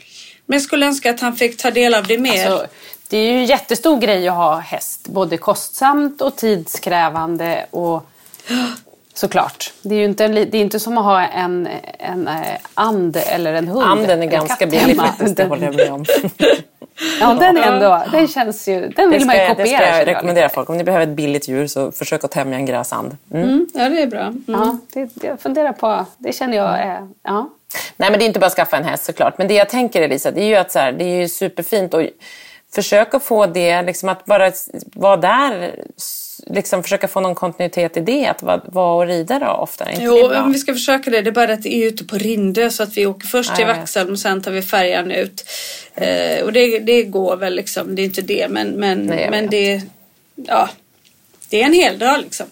Men 0.46 0.56
jag 0.56 0.62
skulle 0.62 0.86
önska 0.86 1.10
att 1.10 1.20
han 1.20 1.36
fick 1.36 1.56
ta 1.56 1.70
del 1.70 1.94
av 1.94 2.06
det 2.06 2.18
mer. 2.18 2.50
Alltså, 2.50 2.66
det 3.08 3.18
är 3.18 3.32
ju 3.32 3.38
en 3.38 3.46
jättestor 3.46 4.00
grej 4.00 4.28
att 4.28 4.34
ha 4.34 4.58
häst. 4.58 5.08
Både 5.08 5.36
kostsamt 5.36 6.22
och 6.22 6.36
tidskrävande. 6.36 7.66
Och 7.70 8.10
Såklart. 9.14 9.72
Det 9.82 9.94
är 9.94 9.98
ju 9.98 10.04
inte, 10.04 10.24
en, 10.24 10.34
det 10.34 10.54
är 10.54 10.60
inte 10.60 10.80
som 10.80 10.98
att 10.98 11.04
ha 11.04 11.26
en, 11.26 11.68
en 11.98 12.28
eh, 12.28 12.56
and 12.74 13.16
eller 13.16 13.54
en 13.54 13.68
hund. 13.68 13.84
Anden 13.84 14.22
är 14.22 14.26
ganska 14.26 14.66
billig 14.66 14.96
faktiskt, 14.96 15.36
det 15.36 15.44
håller 15.44 15.66
jag 15.66 15.74
med 15.74 15.92
om. 15.92 16.04
Ja, 17.20 17.35
den, 17.35 17.56
är 17.56 17.72
ändå, 17.72 18.02
den 18.12 18.28
känns 18.28 18.68
ju... 18.68 18.88
Den 18.88 19.11
vill 19.11 19.26
man 19.26 19.37
ju 19.37 19.46
kopiera. 19.46 19.64
Det 19.64 19.87
ska 19.87 19.98
jag 19.98 20.06
rekommendera 20.06 20.48
folk. 20.48 20.70
Om 20.70 20.76
ni 20.76 20.85
behöver 20.85 21.06
ett 21.06 21.16
billigt 21.16 21.48
djur 21.48 21.66
så 21.66 21.92
försök 21.92 22.24
att 22.24 22.30
tämja 22.30 22.59
en 22.59 22.66
gräsand. 22.66 23.16
Mm. 23.32 23.48
Mm, 23.48 23.66
ja, 23.74 23.88
det 23.88 24.02
är 24.02 24.06
bra. 24.06 24.20
Mm. 24.20 24.44
Ja, 24.46 24.78
det, 24.92 25.11
jag 25.26 25.40
funderar 25.40 25.72
på... 25.72 26.06
Det 26.18 26.32
känner 26.32 26.56
jag 26.56 26.78
är... 26.78 27.09
Ja. 27.22 27.50
Nej, 27.96 28.11
men 28.11 28.18
det 28.18 28.24
är 28.24 28.26
inte 28.26 28.38
bara 28.40 28.47
att 28.47 28.53
skaffa 28.53 28.76
en 28.76 28.84
häst 28.84 29.05
såklart. 29.05 29.38
Men 29.38 29.49
det 29.49 29.55
jag 29.55 29.68
tänker 29.68 30.03
Elisa, 30.03 30.30
det 30.30 30.42
är 30.42 30.47
ju 30.47 30.57
att 30.57 30.72
så 30.72 30.78
här, 30.78 30.92
det 30.92 31.05
är 31.05 31.20
ju 31.20 31.28
superfint 31.28 31.94
att 31.94 32.05
försöka 32.74 33.20
få 33.20 33.47
det, 33.47 33.82
liksom 33.82 34.09
att 34.09 34.24
bara 34.24 34.53
vara 34.94 35.16
där 35.16 35.74
liksom 36.47 36.82
försöka 36.82 37.09
få 37.09 37.20
någon 37.20 37.34
kontinuitet 37.34 37.97
i 37.97 38.01
det? 38.01 38.26
Att 38.26 38.43
vara, 38.43 38.61
vara 38.64 38.95
och 38.95 39.07
rida 39.07 39.39
då 39.39 39.47
ofta? 39.47 39.91
Inte 39.91 40.03
jo, 40.03 40.28
men 40.28 40.53
vi 40.53 40.59
ska 40.59 40.72
försöka 40.72 41.11
det. 41.11 41.22
Det 41.22 41.30
är 41.30 41.32
bara 41.32 41.53
att 41.53 41.62
det 41.62 41.74
är 41.74 41.87
ute 41.87 42.05
på 42.05 42.16
Rindö 42.16 42.70
så 42.70 42.82
att 42.82 42.97
vi 42.97 43.07
åker 43.07 43.26
först 43.26 43.57
till 43.57 43.66
Vaxholm 43.66 44.11
och 44.11 44.18
sen 44.18 44.43
tar 44.43 44.51
vi 44.51 44.62
färjan 44.62 45.11
ut. 45.11 45.45
Eh, 45.95 46.45
och 46.45 46.53
det, 46.53 46.78
det 46.78 47.03
går 47.03 47.37
väl 47.37 47.55
liksom. 47.55 47.95
Det 47.95 48.03
är 48.03 48.05
inte 48.05 48.22
det 48.22 48.47
men, 48.51 48.70
men, 48.70 48.99
Nej, 48.99 49.30
men 49.30 49.47
det, 49.47 49.82
ja, 50.34 50.68
det 51.49 51.62
är 51.62 51.66
en 51.66 51.72
hel 51.72 51.99
dag 51.99 52.20
liksom. 52.20 52.47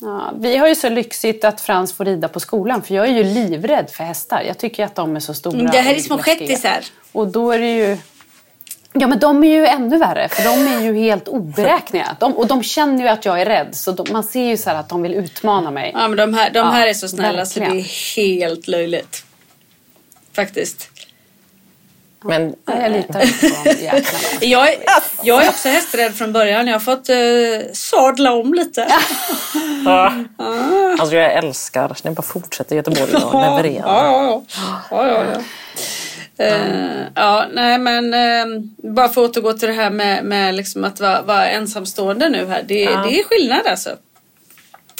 Ja, 0.00 0.32
vi 0.40 0.56
har 0.56 0.68
ju 0.68 0.74
så 0.74 0.88
lyxigt 0.88 1.44
att 1.44 1.60
Frans 1.60 1.92
får 1.92 2.04
rida 2.04 2.28
på 2.28 2.40
skolan 2.40 2.82
för 2.82 2.94
jag 2.94 3.06
är 3.06 3.12
ju 3.12 3.24
livrädd 3.24 3.90
för 3.90 4.04
hästar. 4.04 4.42
Jag 4.42 4.58
tycker 4.58 4.84
att 4.84 4.94
de 4.94 5.16
är 5.16 5.20
så 5.20 5.34
stora. 5.34 5.70
Det 5.70 5.78
här 5.78 5.94
är 5.94 5.98
små 5.98 6.18
shettisar. 6.18 6.84
Och 7.12 7.28
då 7.28 7.50
är 7.50 7.58
det 7.58 7.76
ju... 7.76 7.96
Ja 9.00 9.06
men 9.06 9.18
de 9.18 9.44
är 9.44 9.48
ju 9.48 9.66
ännu 9.66 9.98
värre 9.98 10.28
för 10.28 10.42
de 10.44 10.66
är 10.76 10.80
ju 10.80 10.94
helt 10.98 11.28
oberäkneliga. 11.28 12.16
De, 12.20 12.36
och 12.36 12.46
de 12.46 12.62
känner 12.62 13.02
ju 13.02 13.08
att 13.08 13.24
jag 13.24 13.40
är 13.40 13.46
rädd 13.46 13.68
så 13.72 13.92
de, 13.92 14.06
man 14.12 14.24
ser 14.24 14.44
ju 14.44 14.56
så 14.56 14.70
här 14.70 14.76
att 14.76 14.88
de 14.88 15.02
vill 15.02 15.14
utmana 15.14 15.70
mig. 15.70 15.90
Ja 15.94 16.08
men 16.08 16.16
de 16.16 16.34
här, 16.34 16.50
de 16.50 16.60
här 16.60 16.80
Ja, 16.84 16.88
är 16.90 16.94
så 16.94 17.08
snälla 17.08 17.46
så 17.46 17.60
det 17.60 17.64
verkligen. 17.66 17.84
är 17.84 18.16
helt 18.16 18.68
löjligt. 18.68 19.24
Faktiskt. 20.36 20.88
Men 22.24 22.54
Ja, 22.66 22.82
jag 22.82 22.92
litar 22.92 23.20
inte 23.22 23.48
på 23.48 23.62
de 23.64 23.70
jäklarna. 23.70 24.02
Jag 24.40 24.68
är, 24.68 24.74
jag 25.22 25.44
är 25.44 25.48
också 25.48 25.68
hästrädd 25.68 26.14
från 26.14 26.32
början. 26.32 26.66
Jag 26.66 26.74
har 26.74 26.80
fått 26.80 27.08
eh, 27.08 27.72
sadla 27.72 28.32
om 28.32 28.54
lite. 28.54 28.86
alltså 31.00 31.16
jag 31.16 31.32
älskar, 31.32 31.96
ni 32.04 32.10
bara 32.10 32.22
fortsätter 32.22 32.76
Göteborg 32.76 33.14
och 33.14 33.20
Ja, 33.34 33.56
leverera. 33.56 33.82
ja, 33.86 34.42
ja. 34.90 35.06
ja, 35.06 35.06
ja, 35.06 35.40
ja. 36.38 36.44
Eh, 36.44 37.06
ja, 37.14 37.46
nej 37.52 37.78
men 37.78 38.14
eh, 38.14 38.62
bara 38.76 39.08
för 39.08 39.24
att 39.24 39.30
återgå 39.36 39.52
till 39.52 39.68
det 39.68 39.74
här 39.74 39.90
med, 39.90 40.24
med 40.24 40.54
liksom 40.54 40.84
att 40.84 41.00
vara, 41.00 41.22
vara 41.22 41.48
ensamstående 41.48 42.28
nu 42.28 42.46
här. 42.46 42.62
Det, 42.68 42.82
Ja. 42.82 42.90
det 43.08 43.20
är 43.20 43.24
skillnad 43.24 43.66
alltså. 43.66 43.96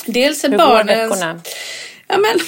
Dels 0.07 0.45
är 0.45 0.49
Hur 0.49 0.59
går 0.59 0.85
veckorna? 0.85 1.41
Ja 2.09 2.19
men 2.19 2.39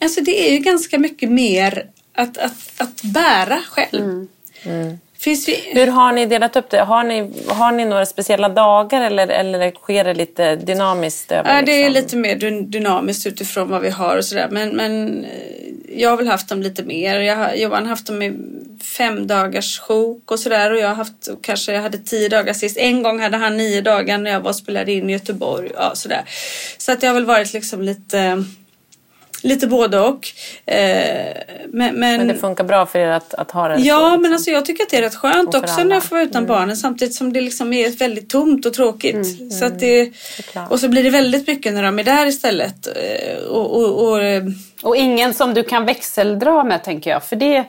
alltså 0.00 0.20
det 0.20 0.48
är 0.48 0.52
ju 0.52 0.58
ganska 0.58 0.98
mycket 0.98 1.30
mer 1.30 1.86
att, 2.14 2.38
att, 2.38 2.72
att 2.76 3.02
bära 3.02 3.62
själv. 3.68 4.26
Finns 4.62 5.00
ju... 5.26 5.54
Hur 5.80 5.86
har 5.86 6.12
ni 6.12 6.26
delat 6.26 6.56
upp 6.56 6.70
det? 6.70 6.80
Har 6.80 7.04
ni, 7.04 7.30
har 7.48 7.72
ni 7.72 7.84
några 7.84 8.06
speciella 8.06 8.48
dagar 8.48 9.00
eller, 9.02 9.28
eller 9.28 9.70
sker 9.70 10.04
det 10.04 10.14
lite 10.14 10.56
dynamiskt? 10.56 11.32
Över, 11.32 11.56
Ja, 11.56 11.62
det 11.62 11.72
är 11.72 11.90
liksom? 11.90 12.02
lite 12.02 12.16
mer 12.16 12.50
dy- 12.50 12.66
dynamiskt 12.66 13.26
utifrån 13.26 13.68
vad 13.70 13.82
vi 13.82 13.90
har 13.90 14.16
och 14.16 14.24
sådär. 14.24 14.48
Men, 14.50 14.68
men 14.76 15.24
eh, 15.24 15.30
jag 16.00 16.10
har 16.10 16.16
väl 16.16 16.28
haft 16.28 16.48
dem 16.48 16.62
lite 16.62 16.82
mer. 16.82 17.20
Jag 17.20 17.36
har, 17.36 17.52
Johan 17.54 17.82
har 17.82 17.90
haft 17.90 18.06
dem 18.06 18.22
i 18.22 18.32
fem 18.96 19.26
dagars 19.26 19.80
sjok 19.80 20.30
och 20.30 20.38
sådär. 20.40 20.70
Och 20.72 20.78
jag 20.78 20.88
har 20.88 20.94
haft, 20.94 21.28
kanske 21.42 21.72
jag 21.72 21.82
hade 21.82 21.98
tio 21.98 22.28
dagar 22.28 22.52
sist. 22.52 22.76
En 22.76 23.02
gång 23.02 23.20
hade 23.20 23.36
han 23.36 23.56
nio 23.56 23.80
dagar 23.80 24.18
när 24.18 24.30
jag 24.30 24.40
var 24.40 24.48
och 24.50 24.56
spelade 24.56 24.92
in 24.92 25.10
i 25.10 25.12
Göteborg. 25.12 25.70
Ja, 25.74 25.92
sådär. 25.94 26.22
Så 26.78 26.92
att 26.92 27.00
det 27.00 27.06
har 27.06 27.14
väl 27.14 27.24
varit 27.24 27.52
liksom 27.52 27.82
lite, 27.82 28.44
lite 29.44 29.66
både 29.66 30.00
och. 30.00 30.28
Eh, 30.66 31.36
men, 31.68 31.94
men, 31.94 32.16
Men 32.16 32.28
det 32.28 32.34
funkar 32.34 32.64
bra 32.64 32.86
för 32.86 32.98
er 32.98 33.10
att, 33.10 33.34
att 33.34 33.50
ha 33.50 33.68
det 33.68 33.78
så? 33.78 33.86
Ja, 33.86 33.98
liksom? 34.08 34.22
men 34.22 34.32
alltså 34.32 34.50
jag 34.50 34.64
tycker 34.64 34.82
att 34.84 34.90
det 34.90 34.96
är 34.96 35.02
rätt 35.02 35.14
skönt 35.14 35.54
också 35.54 35.74
alla. 35.74 35.84
när 35.84 35.94
jag 35.96 36.02
får 36.04 36.16
vara 36.16 36.24
utan 36.24 36.46
barnen 36.46 36.76
samtidigt 36.76 37.14
som 37.14 37.32
det 37.32 37.40
liksom 37.40 37.72
är 37.72 37.90
väldigt 37.90 38.30
tomt 38.30 38.66
och 38.66 38.74
tråkigt. 38.74 39.52
så 39.52 39.64
att 39.64 39.78
det, 39.78 40.12
Såklart. 40.36 40.70
och 40.70 40.80
så 40.80 40.88
blir 40.88 41.02
det 41.02 41.10
väldigt 41.10 41.46
mycket 41.46 41.72
när 41.74 41.82
de 41.82 41.98
är 41.98 42.04
där 42.04 42.26
istället. 42.26 42.86
Eh, 42.86 43.44
Och, 43.44 43.76
och, 43.76 44.08
och, 44.08 44.22
eh, 44.22 44.42
Och 44.82 44.96
ingen 44.96 45.34
som 45.34 45.54
du 45.54 45.62
kan 45.62 45.84
växeldra 45.86 46.64
med 46.64 46.84
tänker 46.84 47.10
jag. 47.10 47.24
För 47.24 47.36
det, 47.36 47.64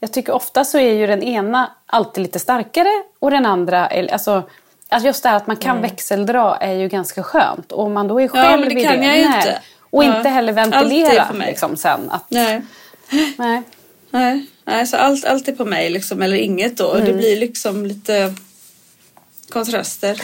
jag 0.00 0.12
tycker 0.12 0.32
ofta 0.34 0.64
så 0.64 0.78
är 0.78 0.92
ju 0.92 1.06
den 1.06 1.22
ena 1.22 1.70
alltid 1.86 2.22
lite 2.22 2.38
starkare 2.38 3.02
och 3.18 3.30
den 3.30 3.46
andra, 3.46 3.86
alltså, 3.86 4.42
alltså 4.88 5.06
just 5.06 5.22
det 5.22 5.28
här 5.28 5.36
att 5.36 5.46
man 5.46 5.56
kan 5.56 5.80
växeldra 5.82 6.56
är 6.56 6.72
ju 6.72 6.88
ganska 6.88 7.22
skönt. 7.22 7.72
Och 7.72 7.84
om 7.84 7.92
man 7.92 8.08
då 8.08 8.20
är 8.20 8.28
själv 8.28 8.60
men 8.60 8.68
det 8.74 8.84
kan 8.84 9.02
jag 9.02 9.16
ju 9.16 9.22
inte. 9.24 9.58
Och 9.94 10.04
Ja. 10.04 10.16
inte 10.16 10.28
heller 10.28 10.58
Allt 10.58 10.74
är 10.74 10.80
ventilera 10.80 11.26
för 11.26 11.34
mig. 11.34 11.46
liksom, 11.50 11.76
sen. 11.76 12.10
Att, 12.10 12.24
nej. 12.28 12.62
nej. 13.38 13.62
Nej, 14.10 14.46
nej 14.64 14.86
så 14.86 14.96
allt, 14.96 15.24
allt 15.24 15.48
är 15.48 15.52
på 15.52 15.64
mig 15.64 15.90
liksom, 15.90 16.22
eller 16.22 16.36
inget 16.36 16.76
då. 16.76 16.94
Det 16.94 17.12
blir 17.12 17.36
liksom 17.36 17.86
lite 17.86 18.34
kontraster. 19.48 20.20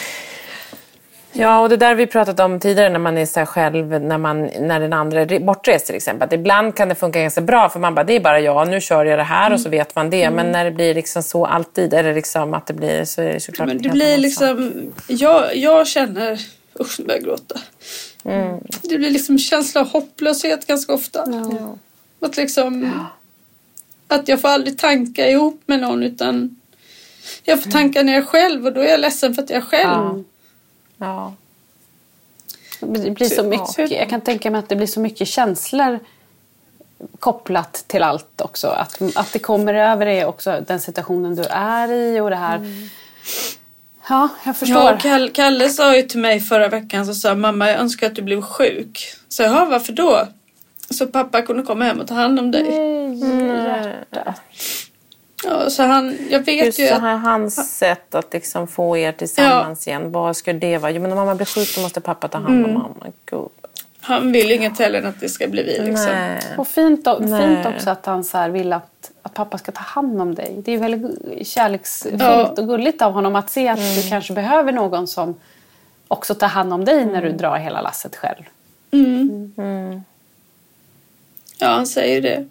Ja, 1.33 1.59
och 1.59 1.69
det 1.69 1.77
där 1.77 1.95
vi 1.95 2.07
pratat 2.07 2.39
om 2.39 2.59
tidigare 2.59 2.89
när 2.89 2.99
man 2.99 3.17
är 3.17 3.25
så 3.25 3.39
här 3.39 3.45
själv, 3.45 4.01
när, 4.01 4.17
man, 4.17 4.45
när 4.59 4.79
den 4.79 4.93
andra 4.93 5.21
är 5.21 5.25
re- 5.25 5.45
bortrest 5.45 5.85
till 5.85 5.95
exempel. 5.95 6.25
Att 6.27 6.33
ibland 6.33 6.75
kan 6.75 6.89
det 6.89 6.95
funka 6.95 7.21
ganska 7.21 7.41
bra 7.41 7.69
för 7.69 7.79
man 7.79 7.95
bara, 7.95 8.03
det 8.03 8.13
är 8.15 8.19
bara 8.19 8.39
jag, 8.39 8.67
nu 8.67 8.81
kör 8.81 9.05
jag 9.05 9.19
det 9.19 9.23
här 9.23 9.53
och 9.53 9.59
så 9.59 9.69
vet 9.69 9.95
man 9.95 10.09
det. 10.09 10.29
Men 10.29 10.51
när 10.51 10.65
det 10.65 10.71
blir 10.71 10.93
liksom 10.95 11.23
så 11.23 11.45
alltid, 11.45 11.93
är 11.93 12.03
det 12.03 12.13
liksom 12.13 12.53
att 12.53 12.67
det 12.67 12.73
blir 12.73 13.05
så 13.05 13.21
är 13.21 13.33
det 13.33 13.39
såklart 13.39 13.67
Men 13.67 13.77
en 13.77 13.83
det 13.83 13.89
blir 13.89 14.17
liksom, 14.17 14.71
jag, 15.07 15.55
jag 15.55 15.87
känner, 15.87 16.39
usch 16.79 16.99
nu 16.99 17.05
börjar 17.05 17.19
jag 17.19 17.25
gråta. 17.27 17.59
Det 18.81 18.97
blir 18.97 19.11
liksom 19.11 19.37
känsla 19.37 19.81
av 19.81 19.87
hopplöshet 19.87 20.67
ganska 20.67 20.93
ofta. 20.93 21.25
Att 22.19 22.37
liksom, 22.37 22.91
att 24.07 24.27
jag 24.27 24.41
får 24.41 24.47
aldrig 24.47 24.77
tanka 24.77 25.29
ihop 25.29 25.61
med 25.65 25.79
någon 25.79 26.03
utan 26.03 26.61
jag 27.43 27.63
får 27.63 27.71
tanka 27.71 28.03
när 28.03 28.13
jag 28.13 28.21
är 28.21 28.25
själv 28.25 28.65
och 28.65 28.73
då 28.73 28.81
är 28.81 28.87
jag 28.87 28.99
ledsen 28.99 29.35
för 29.35 29.43
att 29.43 29.49
jag 29.49 29.57
är 29.57 29.65
själv. 29.65 30.23
Ja. 30.97 31.33
Det 32.79 33.11
blir 33.11 33.29
så 33.29 33.43
mycket, 33.43 33.91
jag 33.91 34.09
kan 34.09 34.21
tänka 34.21 34.51
mig 34.51 34.59
att 34.59 34.69
det 34.69 34.75
blir 34.75 34.87
så 34.87 34.99
mycket 34.99 35.27
känslor 35.27 35.99
kopplat 37.19 37.83
till 37.87 38.03
allt 38.03 38.41
också. 38.41 38.67
Att, 38.67 39.01
att 39.15 39.33
det 39.33 39.39
kommer 39.39 39.73
över 39.73 40.05
är 40.05 40.25
också 40.25 40.63
den 40.67 40.81
situationen 40.81 41.35
du 41.35 41.43
är 41.43 41.91
i 41.91 42.19
och 42.19 42.29
det 42.29 42.35
här. 42.35 42.89
Ja, 44.11 44.29
jag 44.45 44.57
förstår. 44.57 44.77
Ja, 44.77 44.93
och 44.93 44.99
Kalle, 44.99 45.29
Kalle 45.31 45.69
sa 45.69 45.95
ju 45.95 46.01
till 46.01 46.19
mig 46.19 46.39
förra 46.39 46.67
veckan 46.67 47.05
så 47.05 47.13
sa 47.13 47.35
mamma 47.35 47.69
jag 47.69 47.79
önskar 47.79 48.07
att 48.07 48.15
du 48.15 48.21
blev 48.21 48.41
sjuk. 48.41 49.13
Så 49.29 49.43
jag, 49.43 49.65
varför 49.65 49.93
då? 49.93 50.27
Så 50.89 51.07
pappa 51.07 51.41
kunde 51.41 51.63
komma 51.63 51.85
hem 51.85 51.99
och 51.99 52.07
ta 52.07 52.13
hand 52.13 52.39
om 52.39 52.51
dig. 52.51 52.65
Ja, 55.43 55.69
så 55.69 55.83
han, 55.83 56.17
jag 56.29 56.39
vet 56.39 56.65
Just 56.65 56.79
ju 56.79 56.87
så 56.87 56.93
att 56.93 57.01
här, 57.01 57.17
hans 57.17 57.77
sätt 57.77 58.15
att 58.15 58.33
liksom 58.33 58.67
få 58.67 58.97
er 58.97 59.11
tillsammans 59.11 59.87
igen. 59.87 60.11
Vad 60.11 60.37
skulle 60.37 60.59
det 60.59 60.77
vara? 60.77 60.91
Jo, 60.91 61.01
men 61.01 61.11
om 61.11 61.17
mamma 61.17 61.35
blir 61.35 61.45
sjuk 61.45 61.75
då 61.75 61.81
måste 61.81 62.01
pappa 62.01 62.27
ta 62.27 62.37
hand 62.37 62.65
om 62.65 62.73
mamma. 62.73 62.95
Gud. 63.25 63.49
han 64.01 64.31
vill 64.31 64.51
inget 64.51 64.79
heller 64.79 64.99
än 64.99 65.05
att 65.05 65.19
det 65.19 65.29
ska 65.29 65.47
bli 65.47 65.63
vi 65.63 65.85
liksom. 65.85 66.05
Nej. 66.05 66.39
Och 66.57 66.67
fint, 66.67 67.07
och, 67.07 67.21
Nej. 67.21 67.41
fint 67.41 67.75
också 67.75 67.89
att 67.89 68.05
han 68.05 68.23
så 68.23 68.37
här 68.37 68.49
vill 68.49 68.73
att, 68.73 69.10
att 69.21 69.33
pappa 69.33 69.57
ska 69.57 69.71
ta 69.71 69.81
hand 69.81 70.21
om 70.21 70.35
dig. 70.35 70.61
Det 70.65 70.71
är 70.71 70.75
ju 70.75 70.81
väldigt 70.81 71.47
kärleksfullt 71.47 72.21
Ja. 72.21 72.47
och 72.47 72.67
gulligt 72.67 73.01
av 73.01 73.11
honom 73.13 73.35
att 73.35 73.49
se 73.49 73.67
att 73.67 73.79
du 73.95 74.09
kanske 74.09 74.33
behöver 74.33 74.71
någon 74.71 75.07
som 75.07 75.35
också 76.07 76.35
tar 76.35 76.47
hand 76.47 76.73
om 76.73 76.85
dig 76.85 77.05
när 77.05 77.21
du 77.21 77.31
drar 77.31 77.57
hela 77.57 77.81
lasset 77.81 78.15
själv. 78.15 78.43
Ja, 81.59 81.67
han 81.67 81.87
säger 81.87 82.21
det. 82.21 82.45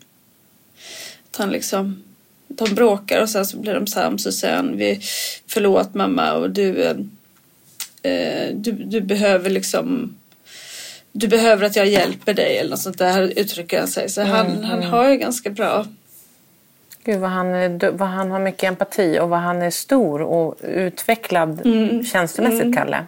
Att 1.30 1.36
han 1.36 1.50
liksom, 1.50 2.02
de 2.48 2.74
bråkar 2.74 3.22
och 3.22 3.30
sen 3.30 3.46
så 3.46 3.56
blir 3.56 3.74
de 3.74 3.86
sams 3.86 4.26
och 4.26 4.34
sen 4.34 4.76
vi, 4.76 5.00
förlåt 5.46 5.94
mamma 5.94 6.32
och 6.32 6.50
du, 6.50 6.82
eh, 6.82 6.96
eh, 8.12 8.54
du, 8.54 8.72
du 8.72 9.00
behöver 9.00 9.50
liksom, 9.50 10.16
du 11.12 11.28
behöver 11.28 11.66
att 11.66 11.76
jag 11.76 11.86
hjälper 11.86 12.34
dig 12.34 12.58
eller 12.58 12.70
något 12.70 12.80
sånt 12.80 12.98
där 12.98 13.32
uttrycker 13.38 13.78
han 13.78 13.88
sig. 13.88 14.08
Så 14.08 14.22
han, 14.22 14.64
han 14.64 14.82
har 14.82 15.08
ju 15.08 15.16
ganska 15.16 15.50
bra, 15.50 15.86
Gud 17.10 17.20
vad 17.20 17.30
han, 17.30 17.78
vad 17.78 18.08
han 18.08 18.30
har 18.30 18.38
mycket 18.38 18.62
empati 18.64 19.18
och 19.20 19.28
vad 19.28 19.38
han 19.40 19.62
är 19.62 19.70
stor 19.70 20.22
och 20.22 20.54
utvecklad 20.62 21.60
känslomässigt, 22.12 22.74
Kalle. 22.74 23.06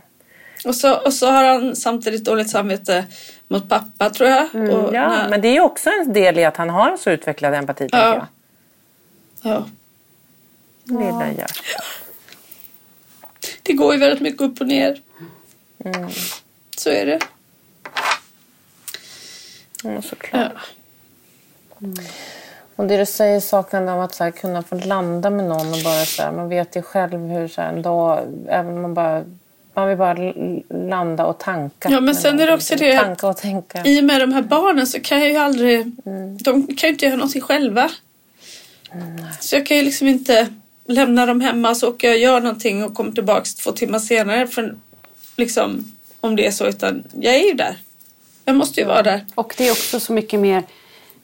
och 0.65 0.75
så, 0.75 0.95
och 0.97 1.13
så 1.15 1.31
har 1.31 1.45
han 1.45 1.77
samtidigt 1.77 2.25
dåligt 2.25 2.51
samvete 2.51 3.05
mot 3.49 3.69
pappa 3.69 4.11
tror 4.11 4.31
jag. 4.31 4.45
och 4.45 4.55
Mm, 4.55 4.71
Ja, 4.95 5.09
när- 5.09 5.29
men 5.29 5.41
det 5.41 5.49
är 5.57 5.61
också 5.61 5.91
en 5.91 6.13
del 6.13 6.39
i 6.39 6.45
att 6.45 6.57
han 6.57 6.71
har 6.71 6.91
en 6.91 6.99
så 6.99 7.11
utvecklad 7.11 7.55
empati, 7.55 7.79
tänker 7.89 7.99
Ja. 7.99 8.27
jag. 9.43 9.53
ja. 9.53 9.65
Lilla 10.85 11.29
hjärtat. 11.39 11.63
Det 13.63 13.73
går 13.73 13.93
ju 13.95 14.01
väldigt 14.01 14.21
mycket 14.21 14.41
upp 14.43 14.61
och 14.61 14.67
ner. 14.67 15.01
Så 16.77 16.91
är 16.91 17.07
det. 17.07 17.19
Mm, 19.85 20.03
såklart. 20.03 20.53
Ja. 21.79 21.91
Och 22.77 22.87
det 22.87 22.97
du 22.97 23.07
säger 23.07 23.41
saknande 23.41 23.93
om 23.93 24.01
att 24.01 24.15
så 24.15 24.25
här, 24.25 24.31
kunna 24.31 24.63
få 24.63 24.75
landa 24.75 25.31
med 25.31 25.45
någon 25.45 25.73
och 25.73 25.79
bara 25.85 26.05
så 26.05 26.23
här, 26.23 26.33
man 26.33 26.49
vet 26.49 26.77
ju 26.77 26.83
själv 26.83 27.19
hur 27.29 27.49
så 27.49 27.61
här, 27.61 27.73
en 27.73 27.83
dag, 27.83 28.21
även 28.49 28.83
man 28.83 28.95
bara 28.95 29.25
man 29.75 29.89
vill 29.89 29.99
bara 29.99 30.33
landa 30.89 31.27
och 31.27 31.39
tanka. 31.39 31.89
Ja, 31.91 32.01
men 32.01 32.15
sen 32.15 32.41
är 32.41 32.47
det 32.47 32.55
också 32.55 32.77
det- 32.77 32.99
Tanka 32.99 33.27
och 33.29 33.37
tänka. 33.37 33.83
I 33.85 34.01
och 34.01 34.05
med 34.05 34.21
de 34.21 34.33
här 34.33 34.43
barnen 34.43 34.87
så 34.87 35.01
kan 35.01 35.21
jag 35.21 35.29
ju 35.31 35.37
aldrig... 35.37 35.87
De 36.45 36.67
kan 36.67 36.89
ju 36.89 36.93
inte 36.93 37.05
göra 37.07 37.17
någonting 37.17 37.41
själva. 37.43 37.91
Så 39.41 39.57
jag 39.57 39.67
kan 39.67 39.77
ju 39.77 39.83
liksom 39.83 40.09
inte 40.09 40.49
lämna 40.87 41.27
dem 41.27 41.41
hemma 41.41 41.75
så 41.75 41.89
åker 41.89 42.09
jag 42.09 42.15
och 42.15 42.21
gör 42.21 42.41
någonting 42.41 42.85
och 42.85 42.95
kommer 42.95 43.13
tillbaka 43.13 43.45
två 43.65 43.73
timmar 43.73 43.99
senare. 43.99 44.47
För, 44.47 44.75
liksom, 45.37 45.93
om 46.21 46.37
det 46.37 46.47
är 46.47 46.51
så. 46.51 46.67
Utan 46.67 47.05
jag 47.21 47.35
är 47.35 47.47
ju 47.49 47.53
där. 47.53 47.77
Jag 48.45 48.57
måste 48.57 48.81
ju 48.81 48.87
vara 48.87 49.03
där. 49.03 49.25
Och 49.35 49.55
det 49.59 49.69
är 49.69 49.73
också 49.73 50.01
så 50.01 50.13
mycket 50.13 50.41
mer 50.41 50.63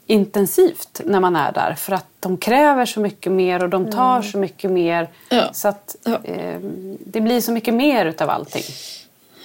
intensivt 0.08 1.00
när 1.04 1.20
man 1.20 1.36
är 1.36 1.52
där. 1.52 1.74
För 1.74 1.92
att 1.92 2.06
de 2.20 2.36
kräver 2.36 2.86
så 2.86 3.00
mycket 3.00 3.32
mer 3.32 3.62
och 3.62 3.68
de 3.68 3.90
tar 3.90 4.22
så 4.22 4.38
mycket 4.38 4.70
mer. 4.70 5.08
Ja. 5.28 5.52
Så 5.52 5.68
att 5.68 5.96
Ja. 6.04 6.18
eh, 6.24 6.60
det 7.06 7.20
blir 7.20 7.40
så 7.40 7.52
mycket 7.52 7.74
mer 7.74 8.06
utav 8.06 8.30
allting. 8.30 8.62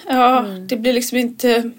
Ja, 0.07 0.41
det 0.41 0.75
blir 0.75 0.93
liksom 0.93 1.17
inte... 1.17 1.71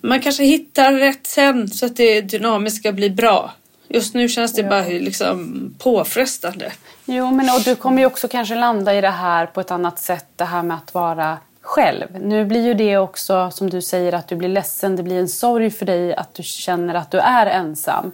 Man 0.00 0.20
kanske 0.20 0.44
hittar 0.44 0.92
rätt 0.92 1.26
sen 1.26 1.68
så 1.68 1.86
att 1.86 1.96
det 1.96 2.20
dynamiska 2.20 2.92
blir 2.92 3.10
bra. 3.10 3.52
Just 3.88 4.14
nu 4.14 4.28
känns 4.28 4.52
det 4.52 4.62
bara 4.62 4.84
liksom 4.84 5.54
påfrestande. 5.78 6.72
Jo, 7.04 7.30
men 7.30 7.50
och 7.50 7.60
du 7.64 7.74
kommer 7.76 7.98
ju 7.98 8.06
också 8.06 8.28
kanske 8.28 8.54
landa 8.54 8.94
i 8.94 9.00
det 9.00 9.10
här 9.10 9.46
på 9.46 9.60
ett 9.60 9.70
annat 9.70 9.98
sätt. 9.98 10.26
Det 10.36 10.44
här 10.44 10.62
med 10.62 10.76
att 10.76 10.94
vara 10.94 11.38
själv. 11.74 12.20
Nu 12.20 12.44
blir 12.44 12.66
ju 12.66 12.74
det 12.74 12.96
också, 12.98 13.50
som 13.50 13.70
du 13.70 13.82
säger, 13.82 14.12
att 14.12 14.28
du 14.28 14.36
blir 14.36 14.48
ledsen. 14.48 14.96
Det 14.96 15.02
blir 15.02 15.18
en 15.18 15.28
sorg 15.28 15.70
för 15.70 15.86
dig 15.86 16.14
att 16.14 16.34
du 16.34 16.42
känner 16.42 16.94
att 16.94 17.10
du 17.10 17.18
är 17.18 17.46
ensam. 17.46 18.12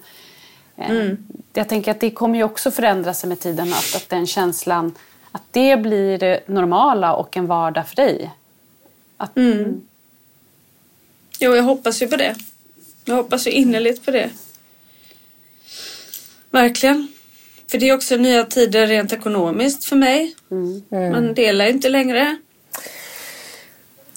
Eh, 0.76 0.90
mm. 0.90 1.26
Jag 1.52 1.68
tänker 1.68 1.90
att 1.90 2.00
det 2.00 2.10
kommer 2.10 2.38
ju 2.38 2.44
också 2.44 2.70
förändra 2.70 3.14
sig 3.14 3.28
med 3.28 3.40
tiden. 3.40 3.72
Att, 3.72 3.96
att 3.96 4.08
den 4.08 4.26
känslan, 4.26 4.94
att 5.32 5.42
det 5.50 5.76
blir 5.76 6.18
det 6.18 6.48
normala 6.48 7.14
och 7.14 7.36
en 7.36 7.46
vardag 7.46 7.88
för 7.88 7.96
dig. 7.96 8.30
Att, 9.16 9.36
mm. 9.36 9.80
Jo, 11.40 11.54
jag 11.54 11.62
hoppas 11.62 12.02
ju 12.02 12.08
på 12.08 12.16
det. 12.16 12.36
Jag 13.04 13.14
hoppas 13.14 13.46
ju 13.46 13.50
innerligt 13.50 14.04
på 14.04 14.10
det. 14.10 14.30
Verkligen. 16.50 17.08
För 17.70 17.78
det 17.78 17.88
är 17.88 17.94
också 17.94 18.16
nya 18.16 18.44
tider 18.44 18.86
rent 18.86 19.12
ekonomiskt 19.12 19.84
för 19.84 19.96
mig. 19.96 20.34
Mm. 20.50 20.82
Man 20.90 21.34
delar 21.34 21.64
ju 21.64 21.70
inte 21.70 21.88
längre. 21.88 22.36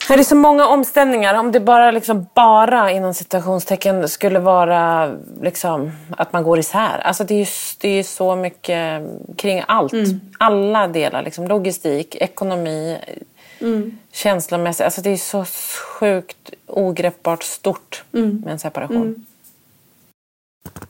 Det 0.07 0.13
är 0.13 0.23
så 0.23 0.35
många 0.35 0.67
omställningar. 0.67 1.33
Om 1.33 1.51
det 1.51 1.59
bara, 1.59 1.91
liksom, 1.91 2.25
bara 2.33 2.91
inom 2.91 3.13
citationstecken 3.13 4.09
skulle 4.09 4.39
vara 4.39 5.11
liksom, 5.41 5.91
att 6.17 6.33
man 6.33 6.43
går 6.43 6.59
isär. 6.59 7.01
Alltså 7.03 7.23
det 7.23 7.33
är 7.33 7.39
ju 7.39 7.45
det 7.77 7.89
är 7.89 8.03
så 8.03 8.35
mycket 8.35 9.03
kring 9.35 9.63
allt. 9.67 9.93
Mm. 9.93 10.21
Alla 10.37 10.87
delar. 10.87 11.23
Liksom, 11.23 11.47
logistik, 11.47 12.15
ekonomi, 12.15 12.97
mm. 13.61 13.97
känslomässigt. 14.11 14.85
Alltså 14.85 15.01
det 15.01 15.09
är 15.09 15.17
så 15.17 15.45
sjukt 15.99 16.49
ogreppbart 16.67 17.43
stort 17.43 18.03
mm. 18.13 18.41
med 18.45 18.51
en 18.51 18.59
separation. 18.59 19.01
Mm. 19.01 19.25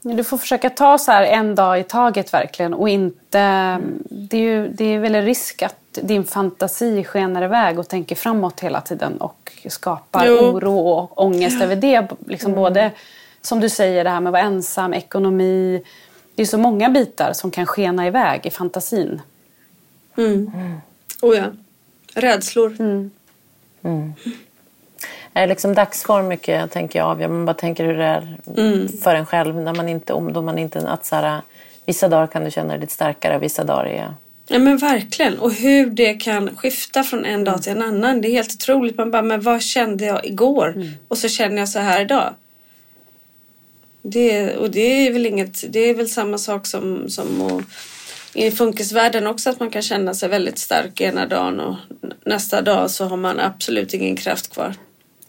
Du 0.01 0.24
får 0.24 0.38
försöka 0.38 0.70
ta 0.70 0.97
så 0.97 1.11
här 1.11 1.24
en 1.24 1.55
dag 1.55 1.80
i 1.80 1.84
taget 1.84 2.34
verkligen 2.34 2.74
och 2.74 2.89
inte... 2.89 3.80
Det 4.09 4.38
är, 4.38 4.41
ju, 4.41 4.68
det 4.68 4.86
är 4.86 4.99
väl 4.99 5.16
en 5.16 5.26
risk 5.26 5.61
att 5.61 5.76
din 6.02 6.24
fantasi 6.24 7.04
skenar 7.04 7.44
iväg 7.44 7.80
och 7.80 7.88
tänker 7.88 8.16
framåt 8.16 8.60
hela 8.60 8.82
tiden 8.82 9.18
och 9.18 9.52
skapar 9.68 10.26
jo. 10.26 10.34
oro 10.34 10.78
och 10.78 11.22
ångest 11.22 11.62
över 11.62 11.76
det. 11.76 12.08
Liksom 12.28 12.52
mm. 12.52 12.64
Både 12.64 12.91
som 13.41 13.60
du 13.60 13.70
säger 13.70 14.04
det 14.04 14.10
här 14.10 14.20
med 14.20 14.30
att 14.30 14.34
vara 14.34 14.44
ensam, 14.44 14.94
ekonomi. 14.94 15.84
Det 16.36 16.41
är 16.41 16.46
så 16.46 16.58
många 16.58 16.89
bitar 16.89 17.34
som 17.34 17.52
kan 17.52 17.66
skena 17.66 18.08
iväg 18.08 18.46
i 18.46 18.50
fantasin. 18.50 19.22
Mm. 20.18 20.52
Mm. 20.56 20.82
Oh 21.22 21.38
ja. 21.38 21.46
Rädslor. 22.14 22.76
Mm. 22.80 23.12
Mm. 23.82 24.14
Är 25.34 25.48
liksom 25.48 25.74
dagsform 25.74 26.28
mycket, 26.28 26.72
tänker 26.72 27.00
jag, 27.00 27.08
avgör. 27.08 27.28
Man 27.28 27.46
bara 27.46 27.54
tänker 27.54 27.86
hur 27.86 27.98
det 27.98 28.06
är 28.06 28.38
mm. 28.58 28.88
för 28.88 29.16
en 29.16 29.26
själv. 29.26 29.56
När 29.56 29.74
man 29.74 29.89
inte, 29.89 30.14
om 30.14 30.34
då 30.34 30.41
man 30.41 30.58
inte, 30.58 30.88
att 30.89 31.06
så 31.06 31.16
här, 31.16 31.41
vissa 31.86 32.08
dagar 32.08 32.28
kan 32.28 32.44
du 32.44 32.52
känna 32.52 32.70
dig 32.70 32.80
lite 32.80 32.94
starkare, 32.94 33.39
vissa 33.39 33.64
dagar 33.64 33.86
är 33.86 34.14
Ja 34.48 34.60
men 34.60 34.78
verkligen. 34.78 35.39
Och 35.39 35.54
hur 35.54 35.89
det 35.89 36.14
kan 36.14 36.56
skifta 36.56 37.04
från 37.04 37.26
en 37.26 37.44
dag 37.44 37.64
till 37.64 37.72
en 37.72 37.82
annan. 37.82 38.22
Det 38.22 38.28
är 38.28 38.32
helt 38.32 38.54
otroligt. 38.54 38.98
Man 38.98 39.12
bara, 39.12 39.22
men 39.22 39.41
vad 39.41 39.62
kände 39.62 40.06
jag 40.06 40.26
igår? 40.26 40.74
Mm. 40.76 40.89
Och 41.08 41.18
så 41.18 41.30
känner 41.30 41.58
jag 41.58 41.70
så 41.70 41.80
här 41.80 42.02
idag. 42.02 42.34
Det, 44.02 44.58
och 44.58 44.72
det 44.72 45.08
är 45.08 45.14
väl 45.14 45.26
inget, 45.26 45.74
det 45.74 45.80
är 45.80 45.94
väl 45.94 46.10
samma 46.10 46.38
sak 46.38 46.66
som, 46.66 47.10
som 47.10 47.41
och, 47.41 47.62
i 48.34 48.52
funkisvärlden 48.52 49.28
också 49.28 49.50
att 49.50 49.60
man 49.60 49.70
kan 49.70 49.82
känna 49.82 50.14
sig 50.14 50.30
väldigt 50.30 50.58
stark 50.58 51.02
ena 51.02 51.26
dagen 51.26 51.60
och 51.60 51.76
nästa 52.26 52.62
dag 52.62 52.91
så 52.91 53.06
har 53.06 53.18
man 53.18 53.39
absolut 53.39 53.94
ingen 53.94 54.16
kraft 54.16 54.54
kvar 54.54 54.76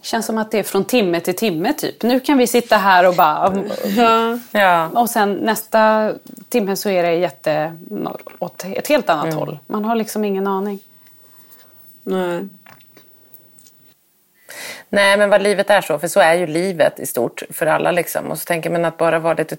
känns 0.05 0.27
som 0.27 0.39
att 0.39 0.51
det 0.51 0.59
är 0.59 0.63
från 0.63 0.85
timme 0.85 1.21
till 1.21 1.37
timme 1.37 1.73
typ. 1.73 2.03
Nu 2.03 2.21
kan 2.21 2.39
vi 2.39 2.47
sitta 2.47 2.77
här 2.77 3.09
och 3.09 3.15
bara... 3.15 3.65
Ja. 3.97 4.39
ja. 4.53 4.89
Och 4.89 5.11
sen 5.11 5.35
nästa 5.35 6.13
timme 6.49 6.77
så 6.77 6.89
är 6.89 7.03
det 7.03 7.15
jätte, 7.15 7.79
åt 8.39 8.65
ett 8.65 8.89
helt 8.89 9.11
annat 9.11 9.25
mm. 9.25 9.37
håll. 9.37 9.59
Man 9.67 9.85
har 9.85 9.95
liksom 9.95 10.25
ingen 10.25 10.47
aning. 10.47 10.81
Nej. 12.03 12.49
Nej, 14.89 15.17
men 15.17 15.31
vad 15.31 15.43
livet 15.43 15.71
är 15.71 15.81
så. 15.81 15.99
För 15.99 16.09
så 16.09 16.21
är 16.21 16.35
ju 16.35 16.47
livet 16.47 17.01
i 17.01 17.07
stort 17.07 17.43
för 17.51 17.67
alla. 17.67 17.91
Liksom. 17.91 18.31
Och 18.31 18.39
så 18.39 18.45
tänker 18.45 18.71
man 18.71 18.85
att 18.85 18.97
bara 18.97 19.19
vara 19.19 19.35
lite 19.35 19.57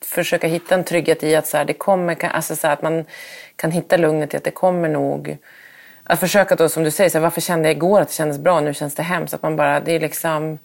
försöka 0.00 0.46
hitta 0.46 0.74
en 0.74 0.84
trygghet 0.84 1.22
i 1.22 1.36
att, 1.36 1.46
så 1.46 1.56
här, 1.56 1.64
det 1.64 1.74
kommer, 1.74 2.24
alltså 2.24 2.56
så 2.56 2.66
här, 2.66 2.74
att 2.74 2.82
man 2.82 3.04
kan 3.56 3.70
hitta 3.70 3.96
lugnet 3.96 4.34
i 4.34 4.36
att 4.36 4.44
det 4.44 4.50
kommer 4.50 4.88
nog 4.88 5.38
att 6.08 6.20
försöka 6.20 6.56
då, 6.56 6.68
som 6.68 6.84
du 6.84 6.90
säger, 6.90 7.10
så 7.10 7.18
här, 7.18 7.22
varför 7.22 7.40
kände 7.40 7.68
jag 7.68 7.76
igår 7.76 8.00
att 8.00 8.08
det 8.08 8.14
kändes 8.14 8.38
bra, 8.38 8.60
nu 8.60 8.74
känns 8.74 8.94
det 8.94 9.02
hemskt. 9.02 9.34
Att 9.34 9.42
man 9.42 9.56
bara, 9.56 9.80
det 9.80 9.92
är 9.92 10.00
liksom 10.00 10.58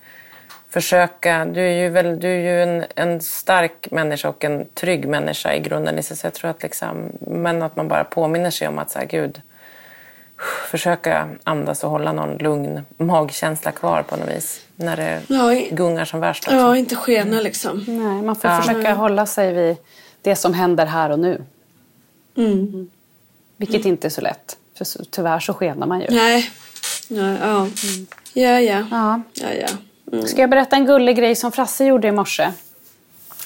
försöka, 0.70 1.46
du 1.46 1.62
är 1.62 1.84
ju, 1.84 1.90
väl, 1.90 2.20
du 2.20 2.28
är 2.28 2.40
ju 2.40 2.64
en, 2.64 2.86
en 2.96 3.22
stark 3.22 3.92
människa 3.92 4.30
och 4.30 4.44
en 4.44 4.66
trygg 4.74 5.08
människa 5.08 5.54
i 5.54 5.60
grunden. 5.60 6.04
Så 6.04 6.28
jag 6.28 6.34
tror 6.34 6.50
att 6.50 6.64
liksom, 6.64 7.12
men 7.20 7.62
att 7.62 7.76
man 7.76 7.88
bara 7.88 8.04
påminner 8.04 8.52
sig 8.52 8.68
om 8.68 8.80
att 8.80 8.92
så 8.92 9.00
här, 9.00 9.06
gud, 9.06 9.42
försöka 10.72 11.30
andas 11.44 11.84
och 11.84 11.90
hålla 11.90 12.12
någon 12.12 12.38
lugn 12.38 12.86
magkänsla 12.98 13.72
kvar 13.72 14.04
på 14.04 14.16
något 14.16 14.30
vis. 14.30 14.66
När 14.76 14.98
det 14.98 15.22
ja, 15.28 15.54
gungar 15.72 16.06
som 16.06 16.20
värst. 16.20 16.44
Liksom. 16.44 16.60
Ja, 16.60 16.78
inte 16.78 16.96
skena 16.96 17.42
liksom. 17.42 17.84
Nej, 17.88 18.22
man 18.22 18.36
får 18.36 18.52
ja. 18.52 18.62
försöka 18.62 18.94
hålla 18.94 19.26
sig 19.26 19.54
vid 19.54 19.78
det 20.22 20.36
som 20.36 20.54
händer 20.54 20.86
här 20.86 21.10
och 21.10 21.20
nu. 21.20 21.42
Mm. 22.38 22.52
Mm. 22.52 22.90
Vilket 23.58 23.82
mm. 23.82 23.88
inte 23.88 24.08
är 24.08 24.10
så 24.10 24.22
lätt. 24.22 24.58
För 24.78 24.86
tyvärr 25.12 25.40
så 25.40 25.54
skenar 25.54 25.88
man 25.88 26.02
ju. 26.02 26.08
Nej. 26.10 26.52
Nej 27.08 27.38
ja. 27.42 27.56
Mm. 27.58 27.70
ja, 28.34 28.60
ja. 28.60 28.86
ja. 28.92 29.22
ja, 29.34 29.48
ja. 29.62 29.68
Mm. 30.12 30.28
Ska 30.28 30.42
jag 30.42 30.50
berätta 30.50 30.76
en 30.76 30.86
gullig 30.86 31.18
grej 31.18 31.36
som 31.36 31.52
Frasse 31.52 31.86
gjorde 31.86 32.08
i 32.08 32.12
morse? 32.12 32.52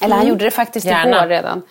Eller 0.01 0.15
han 0.15 0.23
mm. 0.23 0.29
gjorde 0.29 0.45
det 0.45 0.51
faktiskt 0.51 0.85
Gärna. 0.85 1.17
igår 1.17 1.27
redan. 1.27 1.61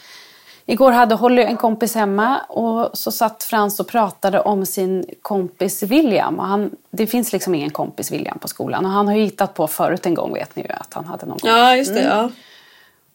Igår 0.68 0.92
hade 0.92 1.14
Holly 1.14 1.42
en 1.42 1.56
kompis 1.56 1.94
hemma 1.94 2.38
och 2.38 2.98
så 2.98 3.10
satt 3.12 3.44
Frans 3.44 3.80
och 3.80 3.88
pratade 3.88 4.40
om 4.40 4.66
sin 4.66 5.04
kompis 5.22 5.82
William. 5.82 6.38
Och 6.38 6.46
han, 6.46 6.70
det 6.90 7.06
finns 7.06 7.32
liksom 7.32 7.54
ingen 7.54 7.70
kompis 7.70 8.12
William 8.12 8.38
på 8.38 8.48
skolan. 8.48 8.84
Och 8.84 8.90
han 8.90 9.08
har 9.08 9.14
ju 9.14 9.24
hittat 9.24 9.54
på 9.54 9.66
förut 9.66 10.06
en 10.06 10.14
gång 10.14 10.34
vet 10.34 10.56
ni 10.56 10.62
ju 10.62 10.68
att 10.68 10.94
han 10.94 11.04
hade 11.04 11.26
någon 11.26 11.38
kompis. 11.38 11.50
Ja, 11.56 11.76
just 11.76 11.94
det. 11.94 12.00
Mm. 12.00 12.16
Ja. 12.16 12.30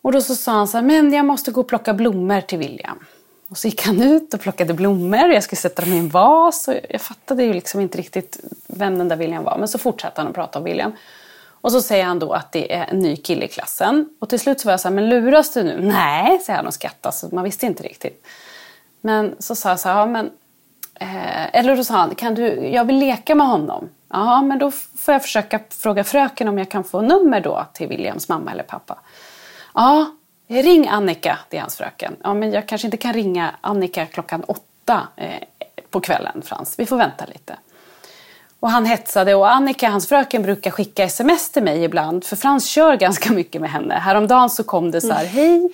Och 0.02 0.12
då 0.12 0.22
så 0.22 0.36
sa 0.36 0.52
han 0.52 0.68
så 0.68 0.78
här, 0.78 0.86
men 0.86 1.14
jag 1.14 1.26
måste 1.26 1.52
gå 1.52 1.62
och 1.62 1.68
plocka 1.68 1.94
blommor 1.94 2.42
till 2.42 2.58
William. 2.58 3.00
Och 3.52 3.58
så 3.58 3.68
gick 3.68 3.86
han 3.86 4.02
ut 4.02 4.34
och 4.34 4.40
plockade 4.40 4.74
blommor. 4.74 5.30
och 5.30 5.34
Jag 5.34 5.44
skulle 5.44 5.60
sätta 5.60 5.82
dem 5.82 5.94
i 5.94 5.98
en 5.98 6.10
vas. 6.10 6.68
Och 6.68 6.74
jag 6.90 7.02
fattade 7.02 7.44
ju 7.44 7.54
liksom 7.54 7.82
inte 7.82 7.98
riktigt 7.98 8.40
vem 8.68 8.98
den 8.98 9.08
där 9.08 9.16
William 9.16 9.44
var. 9.44 9.58
Men 9.58 9.68
så 9.68 9.78
fortsatte 9.78 10.22
han 10.22 10.28
att 10.28 10.36
prata 10.36 10.60
om 10.60 10.66
William. 10.66 10.92
Och 11.62 11.72
så 11.72 11.82
säger 11.82 12.06
han 12.06 12.20
då 12.20 12.34
att 12.34 12.52
det 12.52 12.74
är 12.74 12.86
en 12.86 13.00
ny 13.00 13.16
kille 13.16 13.46
i 13.46 13.48
klassen. 13.48 14.10
Och 14.20 14.30
till 14.30 14.40
slut 14.40 14.60
så 14.60 14.66
var 14.66 14.74
jag 14.74 14.80
så 14.80 14.88
här, 14.88 14.96
men 14.96 15.10
luras 15.10 15.54
du 15.54 15.64
nu? 15.64 15.82
Nej, 15.82 16.40
säger 16.40 16.58
han 16.58 16.68
och 16.68 16.74
skrattar. 16.74 17.12
Så 17.12 17.30
man 17.32 17.44
visste 17.44 17.66
inte 17.66 17.84
riktigt. 17.84 18.26
Men 19.02 19.36
så 19.40 19.56
sa 19.56 19.70
jag 19.70 19.80
så 19.80 19.90
här, 19.90 20.00
ja 20.00 20.06
men... 20.06 20.32
Eh, 20.96 21.56
eller 21.56 21.76
då 21.76 21.84
sa 21.84 21.94
han, 21.94 22.16
kan 22.16 22.36
du, 22.36 22.68
jag 22.68 22.86
vill 22.86 22.98
leka 22.98 23.36
med 23.36 23.48
honom. 23.48 23.90
Ja, 24.10 24.42
men 24.42 24.60
då 24.60 24.72
får 24.72 25.12
jag 25.12 25.22
försöka 25.22 25.60
fråga 25.70 26.04
fröken 26.04 26.48
om 26.48 26.58
jag 26.58 26.72
kan 26.72 26.84
få 26.84 27.02
nummer 27.02 27.42
då 27.42 27.66
till 27.74 27.88
Williams 27.88 28.30
mamma 28.30 28.52
eller 28.52 28.64
pappa. 28.64 28.98
Ja, 29.74 30.12
Ring 30.52 30.88
Annika, 30.88 31.40
det 31.50 31.58
är 31.58 31.62
hans 31.62 31.78
fröken. 31.78 32.16
Ja, 32.24 32.34
men 32.34 32.52
jag 32.52 32.68
kanske 32.68 32.88
inte 32.88 32.98
kan 32.98 33.14
ringa 33.14 33.56
Annika 33.62 34.06
klockan 34.06 34.44
åtta 34.44 35.08
eh, 35.16 35.32
på 35.90 36.00
kvällen, 36.00 36.42
Frans. 36.46 36.80
Vi 36.80 36.86
får 36.86 36.98
vänta 36.98 37.26
lite. 37.26 37.56
Och 38.60 38.70
han 38.70 38.86
hetsade 38.86 39.36
och 39.36 39.52
Annika, 39.52 39.90
hans 39.90 40.08
fröken, 40.08 40.44
brukar 40.44 40.72
skicka 40.72 41.04
sms 41.04 41.52
till 41.52 41.64
mig 41.64 41.84
ibland. 41.84 42.24
För 42.24 42.36
Frans 42.36 42.66
kör 42.66 42.96
ganska 42.96 43.34
mycket 43.34 43.62
med 43.62 43.70
henne. 43.70 43.94
Häromdagen 43.94 44.50
så 44.50 44.64
kom 44.64 44.92
det 44.92 45.02
så 45.02 45.12
här, 45.12 45.26
hej. 45.26 45.70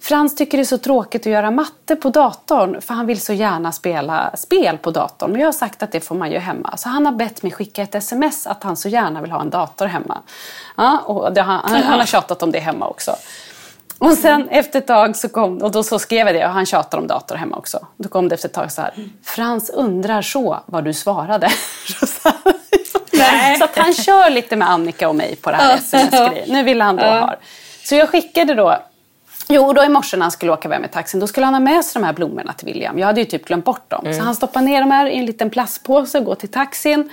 Frans 0.00 0.36
tycker 0.36 0.58
det 0.58 0.62
är 0.62 0.64
så 0.64 0.78
tråkigt 0.78 1.22
att 1.26 1.32
göra 1.32 1.50
matte 1.50 1.96
på 1.96 2.10
datorn 2.10 2.80
för 2.80 2.94
han 2.94 3.06
vill 3.06 3.20
så 3.20 3.32
gärna 3.32 3.72
spela 3.72 4.36
spel 4.36 4.78
på 4.78 4.90
datorn. 4.90 5.30
Men 5.30 5.40
jag 5.40 5.48
har 5.48 5.52
sagt 5.52 5.82
att 5.82 5.92
det 5.92 6.00
får 6.00 6.14
man 6.14 6.30
ju 6.30 6.38
hemma. 6.38 6.76
Så 6.76 6.88
han 6.88 7.06
har 7.06 7.12
bett 7.12 7.42
mig 7.42 7.52
skicka 7.52 7.82
ett 7.82 7.94
sms 7.94 8.46
att 8.46 8.62
han 8.62 8.76
så 8.76 8.88
gärna 8.88 9.20
vill 9.20 9.30
ha 9.30 9.40
en 9.40 9.50
dator 9.50 9.86
hemma. 9.86 10.18
Ja, 10.76 10.98
och 10.98 11.32
det, 11.32 11.42
han, 11.42 11.82
han 11.82 11.98
har 11.98 12.06
tjatat 12.06 12.42
om 12.42 12.52
det 12.52 12.58
hemma 12.58 12.88
också. 12.88 13.16
Och 14.02 14.18
sen 14.18 14.48
efter 14.48 14.78
ett 14.78 14.86
tag 14.86 15.16
så 15.16 15.28
kom, 15.28 15.58
och 15.58 15.70
då 15.70 15.82
så 15.82 15.98
skrev 15.98 16.26
jag 16.26 16.36
det 16.36 16.46
och 16.46 16.52
han 16.52 16.66
tjatar 16.66 16.98
om 16.98 17.06
dator 17.06 17.36
hemma 17.36 17.56
också. 17.56 17.86
Då 17.96 18.08
kom 18.08 18.28
det 18.28 18.34
efter 18.34 18.48
ett 18.48 18.54
tag 18.54 18.72
så 18.72 18.82
här, 18.82 18.94
Frans 19.24 19.70
undrar 19.70 20.22
så 20.22 20.60
vad 20.66 20.84
du 20.84 20.92
svarade. 20.92 21.48
Nej. 23.12 23.56
Så 23.56 23.64
att 23.64 23.76
han 23.76 23.94
kör 23.94 24.30
lite 24.30 24.56
med 24.56 24.70
Annika 24.70 25.08
och 25.08 25.14
mig 25.14 25.36
på 25.36 25.50
det 25.50 25.56
här 25.56 25.76
sms-grejen. 25.76 26.48
Nu 26.48 26.62
vill 26.62 26.80
han 26.80 26.96
då 26.96 27.02
ha. 27.02 27.36
Så 27.84 27.94
jag 27.94 28.08
skickade 28.08 28.54
då 28.54 28.78
Jo, 29.48 29.72
då 29.72 29.84
i 29.84 29.88
morse 29.88 30.16
när 30.16 30.24
han 30.24 30.30
skulle 30.30 30.52
åka 30.52 30.68
iväg 30.68 30.80
med 30.80 30.92
taxin, 30.92 31.20
då 31.20 31.26
skulle 31.26 31.46
han 31.46 31.54
ha 31.54 31.60
med 31.60 31.84
sig 31.84 32.00
de 32.00 32.06
här 32.06 32.12
blommorna 32.12 32.52
till 32.52 32.66
William. 32.66 32.98
Jag 32.98 33.06
hade 33.06 33.20
ju 33.20 33.26
typ 33.26 33.44
glömt 33.44 33.64
bort 33.64 33.90
dem. 33.90 34.06
Mm. 34.06 34.18
Så 34.18 34.24
han 34.24 34.34
stoppade 34.34 34.64
ner 34.64 34.80
dem 34.80 34.90
här 34.90 35.06
i 35.06 35.18
en 35.18 35.26
liten 35.26 35.50
plastpåse, 35.50 36.20
går 36.20 36.34
till 36.34 36.48
taxin. 36.48 37.10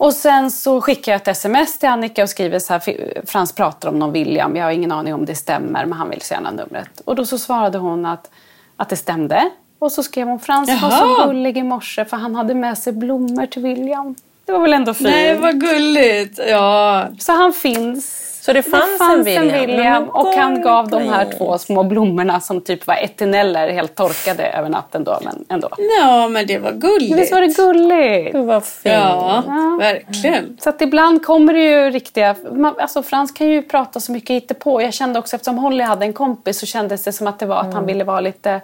Och 0.00 0.14
sen 0.14 0.50
så 0.50 0.80
skickar 0.80 1.12
jag 1.12 1.20
ett 1.20 1.28
sms 1.28 1.78
till 1.78 1.88
Annika 1.88 2.22
och 2.22 2.28
skriver 2.28 2.58
så 2.58 2.72
här, 2.72 3.22
Frans 3.26 3.52
pratar 3.52 3.88
om 3.88 3.98
någon 3.98 4.12
William, 4.12 4.56
jag 4.56 4.64
har 4.64 4.70
ingen 4.70 4.92
aning 4.92 5.14
om 5.14 5.24
det 5.24 5.34
stämmer 5.34 5.86
men 5.86 5.92
han 5.92 6.10
vill 6.10 6.20
så 6.20 6.34
gärna 6.34 6.50
numret. 6.50 7.00
Och 7.04 7.16
då 7.16 7.24
så 7.24 7.38
svarade 7.38 7.78
hon 7.78 8.06
att, 8.06 8.30
att 8.76 8.88
det 8.88 8.96
stämde. 8.96 9.50
Och 9.78 9.92
så 9.92 10.02
skrev 10.02 10.26
hon, 10.26 10.40
Frans 10.40 10.68
Jaha. 10.68 10.80
var 10.80 10.90
så 10.90 11.26
gullig 11.26 11.58
i 11.58 11.62
morse 11.62 12.04
för 12.04 12.16
han 12.16 12.34
hade 12.34 12.54
med 12.54 12.78
sig 12.78 12.92
blommor 12.92 13.46
till 13.46 13.62
William. 13.62 14.14
Det 14.44 14.52
var 14.52 14.60
väl 14.60 14.72
ändå 14.72 14.94
fint? 14.94 15.10
Nej, 15.10 15.36
vad 15.36 15.60
gulligt. 15.60 16.40
Ja. 16.48 17.06
Så 17.18 17.32
han 17.32 17.52
finns. 17.52 18.29
Så 18.50 18.54
det 18.54 18.62
fanns, 18.62 18.92
det 18.92 18.98
fanns 18.98 19.16
en 19.16 19.24
William, 19.24 19.54
en 19.54 19.66
William 19.66 20.08
och 20.08 20.34
han 20.34 20.62
gav 20.62 20.88
de 20.88 21.08
här 21.08 21.38
två 21.38 21.58
små 21.58 21.82
blommorna 21.82 22.40
som 22.40 22.60
typ 22.60 22.86
var 22.86 22.94
etineller, 22.94 23.68
helt 23.68 23.94
torkade 23.94 24.46
över 24.46 24.68
natten 24.68 25.04
då, 25.04 25.18
men 25.24 25.44
ändå. 25.48 25.68
ja, 26.00 26.28
men 26.28 26.46
det 26.46 26.58
var 26.58 26.72
gulligt. 26.72 27.18
Visst 27.18 27.32
var 27.32 27.40
det 27.40 27.56
gulligt? 27.56 28.32
Gud 28.32 28.46
vad 28.46 28.64
fint. 28.64 28.94
Ja, 28.94 29.42
verkligen. 29.78 30.56
Så 30.60 30.68
att 30.68 30.82
ibland 30.82 31.24
kommer 31.24 31.54
det 31.54 31.64
ju 31.64 31.90
riktiga... 31.90 32.36
Man, 32.52 32.74
alltså 32.78 33.02
Frans 33.02 33.32
kan 33.32 33.46
ju 33.46 33.62
prata 33.62 34.00
så 34.00 34.12
mycket 34.12 34.58
på. 34.58 34.82
Jag 34.82 34.94
kände 34.94 35.18
också, 35.18 35.36
eftersom 35.36 35.58
Holly 35.58 35.84
hade 35.84 36.04
en 36.04 36.12
kompis 36.12 36.58
så 36.60 36.66
kändes 36.66 37.04
det 37.04 37.12
som 37.12 37.26
att 37.26 37.38
det 37.38 37.46
var 37.46 37.60
att 37.60 37.74
han 37.74 37.86
ville 37.86 38.04
vara 38.04 38.20
lite 38.20 38.60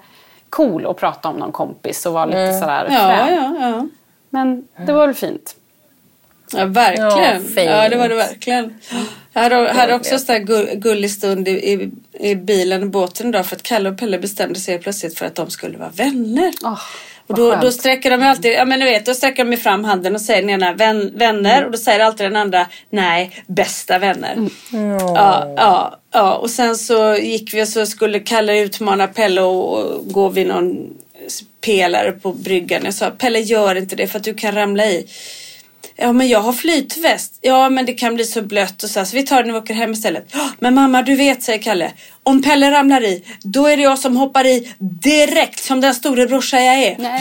cool 0.50 0.86
och 0.86 0.96
prata 0.96 1.28
om 1.28 1.36
någon 1.36 1.52
kompis 1.52 2.06
och 2.06 2.12
vara 2.12 2.24
lite 2.24 2.52
sådär 2.52 2.88
Ja, 2.90 3.30
ja, 3.30 3.54
ja. 3.60 3.86
Men 4.30 4.68
det 4.86 4.92
var 4.92 5.06
väl 5.06 5.14
fint. 5.14 5.56
Ja, 6.52 6.64
verkligen. 6.64 7.44
Ja, 7.56 7.82
Ja, 7.82 7.88
det 7.88 7.96
var 7.96 8.08
det 8.08 8.14
verkligen. 8.14 8.74
Jag 9.32 9.42
hade, 9.42 9.72
hade 9.72 9.94
också 9.94 10.14
en 10.14 10.20
sån 10.20 10.34
där 10.34 10.42
gull, 10.42 10.68
gullig 10.74 11.10
stund 11.10 11.48
i, 11.48 11.50
i, 11.50 11.90
i 12.30 12.34
bilen 12.34 12.82
och 12.82 12.90
båten 12.90 13.28
idag 13.28 13.46
för 13.46 13.56
att 13.56 13.62
Kalle 13.62 13.90
och 13.90 13.98
Pelle 13.98 14.18
bestämde 14.18 14.60
sig 14.60 14.78
plötsligt 14.78 15.18
för 15.18 15.26
att 15.26 15.34
de 15.34 15.50
skulle 15.50 15.78
vara 15.78 15.90
vänner. 15.90 16.52
Åh, 16.64 16.80
och 17.26 17.34
då, 17.34 17.50
skönt. 17.50 17.62
då 17.62 17.70
sträcker 17.70 18.10
de 18.10 18.22
alltid, 18.22 18.52
ja 18.52 18.64
men 18.64 18.80
du 18.80 18.86
vet, 18.86 19.06
då 19.06 19.14
sträcker 19.14 19.44
de 19.44 19.56
fram 19.56 19.84
handen 19.84 20.14
och 20.14 20.20
säger 20.20 20.40
den 20.40 20.50
ena 20.50 20.72
vän, 20.72 21.12
vänner 21.14 21.64
och 21.64 21.72
då 21.72 21.78
säger 21.78 22.00
alltid 22.00 22.26
den 22.26 22.36
andra 22.36 22.66
nej, 22.90 23.44
bästa 23.46 23.98
vänner. 23.98 24.32
Mm. 24.32 24.98
Ja, 24.98 25.54
ja, 25.56 26.00
ja, 26.12 26.34
och 26.34 26.50
sen 26.50 26.76
så 26.76 27.16
gick 27.16 27.54
vi 27.54 27.62
och 27.62 27.68
så 27.68 27.86
skulle 27.86 28.20
Kalle 28.20 28.60
utmana 28.60 29.06
Pelle 29.06 29.40
och, 29.40 29.78
och 29.78 30.12
gå 30.12 30.28
vid 30.28 30.46
någon 30.46 30.96
pelare 31.60 32.12
på 32.12 32.32
bryggan. 32.32 32.84
Jag 32.84 32.94
sa 32.94 33.10
Pelle 33.10 33.40
gör 33.40 33.74
inte 33.74 33.96
det 33.96 34.06
för 34.06 34.18
att 34.18 34.24
du 34.24 34.34
kan 34.34 34.54
ramla 34.54 34.86
i. 34.86 35.06
Ja 35.98 36.12
men 36.12 36.28
jag 36.28 36.40
har 36.40 36.52
flytväst. 36.52 37.38
Ja 37.40 37.68
men 37.68 37.86
det 37.86 37.92
kan 37.92 38.14
bli 38.14 38.24
så 38.24 38.42
blött 38.42 38.82
och 38.82 38.90
så, 38.90 38.98
här, 39.00 39.04
så 39.06 39.16
vi 39.16 39.22
tar 39.22 39.36
det 39.36 39.46
när 39.46 39.52
vi 39.52 39.58
åker 39.58 39.74
hem 39.74 39.92
istället. 39.92 40.26
"Ja, 40.32 40.50
Men 40.58 40.74
mamma 40.74 41.02
du 41.02 41.16
vet 41.16 41.42
säger 41.42 41.62
Kalle. 41.62 41.92
Om 42.28 42.42
Pelle 42.42 42.70
ramlar 42.70 43.04
i 43.04 43.24
då 43.42 43.66
är 43.66 43.76
det 43.76 43.82
jag 43.82 43.98
som 43.98 44.16
hoppar 44.16 44.46
i 44.46 44.72
direkt 44.78 45.64
som 45.64 45.80
den 45.80 45.94
store 45.94 46.26
brorsa 46.26 46.60
jag 46.60 46.74
är. 46.78 46.96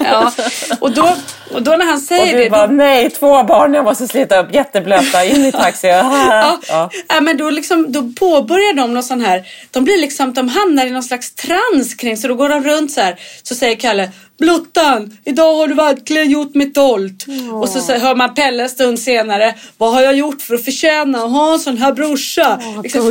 Ja. 0.00 0.32
Och, 0.80 0.92
då, 0.92 1.16
och 1.52 1.62
då 1.62 1.70
när 1.70 1.84
han 1.84 1.94
Och 1.94 2.00
säger 2.00 2.36
du 2.38 2.44
det. 2.44 2.50
bara, 2.50 2.66
då, 2.66 2.72
nej, 2.72 3.10
två 3.10 3.42
barn 3.42 3.74
jag 3.74 3.84
måste 3.84 4.08
slita 4.08 4.38
upp, 4.38 4.54
jätteblöta, 4.54 5.24
in 5.24 5.44
i 5.44 5.52
taxi. 5.52 5.86
Ja, 5.86 6.58
Ja. 6.68 6.90
ja. 7.08 7.20
men 7.20 7.36
då, 7.36 7.50
liksom, 7.50 7.92
då 7.92 8.12
påbörjar 8.18 8.74
de 8.74 8.94
någon 8.94 9.02
sån 9.02 9.20
här, 9.20 9.42
de 9.70 9.84
blir 9.84 9.98
liksom, 9.98 10.32
de 10.34 10.48
hamnar 10.48 10.86
i 10.86 10.90
någon 10.90 11.02
slags 11.02 11.34
trans 11.34 11.94
kring, 11.94 12.16
så 12.16 12.28
då 12.28 12.34
går 12.34 12.48
de 12.48 12.64
runt 12.64 12.92
så 12.92 13.00
här, 13.00 13.16
så 13.42 13.54
säger 13.54 13.76
Kalle, 13.76 14.10
Blottan, 14.38 15.16
idag 15.24 15.54
har 15.54 15.68
du 15.68 15.74
verkligen 15.74 16.30
gjort 16.30 16.54
mig 16.54 16.66
dolt. 16.66 17.26
Och 17.52 17.68
så, 17.68 17.92
hör 17.92 18.14
man 18.14 18.34
Pelle 18.34 18.62
en 18.62 18.68
stund 18.68 18.98
senare, 19.00 19.54
vad 19.78 19.92
har 19.92 20.02
jag 20.02 20.14
gjort 20.16 20.42
för 20.42 20.54
att 20.54 20.64
förtjäna 20.64 21.18
att 21.24 21.30
ha 21.30 21.52
en 21.52 21.58
sån 21.58 21.78
här 21.78 21.92
brorsa? 21.92 22.60
liksom, 22.82 23.04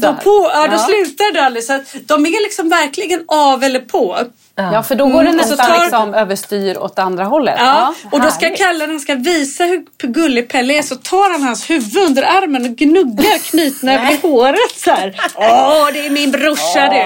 då, 0.00 0.08
då. 0.08 0.21
På, 0.24 0.50
ja, 0.52 0.66
då 0.66 0.72
Ja. 0.74 0.78
slutar 0.78 1.32
det 1.32 1.42
aldrig. 1.44 1.64
Så 1.64 1.80
de 2.06 2.26
är 2.26 2.42
liksom 2.42 2.68
verkligen 2.68 3.24
av 3.28 3.64
eller 3.64 3.80
på. 3.80 4.18
Ja, 4.56 4.82
för 4.82 4.94
då 4.94 5.06
går 5.06 5.22
det 5.22 5.28
Mm, 5.30 5.42
så 5.44 5.48
nästan 5.50 5.70
tar- 5.70 5.82
liksom 5.84 6.14
överstyr 6.14 6.78
åt 6.78 6.98
andra 6.98 7.24
hållet. 7.24 7.54
Ja, 7.58 7.94
och 8.12 8.20
då 8.20 8.30
ska. 8.30 8.50
Kalle, 8.56 8.86
han 8.86 9.00
ska 9.00 9.14
visa 9.14 9.64
hur 9.64 9.84
gullig 10.02 10.48
Pelle 10.48 10.78
är, 10.78 10.82
så 10.82 10.96
tar 10.96 11.30
han 11.32 11.42
hans 11.42 11.70
huvud 11.70 11.96
under 12.06 12.22
armen 12.22 12.62
och 12.64 12.70
gnuggar 12.76 13.38
knytnäven 13.50 14.08
i 14.12 14.16
håret 14.22 14.76
så 14.76 14.90
här. 14.90 15.20
Åh, 15.34 15.88
det 15.92 16.06
är 16.06 16.10
min 16.10 16.30
brorsa 16.30 16.80
det. 16.88 17.04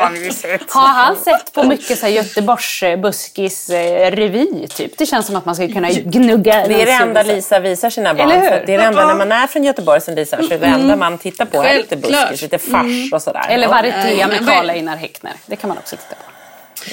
Har 0.69 0.89
han 0.89 1.17
sett 1.17 1.53
på 1.53 1.63
mycket 1.65 1.99
så 1.99 2.07
här 2.07 2.13
Göteborgs 2.13 2.83
buskis 3.03 3.71
eh, 3.71 4.11
revy 4.11 4.67
typ? 4.69 4.99
Det 4.99 5.07
känns 5.07 5.27
som 5.27 5.37
att 5.37 5.45
man 5.47 5.55
ska 5.55 5.69
kunna 5.69 5.91
gnugga 5.91 6.67
Det 6.69 6.83
är 6.83 6.87
det 6.87 6.93
enda. 6.93 7.23
Lisa 7.23 7.61
visar 7.61 7.91
sina 7.91 8.15
barn. 8.15 8.31
Eller 8.31 8.41
hur? 8.43 8.67
Det 8.67 8.75
är 8.75 8.79
det 8.79 8.85
enda 8.85 9.07
när 9.07 9.15
man 9.15 9.33
är 9.33 9.47
från 9.47 9.65
Göteborg 9.65 10.01
som 10.01 10.15
Lisa, 10.15 10.37
så 10.37 10.55
är 10.55 10.59
det 10.59 10.67
enda 10.67 10.97
man 10.97 11.19
tittar 11.19 11.45
på 11.45 11.63
är 11.63 11.77
lite 11.77 11.97
buskis, 11.97 12.43
lite 12.43 12.59
fars 12.59 13.13
och 13.13 13.23
sådär. 13.23 13.47
Eller 13.49 13.65
Ja, 13.67 13.71
Varieté 13.71 14.27
med 14.27 14.47
Karl 14.47 14.71
Einar 14.71 14.97
Häckner. 14.97 15.33
Det 15.47 15.57
kan 15.57 15.69
man 15.69 15.79
också 15.79 15.97
titta 15.97 16.15
på. 16.15 16.36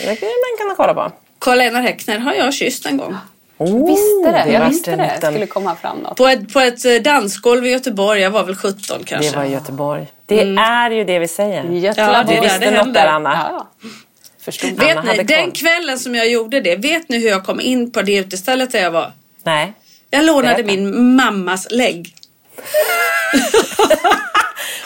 Det 0.02 0.16
kan 0.58 0.68
man 0.68 0.76
kolla 0.76 0.94
på. 0.94 1.12
Karl-Einar 1.40 1.82
Häckner 1.82 2.20
har 2.20 2.34
jag 2.34 2.54
kysst 2.54 2.86
en 2.86 2.98
gång. 2.98 3.16
Oh, 3.58 3.88
Visste 3.88 4.32
det. 4.32 4.52
Jag 4.54 4.70
visste 4.70 4.96
det. 4.96 5.14
liten- 5.16 5.32
skulle 5.34 5.48
komma 5.48 5.76
fram 5.76 5.98
något. 5.98 6.18
På 6.18 6.28
ett, 6.28 6.54
på 6.54 6.60
ett 6.60 6.86
eh, 6.86 6.94
dansgolv 6.96 7.66
i 7.66 7.70
Göteborg, 7.70 8.22
jag 8.22 8.30
var 8.32 8.44
väl 8.44 8.56
17 8.56 8.80
kanske. 9.06 9.32
Det 9.32 9.38
var 9.38 9.44
i 9.46 9.52
Göteborg. 9.52 10.08
Det 10.26 10.42
är 10.60 10.92
ju 10.92 11.04
det 11.04 11.20
vi 11.20 11.28
säger. 11.28 11.64
Götland. 11.64 12.12
Ja, 12.14 12.24
det 12.28 12.34
är 12.34 12.36
där 12.36 12.42
visste 12.42 12.60
det 12.60 12.66
något 12.72 12.80
händer. 12.80 13.02
där, 13.02 13.08
Anna. 13.08 13.50
Ja. 13.52 13.68
Förstod. 14.42 14.70
Anna 14.70 14.86
Vet 14.86 15.04
ni, 15.04 15.10
hade 15.10 15.24
den 15.24 15.44
koll. 15.44 15.52
kvällen 15.52 16.00
som 16.00 16.16
jag 16.16 16.30
gjorde 16.30 16.62
det, 16.62 16.76
vet 16.76 17.10
ni 17.10 17.18
hur 17.20 17.30
jag 17.30 17.46
kom 17.46 17.60
in 17.62 17.92
på 17.92 18.02
det 18.02 18.16
utestället 18.16 18.72
där 18.72 18.80
jag 18.82 18.92
var? 18.92 19.12
Nej. 19.44 19.74
Jag 20.10 20.26
lånade 20.26 20.48
Berätta. 20.64 20.68
min 20.68 21.16
mammas 21.16 21.68
lägg. 21.72 22.16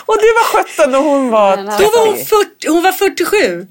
Och 0.05 0.16
du 0.22 0.28
var 0.34 0.64
17 0.84 0.95
och 0.95 1.03
hon 1.03 1.30
var 1.30 1.58
Då 1.58 1.64
var 1.64 2.05
hon, 2.08 2.16
30. 2.16 2.26
40, 2.30 2.68
hon 2.70 2.84
var 2.84 2.91
47. 2.91 3.68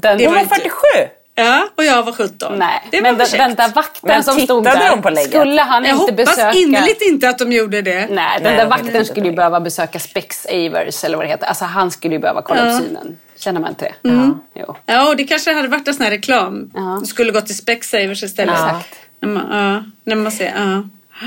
Den, 0.00 0.18
Det 0.18 0.24
Hon 0.26 0.34
var 0.34 0.40
var 0.40 0.42
inte- 0.44 0.54
47! 0.54 1.08
Ja, 1.34 1.68
och 1.76 1.84
jag 1.84 2.02
var 2.02 2.12
17. 2.12 2.58
Nej, 2.58 2.82
det 2.90 2.96
var 2.96 3.02
men 3.02 3.18
den, 3.18 3.26
käckt. 3.26 3.38
den 3.38 3.54
där 3.54 3.68
vakten 3.68 4.00
Men 4.08 4.24
som 4.24 4.40
stod 4.40 4.64
där. 4.64 4.90
de 4.90 5.02
på 5.02 5.10
lägget? 5.10 5.30
Skulle 5.30 5.62
han 5.62 5.84
Jag 5.84 5.92
inte 5.92 6.02
hoppas 6.02 6.16
besöka... 6.36 6.52
innerligt 6.58 7.02
inte 7.02 7.28
att 7.28 7.38
de 7.38 7.52
gjorde 7.52 7.82
det. 7.82 7.92
Nej, 7.92 8.08
den 8.10 8.42
Nej, 8.42 8.56
där 8.56 8.66
vakten 8.66 9.04
skulle 9.04 9.26
ju 9.26 9.32
behöva 9.32 9.60
besöka 9.60 9.98
Specsavers 9.98 11.04
eller 11.04 11.16
vad 11.16 11.26
det 11.26 11.30
heter. 11.30 11.46
Alltså 11.46 11.64
han 11.64 11.90
skulle 11.90 12.14
ju 12.14 12.20
behöva 12.20 12.42
kolla 12.42 12.66
Ja. 12.68 12.76
upp 12.76 12.82
synen. 12.82 13.18
Känner 13.36 13.60
man 13.60 13.70
inte 13.70 13.84
det? 13.84 14.08
Ja. 14.08 14.30
Jo. 14.54 14.76
Ja, 14.86 15.08
och 15.08 15.16
det 15.16 15.24
kanske 15.24 15.52
hade 15.52 15.68
varit 15.68 15.88
en 15.88 15.94
sån 15.94 16.04
här 16.04 16.10
reklam. 16.10 16.70
Ja. 16.74 16.98
Du 17.00 17.06
skulle 17.06 17.32
gå 17.32 17.40
till 17.40 17.56
Specsavers 17.56 18.22
istället. 18.22 18.54
Ja. 18.58 18.66
Exakt. 18.68 18.94
När 19.20 19.28
man, 19.28 19.46
ja, 19.74 19.82
när 20.04 20.16
man 20.16 20.32
ser, 20.32 20.52
ja. 20.56 20.82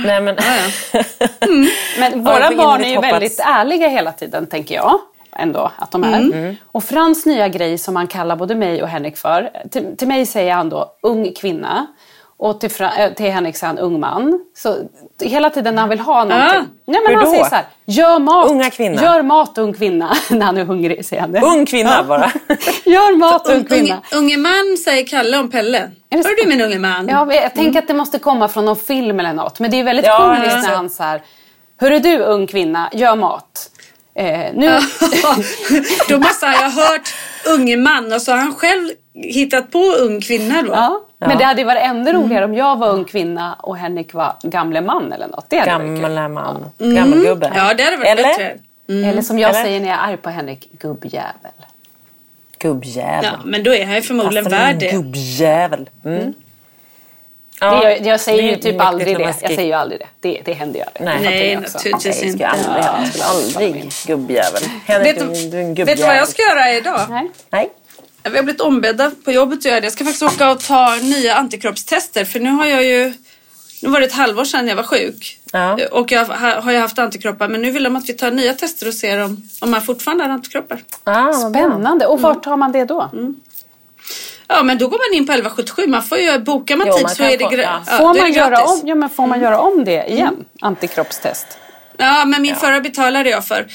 Nej 0.06 0.22
men... 0.22 0.36
Men 2.00 2.12
Ja, 2.12 2.32
våra 2.32 2.40
jag 2.40 2.48
får 2.48 2.56
barn 2.58 2.84
är 2.84 2.90
ju 2.90 2.96
hoppas. 2.96 3.12
väldigt 3.14 3.40
ärliga 3.40 3.88
hela 3.88 4.12
tiden, 4.12 4.48
tänker 4.48 4.76
jag. 4.76 5.00
Ändå, 5.40 5.72
att 5.78 5.92
de 5.92 6.04
är. 6.04 6.20
Mm. 6.20 6.56
Och 6.66 6.84
Frans 6.84 7.26
nya 7.26 7.48
grej 7.48 7.78
som 7.78 7.96
han 7.96 8.08
kallar 8.08 8.36
både 8.36 8.56
mig 8.56 8.84
och 8.84 8.90
Henrik 8.90 9.18
för. 9.18 9.50
Till, 9.72 9.98
till 9.98 10.08
mig 10.08 10.26
säger 10.26 10.54
han 10.54 10.70
då 10.70 10.92
ung 11.02 11.34
kvinna. 11.34 11.88
Och 12.38 12.60
till, 12.60 12.72
Fra, 12.72 12.92
äh, 12.98 13.14
till 13.14 13.32
Henrik 13.32 13.56
säger 13.56 13.74
han 13.74 13.78
ung 13.78 14.00
man. 14.00 14.40
Så 14.58 14.78
hela 15.22 15.50
tiden 15.50 15.76
när 15.76 15.82
han 15.82 15.90
vill 15.90 16.00
ha 16.00 16.24
någonting. 16.24 16.60
Ah, 16.60 16.64
Nej, 16.86 17.02
men 17.04 17.08
hur 17.08 17.16
han 17.16 17.26
då? 17.26 17.32
säger 17.32 17.44
så 17.44 17.56
här. 17.56 17.66
Gör 17.86 18.20
mat. 18.20 18.52
Unga 18.52 18.70
kvinna. 18.70 19.02
Gör 19.02 19.22
mat 19.22 19.58
ung 19.58 19.74
kvinna. 19.74 20.16
när 20.30 20.46
han 20.46 20.58
är 20.58 20.66
hungrig, 20.66 21.06
säger 21.06 21.22
han 21.22 21.32
det. 21.32 21.42
Ung 21.42 21.66
kvinna 21.66 22.04
bara. 22.04 22.32
Gör 22.86 23.18
mat 23.18 23.48
ung 23.48 23.56
Un, 23.56 23.66
kvinna. 23.66 24.02
unge, 24.14 24.24
unge 24.24 24.38
man 24.38 24.78
säger 24.86 25.06
Kalle 25.08 25.38
om 25.38 25.50
Pelle. 25.50 25.92
Hör 26.12 26.44
du 26.44 26.50
min 26.50 26.62
unge 26.62 26.80
man? 26.80 27.08
Ja, 27.08 27.34
jag 27.34 27.54
tänker 27.54 27.80
att 27.80 27.88
det 27.88 27.94
måste 27.94 28.20
komma 28.20 28.48
från 28.48 28.66
någon 28.66 28.76
film 28.76 29.20
eller 29.20 29.34
något. 29.34 29.60
Men 29.60 29.72
det 29.72 29.80
är 29.80 29.84
väldigt 29.84 30.06
Ja, 30.06 30.18
komiskt 30.36 30.68
när 30.68 30.76
han 30.76 30.90
så 30.90 31.04
här. 31.04 31.22
Hörru 31.82 32.00
du 32.00 32.18
ung 32.20 32.48
kvinna, 32.48 32.90
gör 32.94 33.16
mat. 33.16 33.70
Eh, 34.16 34.54
nu... 34.54 34.68
då 36.10 36.20
måste 36.20 36.46
ju 36.46 36.52
ha 36.52 36.70
hört 36.70 37.14
unge 37.48 37.78
man 37.78 38.14
och 38.14 38.22
så 38.22 38.32
har 38.32 38.38
han 38.38 38.56
själv 38.56 38.90
hittat 39.14 39.72
på 39.72 39.80
ung 39.80 40.22
kvinna 40.22 40.62
då. 40.62 40.72
Ja. 40.72 41.02
Men 41.20 41.38
det 41.38 41.44
hade 41.44 41.64
varit 41.64 41.82
ännu 41.82 42.14
roligare 42.14 42.46
om 42.46 42.54
jag 42.54 42.78
var 42.78 42.90
ung 42.90 43.06
kvinna 43.06 43.54
och 43.54 43.78
Henrik 43.78 44.14
var 44.14 44.36
gamle 44.44 44.82
man 44.82 45.14
eller 45.14 45.28
något. 45.28 45.46
Det 45.50 45.58
hade. 45.58 45.72
Gamla 45.72 46.30
man. 46.30 46.66
Gammelgubbe. 46.78 47.52
Ja, 47.56 47.74
det 47.74 47.84
hade 47.84 47.98
varit 47.98 48.10
Eller? 48.10 48.24
bättre. 48.24 48.58
Eller 48.88 49.22
som 49.22 49.40
jag 49.40 49.50
Eller? 49.50 49.64
säger 49.64 49.80
när 49.80 49.88
jag 49.88 49.98
är 49.98 50.04
arg 50.04 50.18
på 50.18 50.30
Henrik, 50.30 50.70
gubbjävel. 50.72 51.52
Gubbjävel. 52.60 53.26
Ja, 53.26 53.40
men 53.46 53.64
då 53.64 53.76
är 53.76 53.86
han 53.86 53.96
ju 53.96 54.02
förmodligen 54.02 54.50
värd 54.50 54.80
det. 54.80 54.92
Gubbjävel. 54.92 55.90
Mm. 56.06 56.34
Det, 57.60 57.66
jag, 57.66 58.06
jag 58.06 58.20
säger 58.22 58.44
ju 58.44 58.56
typ 58.56 58.82
aldrig 58.82 59.18
det. 59.18 59.24
Jag 59.24 59.36
säger 59.36 59.66
ju 59.66 59.74
aldrig 59.74 60.00
det. 60.00 60.08
Det, 60.20 60.42
det 60.46 60.54
händer 60.54 60.80
ju 60.80 60.86
aldrig. 60.86 61.24
Nej. 61.24 61.52
Jag 61.52 61.62
naturligtvis 61.62 62.24
inte. 62.24 62.32
skulle 62.32 62.48
aldrig, 62.48 63.14
skulle 63.14 63.26
aldrig 63.26 63.92
gubbjävel. 64.08 64.64
Henrik, 64.86 65.16
Vet 65.16 65.20
du, 65.20 65.26
en 65.26 65.68
vet 65.68 65.78
gubbjävel. 65.78 65.98
du 65.98 66.04
vad 66.04 66.18
jag 66.18 66.28
ska 66.28 66.42
göra 66.42 66.74
idag? 66.74 67.02
Nej. 67.10 67.32
Nej. 67.50 67.70
Vi 68.24 68.38
har 68.38 68.44
blivit 68.44 68.62
ombedda 68.62 69.12
på 69.26 69.32
jobbet 69.32 69.60
att 69.60 69.66
göra 69.66 69.80
det. 69.80 69.86
Jag 69.86 69.94
ska 69.94 70.04
faktiskt 70.04 70.24
åka 70.24 70.52
och 70.52 70.60
ta 70.60 70.96
nya 70.96 71.36
antikroppstester 71.36 72.26
för 72.26 72.40
nu 72.40 72.50
har 72.50 72.66
jag 72.66 72.84
ju 72.84 73.14
nu 73.82 73.90
var 73.90 74.00
det 74.00 74.06
ett 74.06 74.14
halvår 74.14 74.46
sedan 74.46 74.68
jag 74.68 74.76
var 74.76 74.84
sjuk. 74.84 75.40
Ja. 75.52 75.78
Och 75.92 76.12
jag 76.12 76.26
har 76.26 76.72
ju 76.72 76.78
haft 76.78 77.00
antikroppar 77.00 77.48
men 77.48 77.62
nu 77.62 77.72
vill 77.72 77.84
de 77.84 77.96
att 77.96 78.10
vi 78.10 78.14
tar 78.14 78.32
nya 78.32 78.54
tester 78.54 78.88
och 78.88 78.94
ser 78.94 79.24
om, 79.24 79.50
om 79.62 79.72
man 79.72 79.82
fortfarande 79.82 80.24
har 80.24 80.32
antikroppar. 80.32 80.84
Ah. 81.04 81.34
Spännande. 81.34 82.08
Och 82.08 82.22
vart 82.22 82.44
tar 82.44 82.58
man 82.58 82.72
det 82.72 82.86
då? 82.86 83.10
Ja 84.48 84.64
men 84.64 84.78
då 84.78 84.88
går 84.88 84.98
man 85.12 85.18
in 85.18 85.26
på 85.28 85.32
1177. 85.32 85.88
Man 85.88 86.04
får 86.04 86.18
ju, 86.18 86.40
bokar 86.40 86.76
man 86.76 86.88
Jo, 86.88 86.94
tid 86.94 87.04
man 87.04 87.16
så 87.16 87.24
är 87.24 87.38
det, 87.38 87.44
få- 87.44 87.50
gra- 87.50 87.62
ja. 87.62 87.82
ja, 87.88 87.98
Får, 87.98 88.04
då 88.04 88.10
är 88.10 88.22
man 88.22 88.32
det 88.32 88.38
göra 88.38 88.50
gratis. 88.50 88.82
om, 88.84 88.88
ja, 88.88 88.96
men 88.96 89.10
får 89.10 89.28
man 89.28 89.42
göra 89.42 89.60
om 89.60 89.86
det 89.86 90.06
igen? 90.12 90.46
Antikroppstest. 90.62 91.48
Ja 91.98 92.26
men 92.26 92.42
min 92.42 92.56
förra 92.56 92.80
betalade 92.82 93.30
jag 93.30 93.46
för. 93.46 93.68